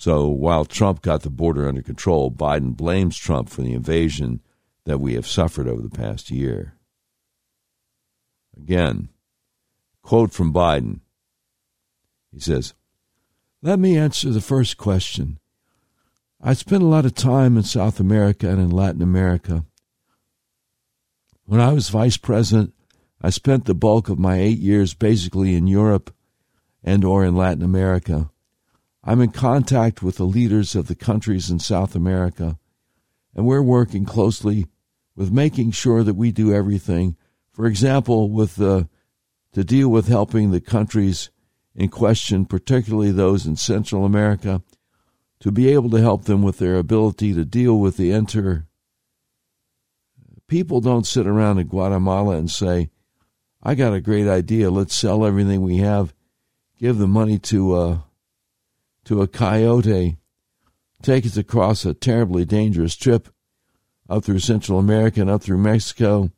[0.00, 4.40] So, while Trump got the border under control, Biden blames Trump for the invasion
[4.86, 6.78] that we have suffered over the past year.
[8.56, 9.10] Again,
[10.00, 11.00] quote from Biden.
[12.32, 12.72] He says,
[13.60, 15.38] Let me answer the first question.
[16.40, 19.66] I spent a lot of time in South America and in Latin America.
[21.44, 22.72] When I was vice president,
[23.20, 26.10] I spent the bulk of my eight years basically in Europe
[26.82, 28.29] and or in Latin America.
[29.10, 32.60] I'm in contact with the leaders of the countries in South America,
[33.34, 34.68] and we're working closely
[35.16, 37.16] with making sure that we do everything.
[37.50, 38.88] For example, with the
[39.52, 41.30] to deal with helping the countries
[41.74, 44.62] in question, particularly those in Central America,
[45.40, 48.68] to be able to help them with their ability to deal with the enter.
[50.46, 52.90] People don't sit around in Guatemala and say,
[53.60, 54.70] I got a great idea.
[54.70, 56.14] Let's sell everything we have,
[56.78, 57.98] give the money to uh,
[59.04, 60.16] to a coyote,
[61.02, 63.28] take us across a terribly dangerous trip
[64.08, 66.30] up through Central America and up through Mexico,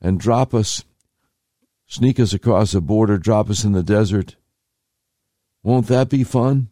[0.00, 0.84] and drop us
[1.90, 4.36] sneak us across the border, drop us in the desert.
[5.64, 6.68] Won't that be fun?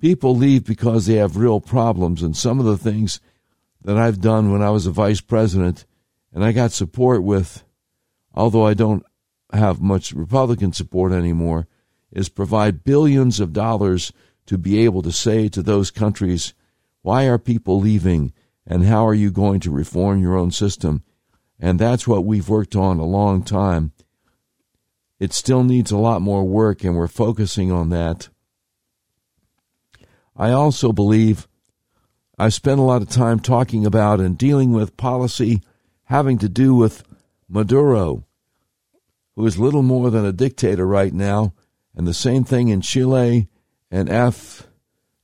[0.00, 3.20] People leave because they have real problems, and some of the things
[3.82, 5.84] that I've done when I was a vice president
[6.32, 7.64] and I got support with,
[8.34, 9.04] although I don't
[9.52, 11.66] have much Republican support anymore,
[12.14, 14.12] is provide billions of dollars
[14.46, 16.54] to be able to say to those countries,
[17.02, 18.32] why are people leaving
[18.66, 21.02] and how are you going to reform your own system?
[21.58, 23.92] And that's what we've worked on a long time.
[25.18, 28.28] It still needs a lot more work, and we're focusing on that.
[30.36, 31.46] I also believe
[32.38, 35.62] I've spent a lot of time talking about and dealing with policy
[36.04, 37.04] having to do with
[37.48, 38.24] Maduro,
[39.36, 41.54] who is little more than a dictator right now,
[41.94, 43.48] and the same thing in Chile
[43.90, 44.66] and F.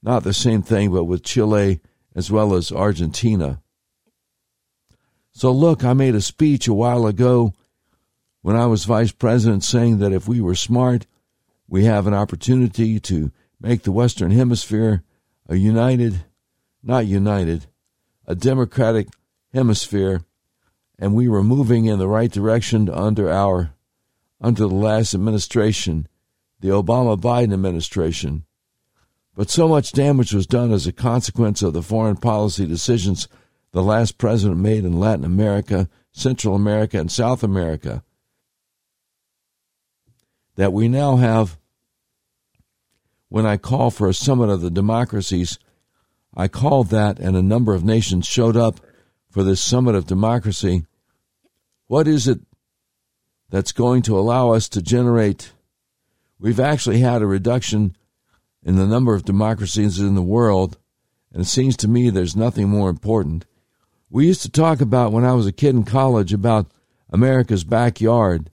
[0.03, 1.81] not the same thing, but with Chile
[2.15, 3.61] as well as Argentina.
[5.33, 7.55] So, look, I made a speech a while ago
[8.43, 11.07] when I was vice president saying that if we were smart,
[11.69, 13.31] we have an opportunity to
[13.61, 15.03] make the Western Hemisphere
[15.49, 16.25] a united,
[16.83, 17.67] not united,
[18.27, 19.09] a democratic
[19.53, 20.23] hemisphere,
[20.99, 23.73] and we were moving in the right direction under our,
[24.41, 26.07] under the last administration,
[26.61, 28.45] the Obama Biden administration.
[29.35, 33.28] But so much damage was done as a consequence of the foreign policy decisions
[33.73, 38.03] the last president made in Latin America, Central America, and South America
[40.57, 41.59] that we now have
[43.31, 45.59] when I call for a summit of the democracies,
[46.35, 48.81] I called that, and a number of nations showed up
[49.31, 50.85] for this summit of democracy.
[51.87, 52.41] What is it
[53.49, 55.53] that's going to allow us to generate?
[56.41, 57.95] We've actually had a reduction
[58.62, 60.79] in the number of democracies in the world,
[61.33, 63.45] and it seems to me there's nothing more important.
[64.09, 66.73] We used to talk about when I was a kid in college about
[67.11, 68.51] America's backyard.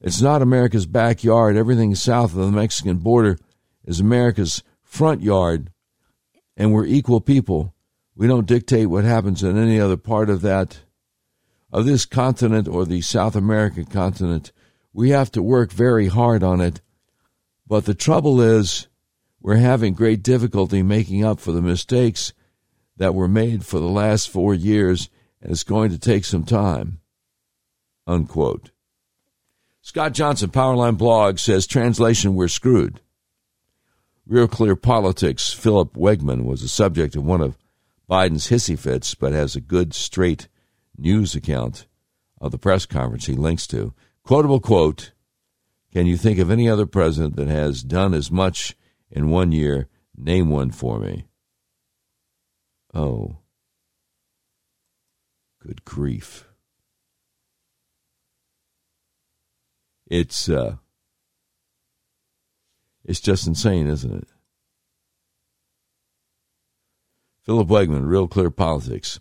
[0.00, 1.56] It's not America's backyard.
[1.56, 3.38] Everything south of the Mexican border
[3.84, 5.70] is America's front yard,
[6.56, 7.74] and we're equal people.
[8.16, 10.80] We don't dictate what happens in any other part of that,
[11.72, 14.50] of this continent or the South American continent.
[14.92, 16.80] We have to work very hard on it.
[17.68, 18.88] But the trouble is,
[19.42, 22.32] we're having great difficulty making up for the mistakes
[22.96, 25.10] that were made for the last four years,
[25.42, 27.00] and it's going to take some time.
[28.06, 28.70] Unquote.
[29.82, 33.00] Scott Johnson, Powerline blog, says translation, we're screwed.
[34.26, 37.58] Real Clear Politics, Philip Wegmann was the subject of one of
[38.10, 40.48] Biden's hissy fits, but has a good, straight
[40.96, 41.86] news account
[42.40, 43.92] of the press conference he links to.
[44.22, 45.12] Quotable quote
[45.92, 48.76] Can you think of any other president that has done as much
[49.10, 49.88] in one year?
[50.16, 51.26] Name one for me.
[52.92, 53.38] Oh.
[55.60, 56.46] Good grief.
[60.06, 60.76] It's uh
[63.04, 64.28] it's just insane, isn't it?
[67.44, 69.20] Philip Wegmann, Real Clear Politics.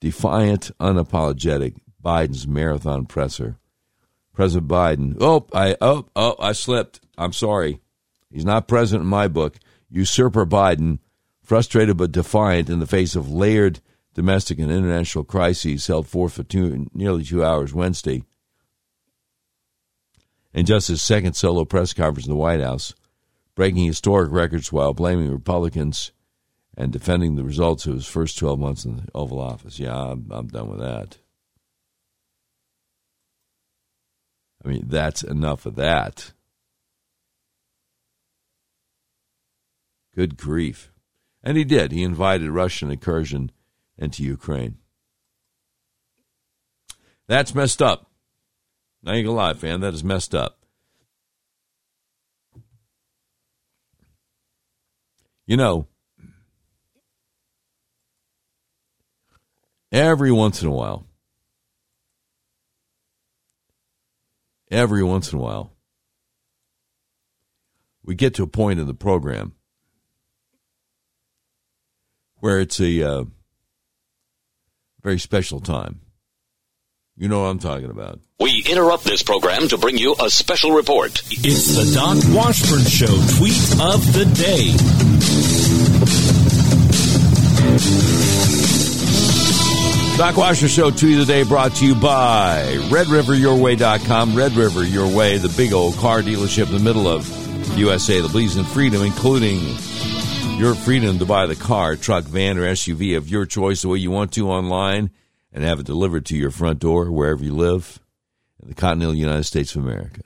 [0.00, 3.59] Defiant, unapologetic, Biden's marathon presser.
[4.40, 5.18] President Biden.
[5.20, 6.98] Oh, I oh oh I slipped.
[7.18, 7.78] I'm sorry.
[8.30, 9.58] He's not president in my book.
[9.90, 10.98] Usurper Biden,
[11.42, 13.80] frustrated but defiant in the face of layered
[14.14, 18.22] domestic and international crises, held forth for two, nearly two hours Wednesday.
[20.54, 22.94] In just his second solo press conference in the White House,
[23.54, 26.12] breaking historic records while blaming Republicans
[26.78, 29.78] and defending the results of his first 12 months in the Oval Office.
[29.78, 31.18] Yeah, I'm, I'm done with that.
[34.64, 36.32] I mean, that's enough of that.
[40.14, 40.92] Good grief.
[41.42, 41.92] And he did.
[41.92, 43.50] He invited Russian incursion
[43.96, 44.76] into Ukraine.
[47.26, 48.10] That's messed up.
[49.02, 49.80] Now you gonna lie, fan.
[49.80, 50.58] That is messed up.
[55.46, 55.88] You know,
[59.90, 61.06] every once in a while,
[64.70, 65.72] every once in a while,
[68.04, 69.54] we get to a point in the program
[72.36, 73.24] where it's a uh,
[75.02, 76.00] very special time.
[77.16, 78.20] You know what I'm talking about.
[78.38, 81.20] We interrupt this program to bring you a special report.
[81.30, 85.39] It's the Doc Washburn Show tweet of the day.
[90.20, 94.36] Doc Washburn Show to you today brought to you by RedRiverYourWay.com.
[94.36, 97.26] Red River Your Way, the big old car dealership in the middle of
[97.78, 99.60] USA, the in freedom, including
[100.58, 103.96] your freedom to buy the car, truck, van, or SUV of your choice the way
[103.96, 105.08] you want to online
[105.54, 107.98] and have it delivered to your front door wherever you live
[108.62, 110.20] in the continental United States of America.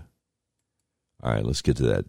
[1.22, 2.04] All right, let's get to that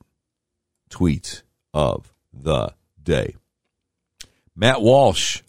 [0.89, 3.35] tweet of the day.
[4.55, 5.43] Matt Walsh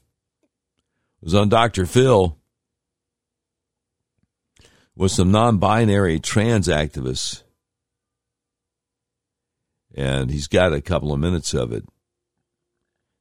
[1.27, 1.87] was on Dr.
[1.87, 2.39] Phil
[4.95, 7.43] with some non binary trans activists.
[9.97, 11.85] And he's got a couple of minutes of it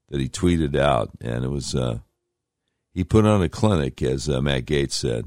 [0.10, 1.10] that he tweeted out.
[1.20, 2.00] And it was, uh,
[2.94, 5.26] he put on a clinic, as uh, Matt Gaetz said.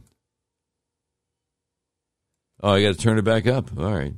[2.62, 3.76] Oh, I got to turn it back up.
[3.76, 4.14] All right.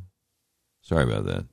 [0.82, 1.46] Sorry about that.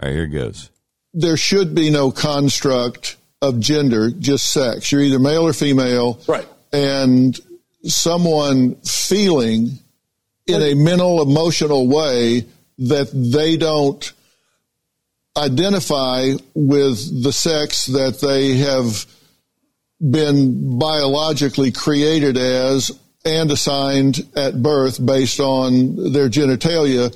[0.00, 0.70] All right, here goes.
[1.12, 3.18] There should be no construct
[3.48, 4.90] of gender, just sex.
[4.90, 6.20] You're either male or female.
[6.26, 6.46] Right.
[6.72, 7.38] And
[7.84, 9.78] someone feeling
[10.46, 12.46] in a mental, emotional way
[12.78, 14.12] that they don't
[15.36, 19.06] identify with the sex that they have
[20.00, 22.90] been biologically created as
[23.24, 27.10] and assigned at birth based on their genitalia,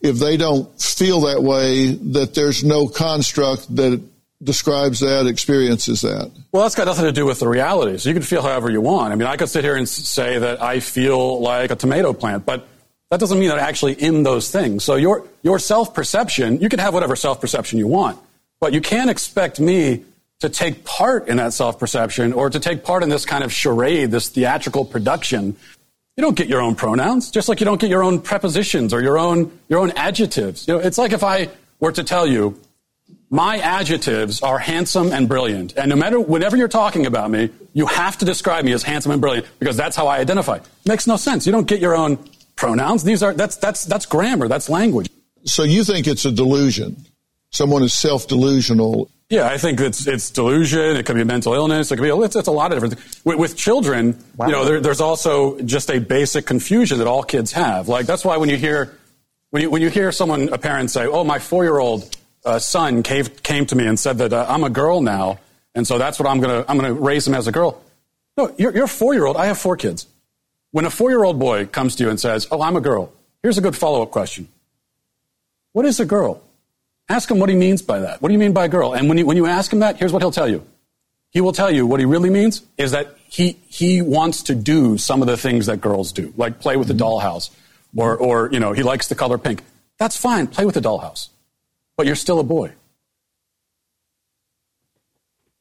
[0.00, 4.02] if they don't feel that way, that there's no construct that
[4.42, 6.30] describes that, experiences that.
[6.50, 7.98] Well, that's got nothing to do with the reality.
[7.98, 9.12] So you can feel however you want.
[9.12, 12.44] I mean, I could sit here and say that I feel like a tomato plant,
[12.44, 12.68] but
[13.10, 14.84] that doesn't mean that I actually am those things.
[14.84, 18.18] So your, your self-perception, you can have whatever self-perception you want,
[18.58, 20.04] but you can't expect me
[20.40, 24.10] to take part in that self-perception or to take part in this kind of charade,
[24.10, 25.56] this theatrical production.
[26.16, 29.00] You don't get your own pronouns, just like you don't get your own prepositions or
[29.02, 30.66] your own, your own adjectives.
[30.66, 31.48] You know, it's like if I
[31.78, 32.58] were to tell you,
[33.32, 35.74] my adjectives are handsome and brilliant.
[35.78, 39.10] And no matter, whenever you're talking about me, you have to describe me as handsome
[39.10, 40.58] and brilliant because that's how I identify.
[40.84, 41.46] makes no sense.
[41.46, 42.18] You don't get your own
[42.56, 43.04] pronouns.
[43.04, 44.48] These are, that's, that's, that's grammar.
[44.48, 45.08] That's language.
[45.44, 47.06] So you think it's a delusion?
[47.50, 49.10] Someone is self-delusional.
[49.30, 50.96] Yeah, I think it's, it's delusion.
[50.96, 51.90] It could be a mental illness.
[51.90, 53.24] It could be, it's, it's a lot of different things.
[53.24, 54.46] With, with children, wow.
[54.46, 57.88] you know, there, there's also just a basic confusion that all kids have.
[57.88, 58.98] Like, that's why when you hear,
[59.48, 62.14] when you, when you hear someone, a parent say, oh, my four-year-old,
[62.44, 65.38] uh, son came, came to me and said that uh, I'm a girl now,
[65.74, 67.82] and so that's what I'm going to I'm going to raise him as a girl.
[68.36, 69.36] No, you're, you're a four year old.
[69.36, 70.06] I have four kids.
[70.70, 73.12] When a four year old boy comes to you and says, "Oh, I'm a girl,"
[73.42, 74.48] here's a good follow up question.
[75.72, 76.42] What is a girl?
[77.08, 78.22] Ask him what he means by that.
[78.22, 78.94] What do you mean by girl?
[78.94, 80.66] And when you, when you ask him that, here's what he'll tell you.
[81.30, 84.98] He will tell you what he really means is that he, he wants to do
[84.98, 87.50] some of the things that girls do, like play with the dollhouse,
[87.96, 89.62] or, or, you know, he likes the color pink.
[89.98, 90.46] That's fine.
[90.46, 91.28] Play with the dollhouse
[91.96, 92.72] but you're still a boy.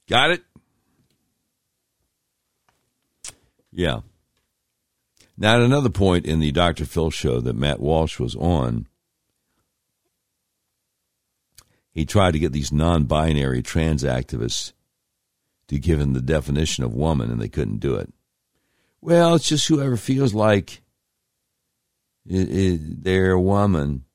[0.09, 0.43] Got it?
[3.71, 4.01] Yeah.
[5.37, 6.85] Now, at another point in the Dr.
[6.85, 8.87] Phil show that Matt Walsh was on,
[11.91, 14.73] he tried to get these non binary trans activists
[15.67, 18.13] to give him the definition of woman, and they couldn't do it.
[19.01, 20.81] Well, it's just whoever feels like
[22.27, 24.05] it, it, they're a woman.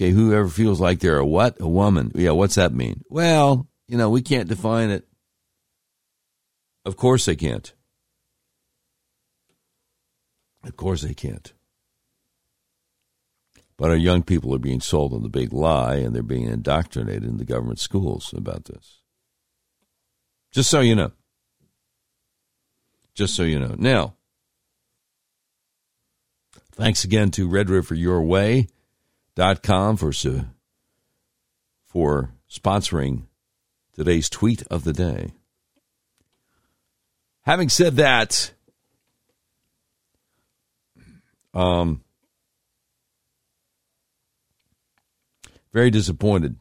[0.00, 1.60] Okay, whoever feels like they're a what?
[1.60, 2.10] A woman.
[2.14, 3.04] Yeah, what's that mean?
[3.10, 5.06] Well, you know, we can't define it.
[6.86, 7.70] Of course they can't.
[10.64, 11.52] Of course they can't.
[13.76, 17.24] But our young people are being sold on the big lie and they're being indoctrinated
[17.24, 19.02] in the government schools about this.
[20.50, 21.12] Just so you know.
[23.14, 23.74] Just so you know.
[23.76, 24.14] Now,
[26.72, 28.68] thanks again to Red River Your Way
[29.34, 30.12] dot com for
[31.86, 33.24] for sponsoring
[33.94, 35.32] today's tweet of the day.
[37.42, 38.52] Having said that,
[41.54, 42.02] um,
[45.72, 46.56] very disappointed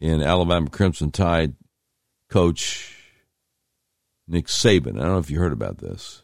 [0.00, 1.54] in Alabama Crimson Tide
[2.28, 2.94] coach
[4.26, 4.98] Nick Saban.
[4.98, 6.22] I don't know if you heard about this.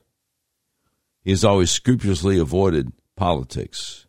[1.22, 4.01] He has always scrupulously avoided politics.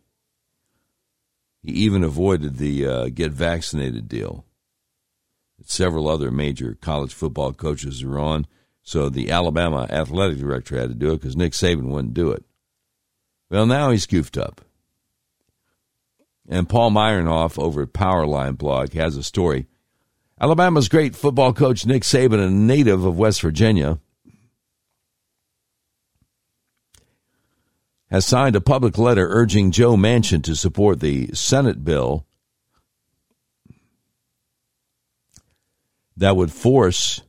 [1.64, 4.44] He even avoided the uh, get vaccinated deal.
[5.64, 8.46] Several other major college football coaches were on,
[8.82, 12.44] so the Alabama athletic director had to do it because Nick Saban wouldn't do it.
[13.50, 14.60] Well, now he's goofed up.
[16.46, 19.66] And Paul Mirengoff over at Powerline blog has a story.
[20.38, 24.00] Alabama's great football coach Nick Saban, a native of West Virginia,
[28.10, 32.26] has signed a public letter urging Joe Manchin to support the Senate bill
[36.16, 37.22] that would force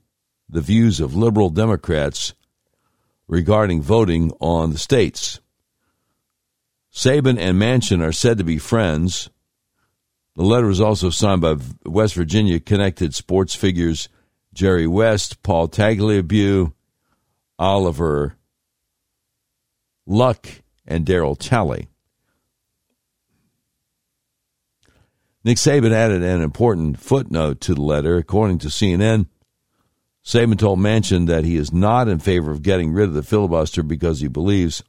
[0.47, 2.33] the views of liberal Democrats
[3.27, 5.39] regarding voting on the states.
[6.93, 9.29] Saban and Manchin are said to be friends.
[10.35, 14.09] The letter was also signed by West Virginia connected sports figures
[14.53, 16.73] Jerry West, Paul Tagliabue,
[17.59, 18.37] Oliver
[20.05, 20.47] Luck,
[20.87, 21.87] and Darryl Talley.
[25.43, 28.17] Nick Saban added an important footnote to the letter.
[28.17, 29.27] According to CNN,
[30.25, 33.83] Saban told Manchin that he is not in favor of getting rid of the filibuster
[33.83, 34.83] because he believes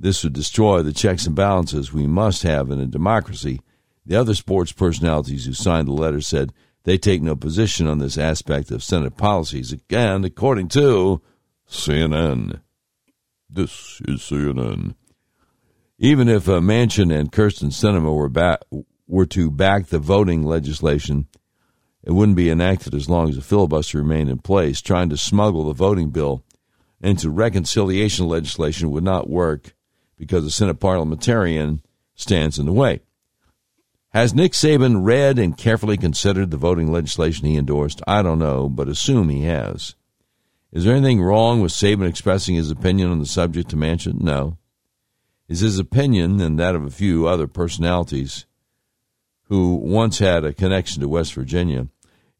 [0.00, 3.60] this would destroy the checks and balances we must have in a democracy.
[4.06, 8.16] The other sports personalities who signed the letter said they take no position on this
[8.16, 9.72] aspect of Senate policies.
[9.72, 11.20] Again, according to
[11.68, 12.60] CNN.
[13.50, 14.94] This is CNN.
[15.98, 18.60] Even if uh, Manchin and Kyrsten Sinema were back,
[19.06, 21.26] were to back the voting legislation,
[22.02, 24.80] it wouldn't be enacted as long as the filibuster remained in place.
[24.80, 26.44] Trying to smuggle the voting bill
[27.00, 29.74] into reconciliation legislation would not work
[30.18, 31.82] because the Senate parliamentarian
[32.14, 33.00] stands in the way.
[34.10, 38.02] Has Nick Saban read and carefully considered the voting legislation he endorsed?
[38.06, 39.94] I don't know, but assume he has.
[40.72, 44.20] Is there anything wrong with Saban expressing his opinion on the subject to Manchin?
[44.20, 44.58] No.
[45.48, 48.46] Is his opinion and that of a few other personalities
[49.44, 51.88] who once had a connection to West Virginia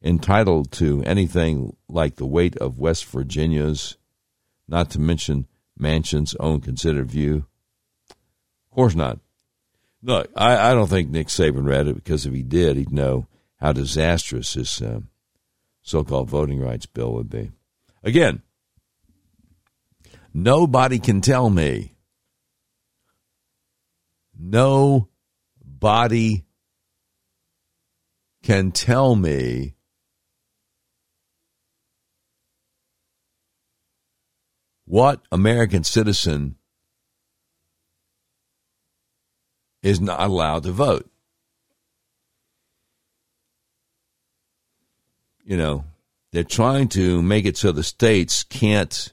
[0.03, 3.97] entitled to anything like the weight of West Virginia's,
[4.69, 5.47] not to mention
[5.79, 7.47] Manchin's own considered view?
[8.11, 9.21] Of course not.
[10.03, 13.27] Look, I, I don't think Nick Saban read it because if he did, he'd know
[13.57, 15.01] how disastrous this uh,
[15.83, 17.53] so called voting rights bill would be.
[18.03, 18.43] Again,
[20.35, 21.96] nobody can tell me.
[24.39, 25.09] Nobody
[28.43, 29.75] can tell me
[34.85, 36.57] what American citizen
[39.83, 41.11] is not allowed to vote.
[45.45, 45.85] You know,
[46.33, 49.13] they're trying to make it so the states can't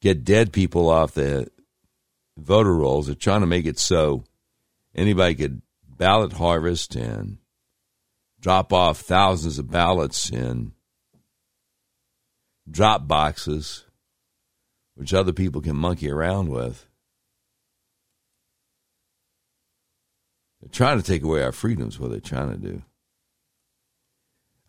[0.00, 1.48] get dead people off the
[2.38, 3.06] voter rolls.
[3.06, 4.24] They're trying to make it so
[4.94, 7.38] anybody could ballot harvest and
[8.40, 10.72] drop off thousands of ballots in
[12.70, 13.84] drop boxes,
[14.94, 16.86] which other people can monkey around with.
[20.60, 22.82] They're trying to take away our freedoms, what they're trying to do.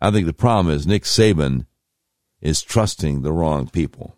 [0.00, 1.66] I think the problem is Nick Saban
[2.40, 4.16] is trusting the wrong people.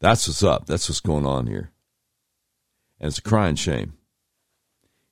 [0.00, 0.66] That's what's up.
[0.66, 1.71] That's what's going on here.
[3.02, 3.98] And it's a crying shame.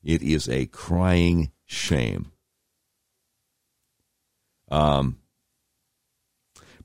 [0.03, 2.33] It is a crying shame.
[4.71, 5.19] Um,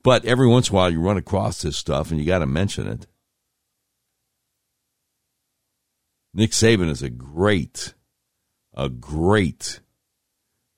[0.02, 2.46] but every once in a while you run across this stuff and you got to
[2.46, 3.06] mention it.
[6.34, 7.94] Nick Saban is a great,
[8.74, 9.80] a great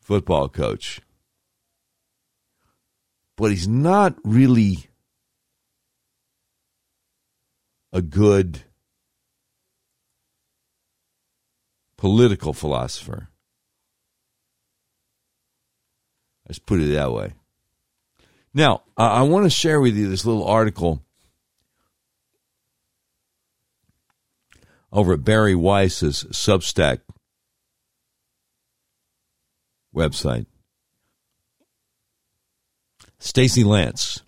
[0.00, 1.00] football coach
[3.38, 4.88] but he's not really
[7.92, 8.64] a good
[11.98, 13.28] political philosopher.
[16.48, 17.34] Let's put it that way.
[18.54, 21.04] Now, I want to share with you this little article
[24.90, 27.00] over at Bari Weiss's Substack
[29.94, 30.46] website.
[33.18, 34.22] Stacy Lance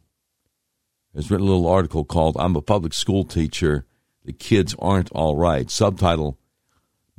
[1.14, 3.86] has written a little article called I'm a Public School Teacher.
[4.24, 5.70] The Kids Aren't All Right.
[5.70, 6.39] Subtitle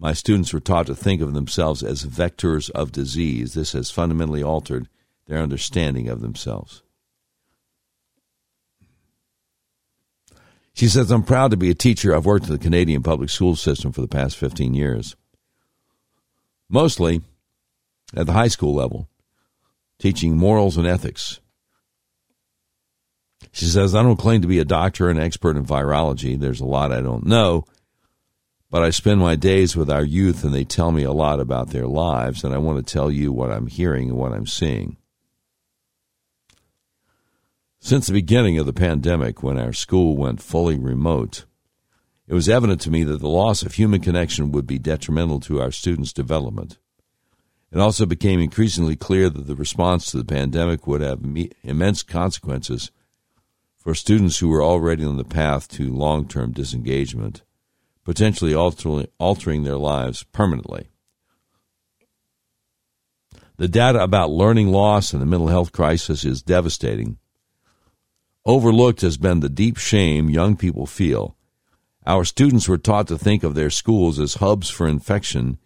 [0.02, 3.53] My students were taught to think of themselves as vectors of disease.
[3.53, 4.90] This has fundamentally altered
[5.28, 6.82] their understanding of themselves.
[10.73, 12.15] She says, I'm proud to be a teacher.
[12.15, 15.15] I've worked in the Canadian public school system for the past 15 years,
[16.68, 17.22] mostly
[18.15, 19.07] at the high school level,
[19.99, 21.40] teaching morals and ethics.
[23.52, 26.40] She says, I don't claim to be a doctor or an expert in virology.
[26.40, 27.65] There's a lot I don't know.
[28.72, 31.72] But I spend my days with our youth and they tell me a lot about
[31.72, 34.95] their lives, and I want to tell you what I'm hearing and what I'm seeing.
[37.81, 41.43] Since the beginning of the pandemic, when our school went fully remote,
[42.27, 45.60] it was evident to me that the loss of human connection would be detrimental to
[45.60, 46.77] our students' development.
[47.73, 51.26] It also became increasingly clear that the response to the pandemic would have
[51.64, 52.89] immense consequences
[53.76, 57.41] for students who were already on the path to long term disengagement,
[58.03, 60.88] potentially altering their lives permanently.
[63.57, 67.19] The data about learning loss and the mental health crisis is devastating.
[68.44, 71.36] Overlooked has been the deep shame young people feel.
[72.07, 75.60] Our students were taught to think of their schools as hubs for infection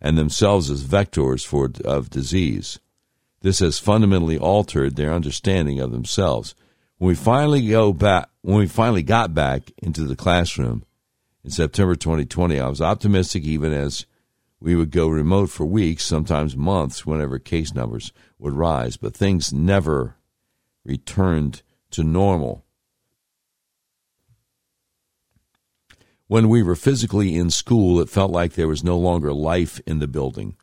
[0.00, 2.78] and themselves as vectors for, of disease.
[3.42, 6.54] This has fundamentally altered their understanding of themselves
[6.96, 10.85] when we finally go back, when we finally got back into the classroom
[11.46, 14.04] in September 2020, I was optimistic even as
[14.58, 19.52] we would go remote for weeks, sometimes months, whenever case numbers would rise, but things
[19.52, 20.16] never
[20.84, 21.62] returned
[21.92, 22.64] to normal.
[26.26, 30.00] When we were physically in school, it felt like there was no longer life in
[30.00, 30.56] the building.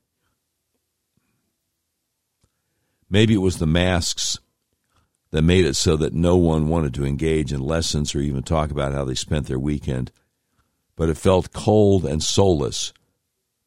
[3.09, 4.37] Maybe it was the masks
[5.31, 8.69] that made it so that no one wanted to engage in lessons or even talk
[8.69, 10.11] about how they spent their weekend.
[10.95, 12.93] But it felt cold and soulless.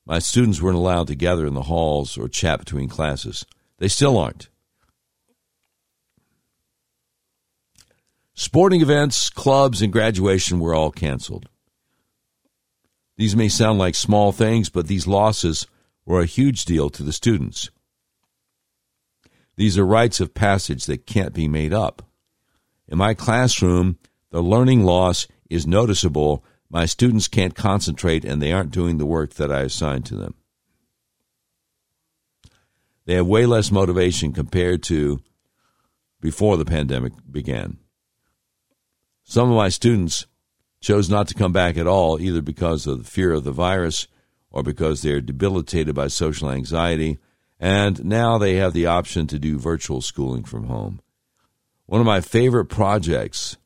[0.04, 3.44] My students weren't allowed to gather in the halls or chat between classes.
[3.78, 4.48] They still aren't.
[8.34, 11.48] Sporting events, clubs, and graduation were all canceled.
[13.16, 15.66] These may sound like small things, but these losses
[16.04, 17.70] were a huge deal to the students.
[19.56, 22.02] These are rites of passage that can't be made up.
[22.88, 23.98] In my classroom,
[24.30, 26.44] the learning loss is noticeable.
[26.68, 30.34] My students can't concentrate and they aren't doing the work that I assigned to them.
[33.04, 35.20] They have way less motivation compared to
[36.20, 37.78] before the pandemic began.
[39.22, 40.26] Some of my students
[40.80, 44.08] chose not to come back at all, either because of the fear of the virus
[44.50, 47.18] or because they're debilitated by social anxiety,
[47.58, 51.00] and now they have the option to do virtual schooling from home.
[51.86, 53.56] One of my favorite projects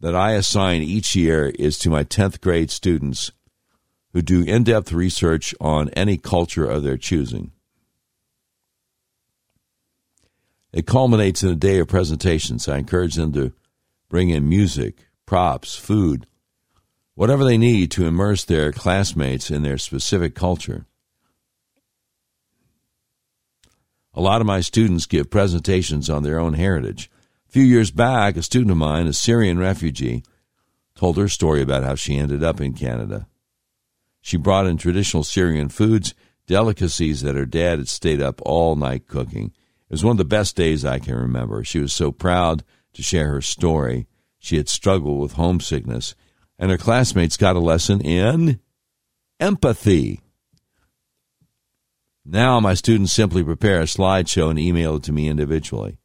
[0.00, 3.32] that I assign each year is to my 10th grade students
[4.12, 7.52] who do in depth research on any culture of their choosing.
[10.72, 12.68] It culminates in a day of presentations.
[12.68, 13.52] I encourage them to
[14.08, 16.26] bring in music, props, food,
[17.14, 20.86] whatever they need to immerse their classmates in their specific culture.
[24.14, 27.10] A lot of my students give presentations on their own heritage.
[27.48, 30.22] A few years back, a student of mine, a Syrian refugee,
[30.94, 33.26] told her story about how she ended up in Canada.
[34.20, 36.14] She brought in traditional Syrian foods,
[36.46, 39.46] delicacies that her dad had stayed up all night cooking.
[39.88, 41.64] It was one of the best days I can remember.
[41.64, 44.06] She was so proud to share her story.
[44.38, 46.14] She had struggled with homesickness,
[46.58, 48.60] and her classmates got a lesson in
[49.40, 50.20] empathy.
[52.26, 55.98] Now my students simply prepare a slideshow and email it to me individually.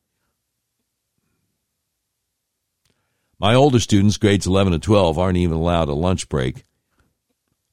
[3.43, 6.63] My older students, grades 11 and 12, aren't even allowed a lunch break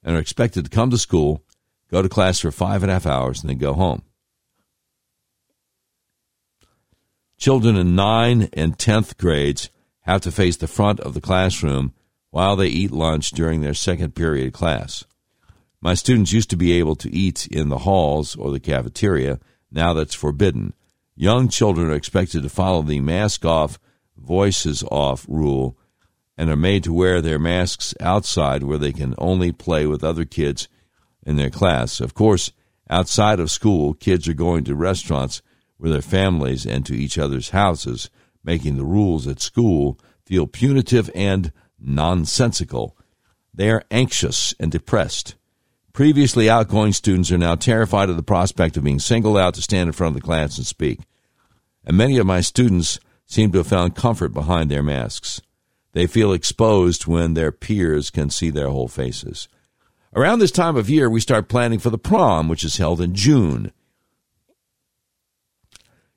[0.03, 1.45] and are expected to come to school,
[1.89, 4.01] go to class for five and a half hours, and then go home.
[7.37, 9.69] Children in 9 and 10th grades
[10.01, 11.93] have to face the front of the classroom
[12.31, 15.05] while they eat lunch during their second period class.
[15.79, 19.39] My students used to be able to eat in the halls or the cafeteria.
[19.71, 20.73] Now that's forbidden.
[21.15, 23.79] Young children are expected to follow the mask off,
[24.21, 25.77] voices off rule
[26.37, 30.25] and are made to wear their masks outside where they can only play with other
[30.25, 30.67] kids
[31.25, 31.99] in their class.
[31.99, 32.51] Of course,
[32.89, 35.41] outside of school, kids are going to restaurants
[35.77, 38.09] with their families and to each other's houses,
[38.43, 42.97] making the rules at school feel punitive and nonsensical.
[43.53, 45.35] They are anxious and depressed.
[45.93, 49.87] Previously outgoing students are now terrified of the prospect of being singled out to stand
[49.87, 51.01] in front of the class and speak.
[51.83, 52.99] And many of my students
[53.31, 55.41] seem to have found comfort behind their masks.
[55.93, 59.47] They feel exposed when their peers can see their whole faces.
[60.13, 63.15] Around this time of year, we start planning for the prom, which is held in
[63.15, 63.71] June.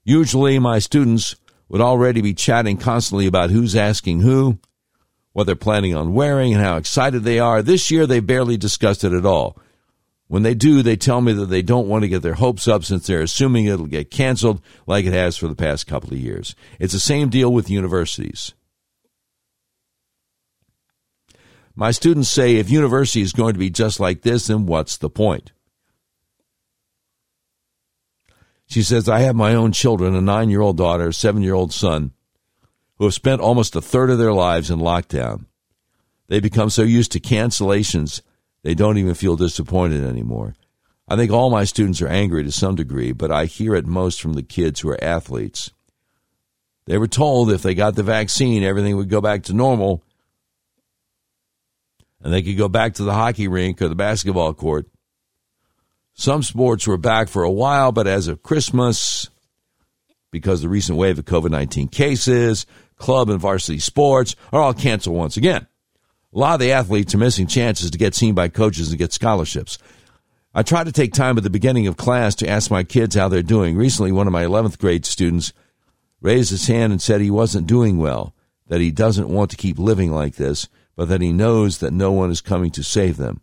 [0.03, 1.37] Usually, my students
[1.69, 4.59] would already be chatting constantly about who's asking who,
[5.33, 7.63] what they're planning on wearing, and how excited they are.
[7.63, 9.57] This year, they barely discussed it at all.
[10.27, 12.85] When they do, they tell me that they don't want to get their hopes up
[12.85, 16.57] since they're assuming it'll get canceled like it has for the past couple of years.
[16.79, 18.55] It's the same deal with universities.
[21.77, 25.11] My students say if university is going to be just like this, then what's the
[25.11, 25.53] point?
[28.67, 31.55] She says, I have my own children, a nine year old daughter, a seven year
[31.55, 32.13] old son,
[32.97, 35.47] who have spent almost a third of their lives in lockdown.
[36.29, 38.23] They become so used to cancellations,
[38.65, 40.55] they don't even feel disappointed anymore.
[41.07, 44.23] I think all my students are angry to some degree, but I hear it most
[44.23, 45.71] from the kids who are athletes.
[46.87, 50.03] They were told if they got the vaccine, everything would go back to normal,
[52.23, 54.87] and they could go back to the hockey rink or the basketball court.
[56.15, 59.29] Some sports were back for a while, but as of Christmas,
[60.31, 62.65] because of the recent wave of COVID 19 cases,
[62.97, 65.67] club and varsity sports are all canceled once again.
[66.35, 69.13] A lot of the athletes are missing chances to get seen by coaches and get
[69.13, 69.79] scholarships.
[70.53, 73.29] I try to take time at the beginning of class to ask my kids how
[73.29, 73.77] they're doing.
[73.77, 75.53] Recently, one of my 11th grade students
[76.21, 78.35] raised his hand and said he wasn't doing well,
[78.67, 82.11] that he doesn't want to keep living like this, but that he knows that no
[82.11, 83.41] one is coming to save them.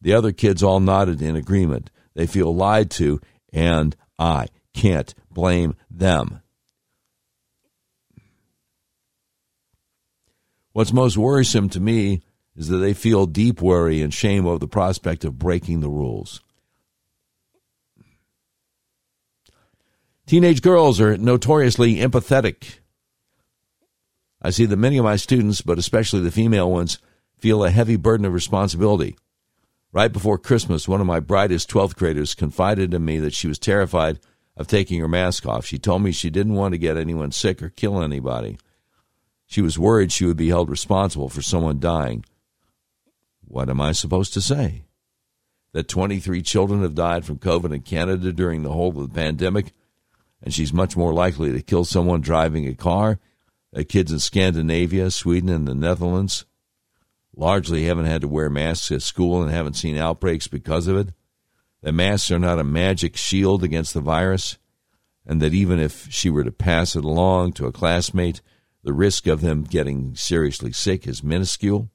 [0.00, 1.90] The other kids all nodded in agreement.
[2.14, 3.20] They feel lied to,
[3.52, 6.40] and I can't blame them.
[10.74, 12.22] What's most worrisome to me
[12.56, 16.40] is that they feel deep worry and shame over the prospect of breaking the rules.
[20.26, 22.80] Teenage girls are notoriously empathetic.
[24.42, 26.98] I see that many of my students, but especially the female ones,
[27.38, 29.16] feel a heavy burden of responsibility.
[29.92, 33.60] Right before Christmas, one of my brightest 12th graders confided in me that she was
[33.60, 34.18] terrified
[34.56, 35.66] of taking her mask off.
[35.66, 38.58] She told me she didn't want to get anyone sick or kill anybody.
[39.46, 42.24] She was worried she would be held responsible for someone dying.
[43.46, 44.84] What am I supposed to say?
[45.74, 49.72] that 23 children have died from COVID in Canada during the whole of the pandemic,
[50.40, 53.18] and she's much more likely to kill someone driving a car.
[53.72, 56.44] The kids in Scandinavia, Sweden, and the Netherlands
[57.36, 61.08] largely haven't had to wear masks at school and haven't seen outbreaks because of it.
[61.82, 64.58] That masks are not a magic shield against the virus,
[65.26, 68.42] and that even if she were to pass it along to a classmate,
[68.84, 71.90] the risk of them getting seriously sick is minuscule.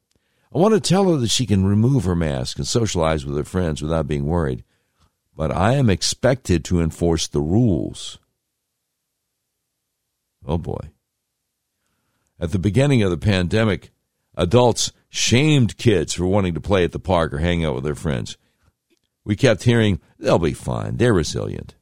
[0.54, 3.44] I want to tell her that she can remove her mask and socialize with her
[3.44, 4.64] friends without being worried,
[5.36, 8.18] but I am expected to enforce the rules.
[10.46, 10.90] Oh boy.
[12.40, 13.92] At the beginning of the pandemic,
[14.36, 17.94] adults shamed kids for wanting to play at the park or hang out with their
[17.94, 18.36] friends.
[19.24, 21.76] We kept hearing, they'll be fine, they're resilient.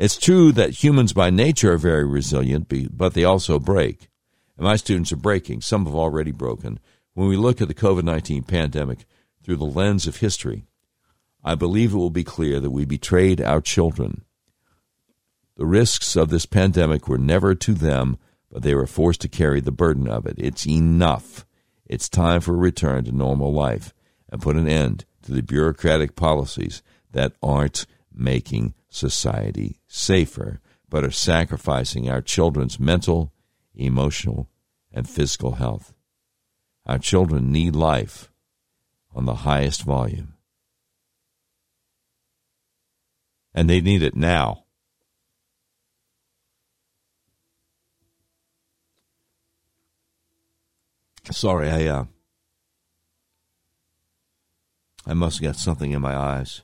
[0.00, 4.08] It's true that humans by nature are very resilient, but they also break.
[4.56, 5.60] And my students are breaking.
[5.60, 6.80] Some have already broken.
[7.12, 9.04] When we look at the COVID 19 pandemic
[9.42, 10.64] through the lens of history,
[11.44, 14.24] I believe it will be clear that we betrayed our children.
[15.58, 18.16] The risks of this pandemic were never to them,
[18.50, 20.36] but they were forced to carry the burden of it.
[20.38, 21.44] It's enough.
[21.84, 23.92] It's time for a return to normal life
[24.30, 26.82] and put an end to the bureaucratic policies
[27.12, 33.32] that aren't making society safer, but are sacrificing our children's mental,
[33.74, 34.48] emotional,
[34.92, 35.94] and physical health.
[36.84, 38.30] Our children need life
[39.14, 40.34] on the highest volume.
[43.54, 44.64] And they need it now.
[51.30, 52.04] Sorry, I uh,
[55.06, 56.62] I must have got something in my eyes.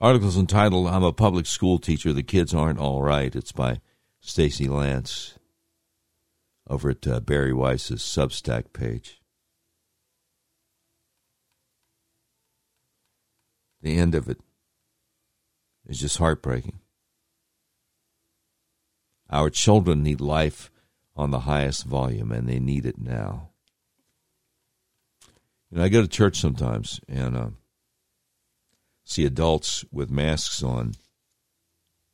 [0.00, 3.34] Article's entitled I'm a Public School Teacher, The Kids Aren't All Right.
[3.34, 3.80] It's by
[4.20, 5.38] Stacy Lance
[6.68, 9.20] over at uh, Bari Weiss's Substack page.
[13.82, 14.38] The end of it
[15.86, 16.78] is just heartbreaking.
[19.30, 20.70] Our children need life
[21.16, 23.50] on the highest volume, and they need it now.
[25.70, 27.48] You know, I go to church sometimes, and uh,
[29.08, 30.92] see adults with masks on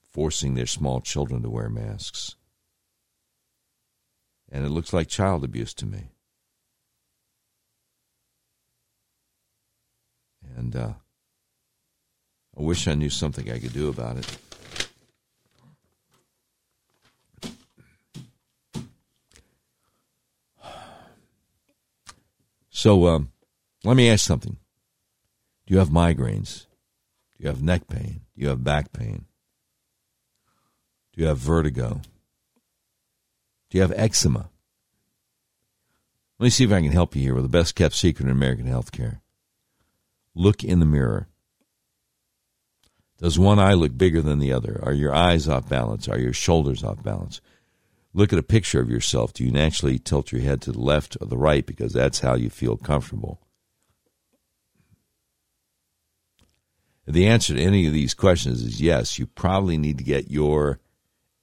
[0.09, 2.37] forcing their small children to wear masks.
[4.51, 6.12] And it looks like child abuse to me.
[10.57, 10.93] And uh,
[12.57, 14.39] I wish I knew something I could do about it.
[22.71, 23.33] So um,
[23.83, 24.59] let me ask something.
[25.66, 26.66] Do you have migraines?
[27.45, 28.23] You have neck pain?
[28.35, 29.27] Do you have back pain?
[31.12, 32.01] Do you have vertigo?
[33.69, 34.49] Do you have eczema?
[36.39, 38.33] Let me see if I can help you here with the best kept secret in
[38.33, 39.21] American healthcare.
[40.35, 41.29] Look in the mirror.
[43.19, 44.81] Does one eye look bigger than the other?
[44.83, 46.09] Are your eyes off balance?
[46.09, 47.43] Are your shoulders off balance?
[48.15, 49.35] Look at a picture of yourself.
[49.35, 52.37] Do you naturally tilt your head to the left or the right because that's how
[52.37, 53.44] you feel comfortable?
[57.06, 59.18] The answer to any of these questions is yes.
[59.18, 60.78] You probably need to get your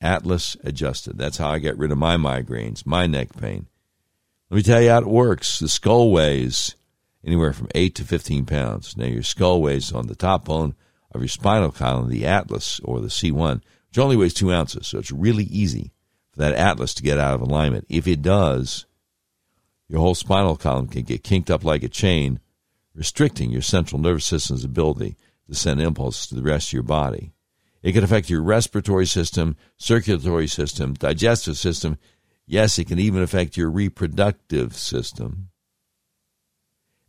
[0.02, 1.18] Atlas adjusted.
[1.18, 3.68] That's how I get rid of my migraines, my neck pain.
[4.50, 5.60] Let me tell you how it works.
[5.60, 6.76] The skull weighs
[7.24, 8.98] anywhere from 8 to 15 pounds.
[8.98, 10.74] Now, your skull weighs on the top bone
[11.12, 14.88] of your spinal column, the Atlas or the C1, which only weighs 2 ounces.
[14.88, 15.92] So it's really easy
[16.32, 17.86] for that Atlas to get out of alignment.
[17.88, 18.86] If it does,
[19.88, 22.40] your whole spinal column can get kinked up like a chain,
[22.96, 25.18] restricting your central nervous system's ability
[25.52, 27.34] to send impulse to the rest of your body.
[27.84, 31.98] It can affect your respiratory system, circulatory system, digestive system.
[32.46, 35.50] Yes, it can even affect your reproductive system.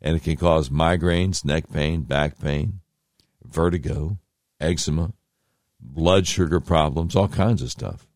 [0.01, 2.81] And it can cause migraines, neck pain, back pain,
[3.45, 4.19] vertigo,
[4.61, 5.13] eczema,
[5.79, 8.09] blood sugar problems, all kinds of stuff.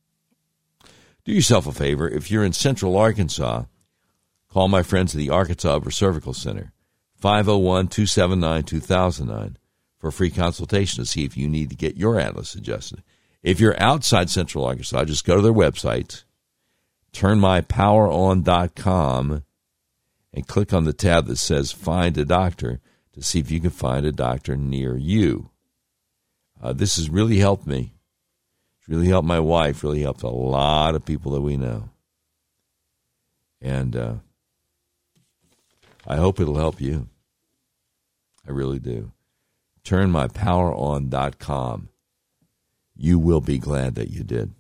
[1.25, 2.09] Do yourself a favor.
[2.09, 3.65] If you're in central Arkansas,
[4.51, 6.73] call my friends at the Arkansas Upper Cervical Center,
[7.15, 9.59] 501 279 2009
[9.99, 13.03] for a free consultation to see if you need to get your atlas adjusted.
[13.43, 16.25] If you're outside Central Arkansas, just go to their website,
[17.13, 19.45] turnmypoweron.com,
[20.33, 22.81] and click on the tab that says Find a Doctor
[23.15, 25.51] to see if you can find a doctor near you.
[26.61, 27.95] Uh, this has really helped me.
[28.79, 31.89] It's really helped my wife, really helped a lot of people that we know.
[33.63, 34.17] And uh,
[36.07, 37.09] I hope it'll help you.
[38.47, 39.13] I really do
[39.87, 41.89] turnmypoweron.com.
[42.97, 44.53] You will be glad that you did.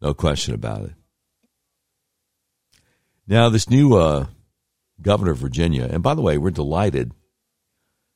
[0.00, 0.92] No question about it.
[3.26, 4.26] Now, this new uh,
[5.02, 7.12] governor of Virginia, and by the way, we're delighted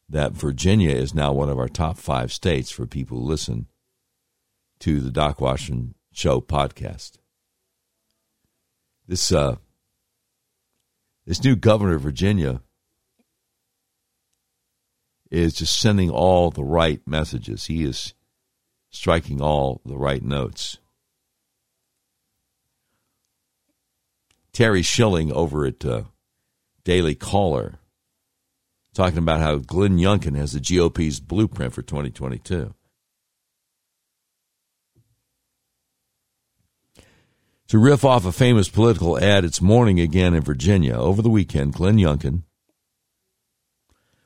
[0.09, 3.67] that Virginia is now one of our top five states for people who listen
[4.81, 7.19] to the Doc Washburn Show podcast.
[9.07, 9.57] This uh,
[11.27, 12.63] this new governor of Virginia
[15.35, 17.67] is just sending all the right messages.
[17.67, 18.15] He is
[18.91, 20.79] striking all the right notes.
[24.53, 26.03] Terry Schilling over at uh,
[26.85, 27.81] Daily Caller
[28.95, 32.73] talking about how Glenn Youngkin has the GOP's blueprint for 2022.
[37.69, 40.95] To riff off a famous political ad, it's morning again in Virginia.
[40.95, 42.43] Over the weekend, Glenn Youngkin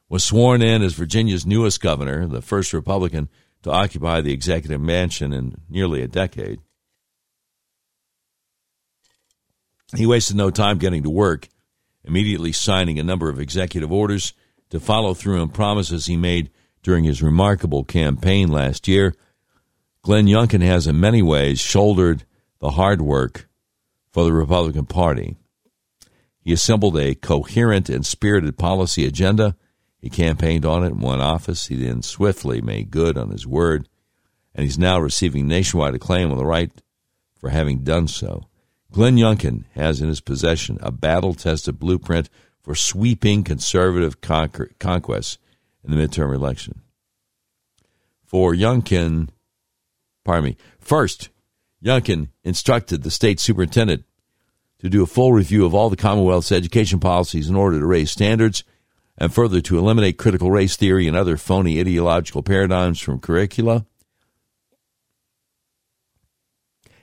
[0.09, 3.29] was sworn in as Virginia's newest governor, the first Republican
[3.63, 6.61] to occupy the executive mansion in nearly a decade.
[9.97, 11.49] He wasted no time getting to work,
[12.05, 14.35] immediately signing a number of executive orders
[14.71, 16.51] to follow through on promises he made
[16.83, 19.15] during his remarkable campaign last year.
[20.03, 22.25] Glenn Youngkin has, in many ways, shouldered
[22.61, 23.49] the hard work
[24.11, 25.37] for the Republican Party.
[26.41, 29.57] He assembled a coherent and spirited policy agenda
[29.99, 31.67] he campaigned on it and won office.
[31.67, 33.89] He then swiftly made good on his word,
[34.55, 36.71] and he's now receiving nationwide acclaim on the right
[37.37, 38.45] for having done so.
[38.91, 42.31] Glenn Youngkin has in his possession a battle tested blueprint
[42.63, 45.39] for sweeping conservative conquer- conquests
[45.85, 46.81] in the midterm election.
[48.25, 49.29] For Youngkin,
[50.25, 51.31] pardon me, first,
[51.83, 54.05] Youngkin instructed the state superintendent
[54.81, 58.11] to do a full review of all the Commonwealth's education policies in order to raise
[58.11, 58.65] standards
[59.19, 63.85] and further to eliminate critical race theory and other phony ideological paradigms from curricula.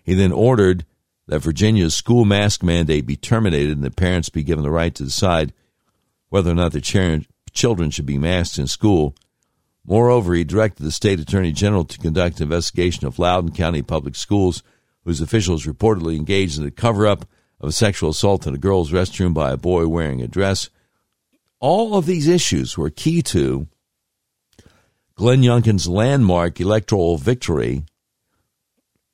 [0.01, 0.85] He then ordered
[1.27, 5.03] that Virginia's school mask mandate be terminated and that parents be given the right to
[5.03, 5.53] decide
[6.29, 9.15] whether or not their children should be masked in school.
[9.83, 14.15] Moreover, he directed the state attorney general to conduct an investigation of Loudoun County public
[14.15, 14.63] schools,
[15.03, 17.25] whose officials reportedly engaged in the cover up
[17.59, 20.69] of a sexual assault in a girl's restroom by a boy wearing a dress
[21.65, 23.65] all of these issues were key to
[25.15, 27.85] Glenn Youngkin's landmark electoral victory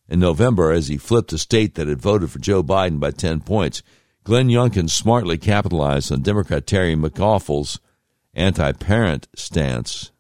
[0.10, 3.40] in November as he flipped a state that had voted for Joe Biden by 10
[3.40, 3.82] points.
[4.26, 7.80] Glenn Youngkin smartly capitalized on Democrat Terry McAuliffe's
[8.34, 10.12] anti parent stance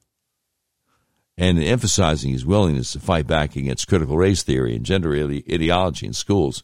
[1.38, 6.14] and emphasizing his willingness to fight back against critical race theory and gender ideology in
[6.14, 6.64] schools.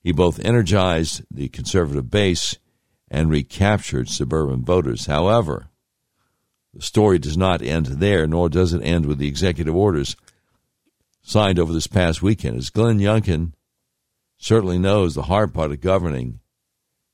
[0.00, 2.56] He both energized the conservative base
[3.10, 5.06] and recaptured suburban voters.
[5.06, 5.68] However,
[6.74, 10.16] the story does not end there, nor does it end with the executive orders
[11.22, 12.56] signed over this past weekend.
[12.56, 13.52] As Glenn Youngkin
[14.38, 16.40] certainly knows, the hard part of governing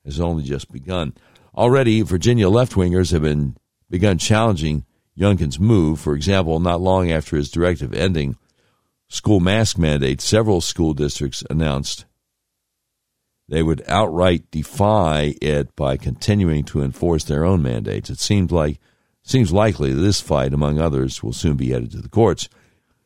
[0.04, 1.14] has only just begun.
[1.54, 3.56] Already, Virginia left wingers have been
[3.88, 4.84] begun challenging
[5.16, 6.00] Youngkin's move.
[6.00, 8.36] For example, not long after his directive ending
[9.08, 12.06] school mask mandates, several school districts announced
[13.48, 18.10] they would outright defy it by continuing to enforce their own mandates.
[18.10, 18.78] It seems like
[19.22, 22.48] seems likely that this fight, among others, will soon be headed to the courts.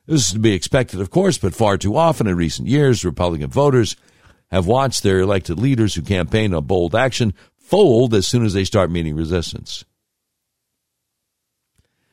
[0.07, 3.51] This is to be expected, of course, but far too often in recent years, Republican
[3.51, 3.97] voters
[4.51, 8.65] have watched their elected leaders who campaign on bold action fold as soon as they
[8.65, 9.85] start meeting resistance.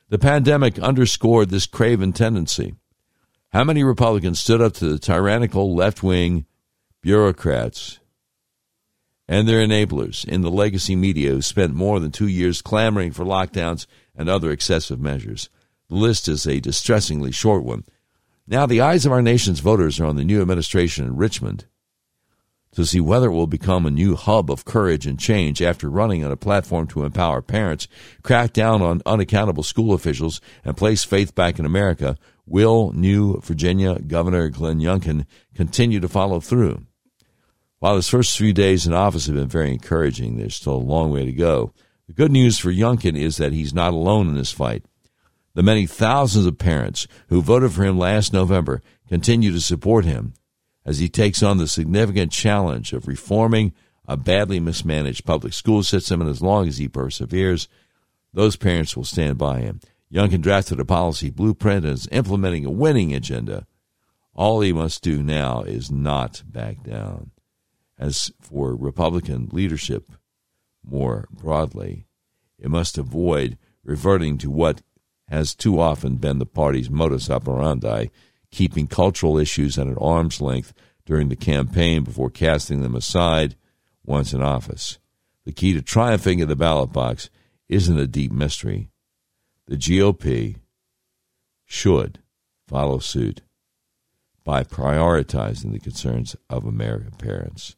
[0.10, 2.76] The pandemic underscored this craven tendency.
[3.52, 6.46] How many Republicans stood up to the tyrannical left wing
[7.02, 8.00] bureaucrats
[9.28, 13.24] and their enablers in the legacy media who spent more than two years clamoring for
[13.24, 13.86] lockdowns
[14.16, 15.50] and other excessive measures.
[15.90, 17.86] The list is a distressingly short one.
[18.48, 21.66] Now, the eyes of our nation's voters are on the new administration in Richmond
[22.74, 26.24] to see whether it will become a new hub of courage and change after running
[26.24, 27.88] on a platform to empower parents,
[28.24, 32.18] crack down on unaccountable school officials, and place faith back in America.
[32.46, 35.26] Will new Virginia Governor Glenn Youngkin
[35.56, 36.86] continue to follow through?
[37.84, 41.12] While his first few days in office have been very encouraging, there's still a long
[41.12, 41.74] way to go.
[42.08, 44.86] The good news for Youngkin is that he's not alone in this fight.
[45.54, 50.34] The many thousands of parents who voted for him last November continue to support him
[50.86, 53.74] as he takes on the significant challenge of reforming
[54.08, 57.68] a badly mismanaged public school system, and as long as he perseveres,
[58.32, 59.82] those parents will stand by him.
[60.10, 63.68] Youngkin drafted a policy blueprint and is implementing a winning agenda.
[64.34, 67.32] All he must do now is not back down.
[68.04, 70.12] As for Republican leadership
[70.86, 72.06] more broadly,
[72.60, 74.82] it must avoid reverting to what
[75.30, 78.08] has too often been the party's modus operandi,
[78.52, 80.74] keeping cultural issues at an arm's length
[81.06, 83.56] during the campaign before casting them aside
[84.04, 85.00] once in office.
[85.46, 87.30] The key to triumphing in the ballot box
[87.70, 88.90] isn't a deep mystery.
[89.68, 90.58] The GOP
[91.64, 92.20] should
[92.68, 93.44] follow suit
[94.44, 97.78] by prioritizing the concerns of American parents.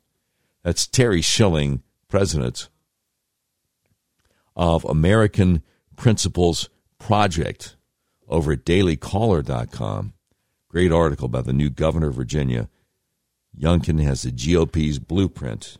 [0.65, 2.69] That's Terry Schilling, president
[4.55, 5.61] of American
[5.95, 7.75] Principles Project
[8.27, 10.13] over at dailycaller.com.
[10.67, 12.67] Great article about the new governor of Virginia.
[13.55, 15.77] Youngkin has the GOP's blueprint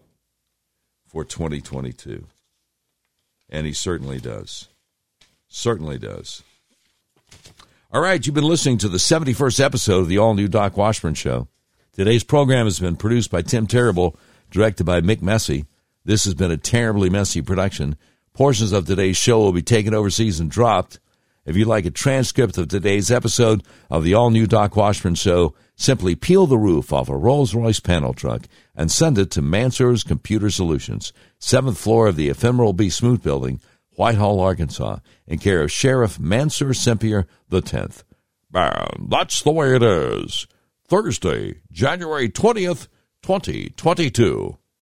[1.08, 2.28] for 2022.
[3.50, 4.68] And he certainly does.
[5.48, 6.44] Certainly does.
[7.92, 11.16] All right, you've been listening to the 71st episode of the all new Doc Washburn
[11.16, 11.48] Show.
[11.92, 14.16] Today's program has been produced by Tim Terrible,
[14.56, 15.66] directed by Mick Messy.
[16.06, 17.98] This has been a terribly messy production.
[18.34, 21.00] Portions of today's show will be taken overseas and dropped.
[21.46, 25.54] If you'd like a transcript of today's episode of the all new Doc Washburn Show,
[25.76, 30.04] simply peel the roof off a Rolls Royce panel truck and send it to Mansur's
[30.04, 32.90] Computer Solutions, seventh floor of the ephemeral B.
[32.90, 33.60] Smoot Building,
[33.98, 38.04] Whitehall, Arkansas, in care of Sheriff Mansur Sempier the 10th.
[38.54, 40.48] And that's the way it is.
[40.88, 42.88] Thursday, January 20th,
[43.26, 44.65] 2022.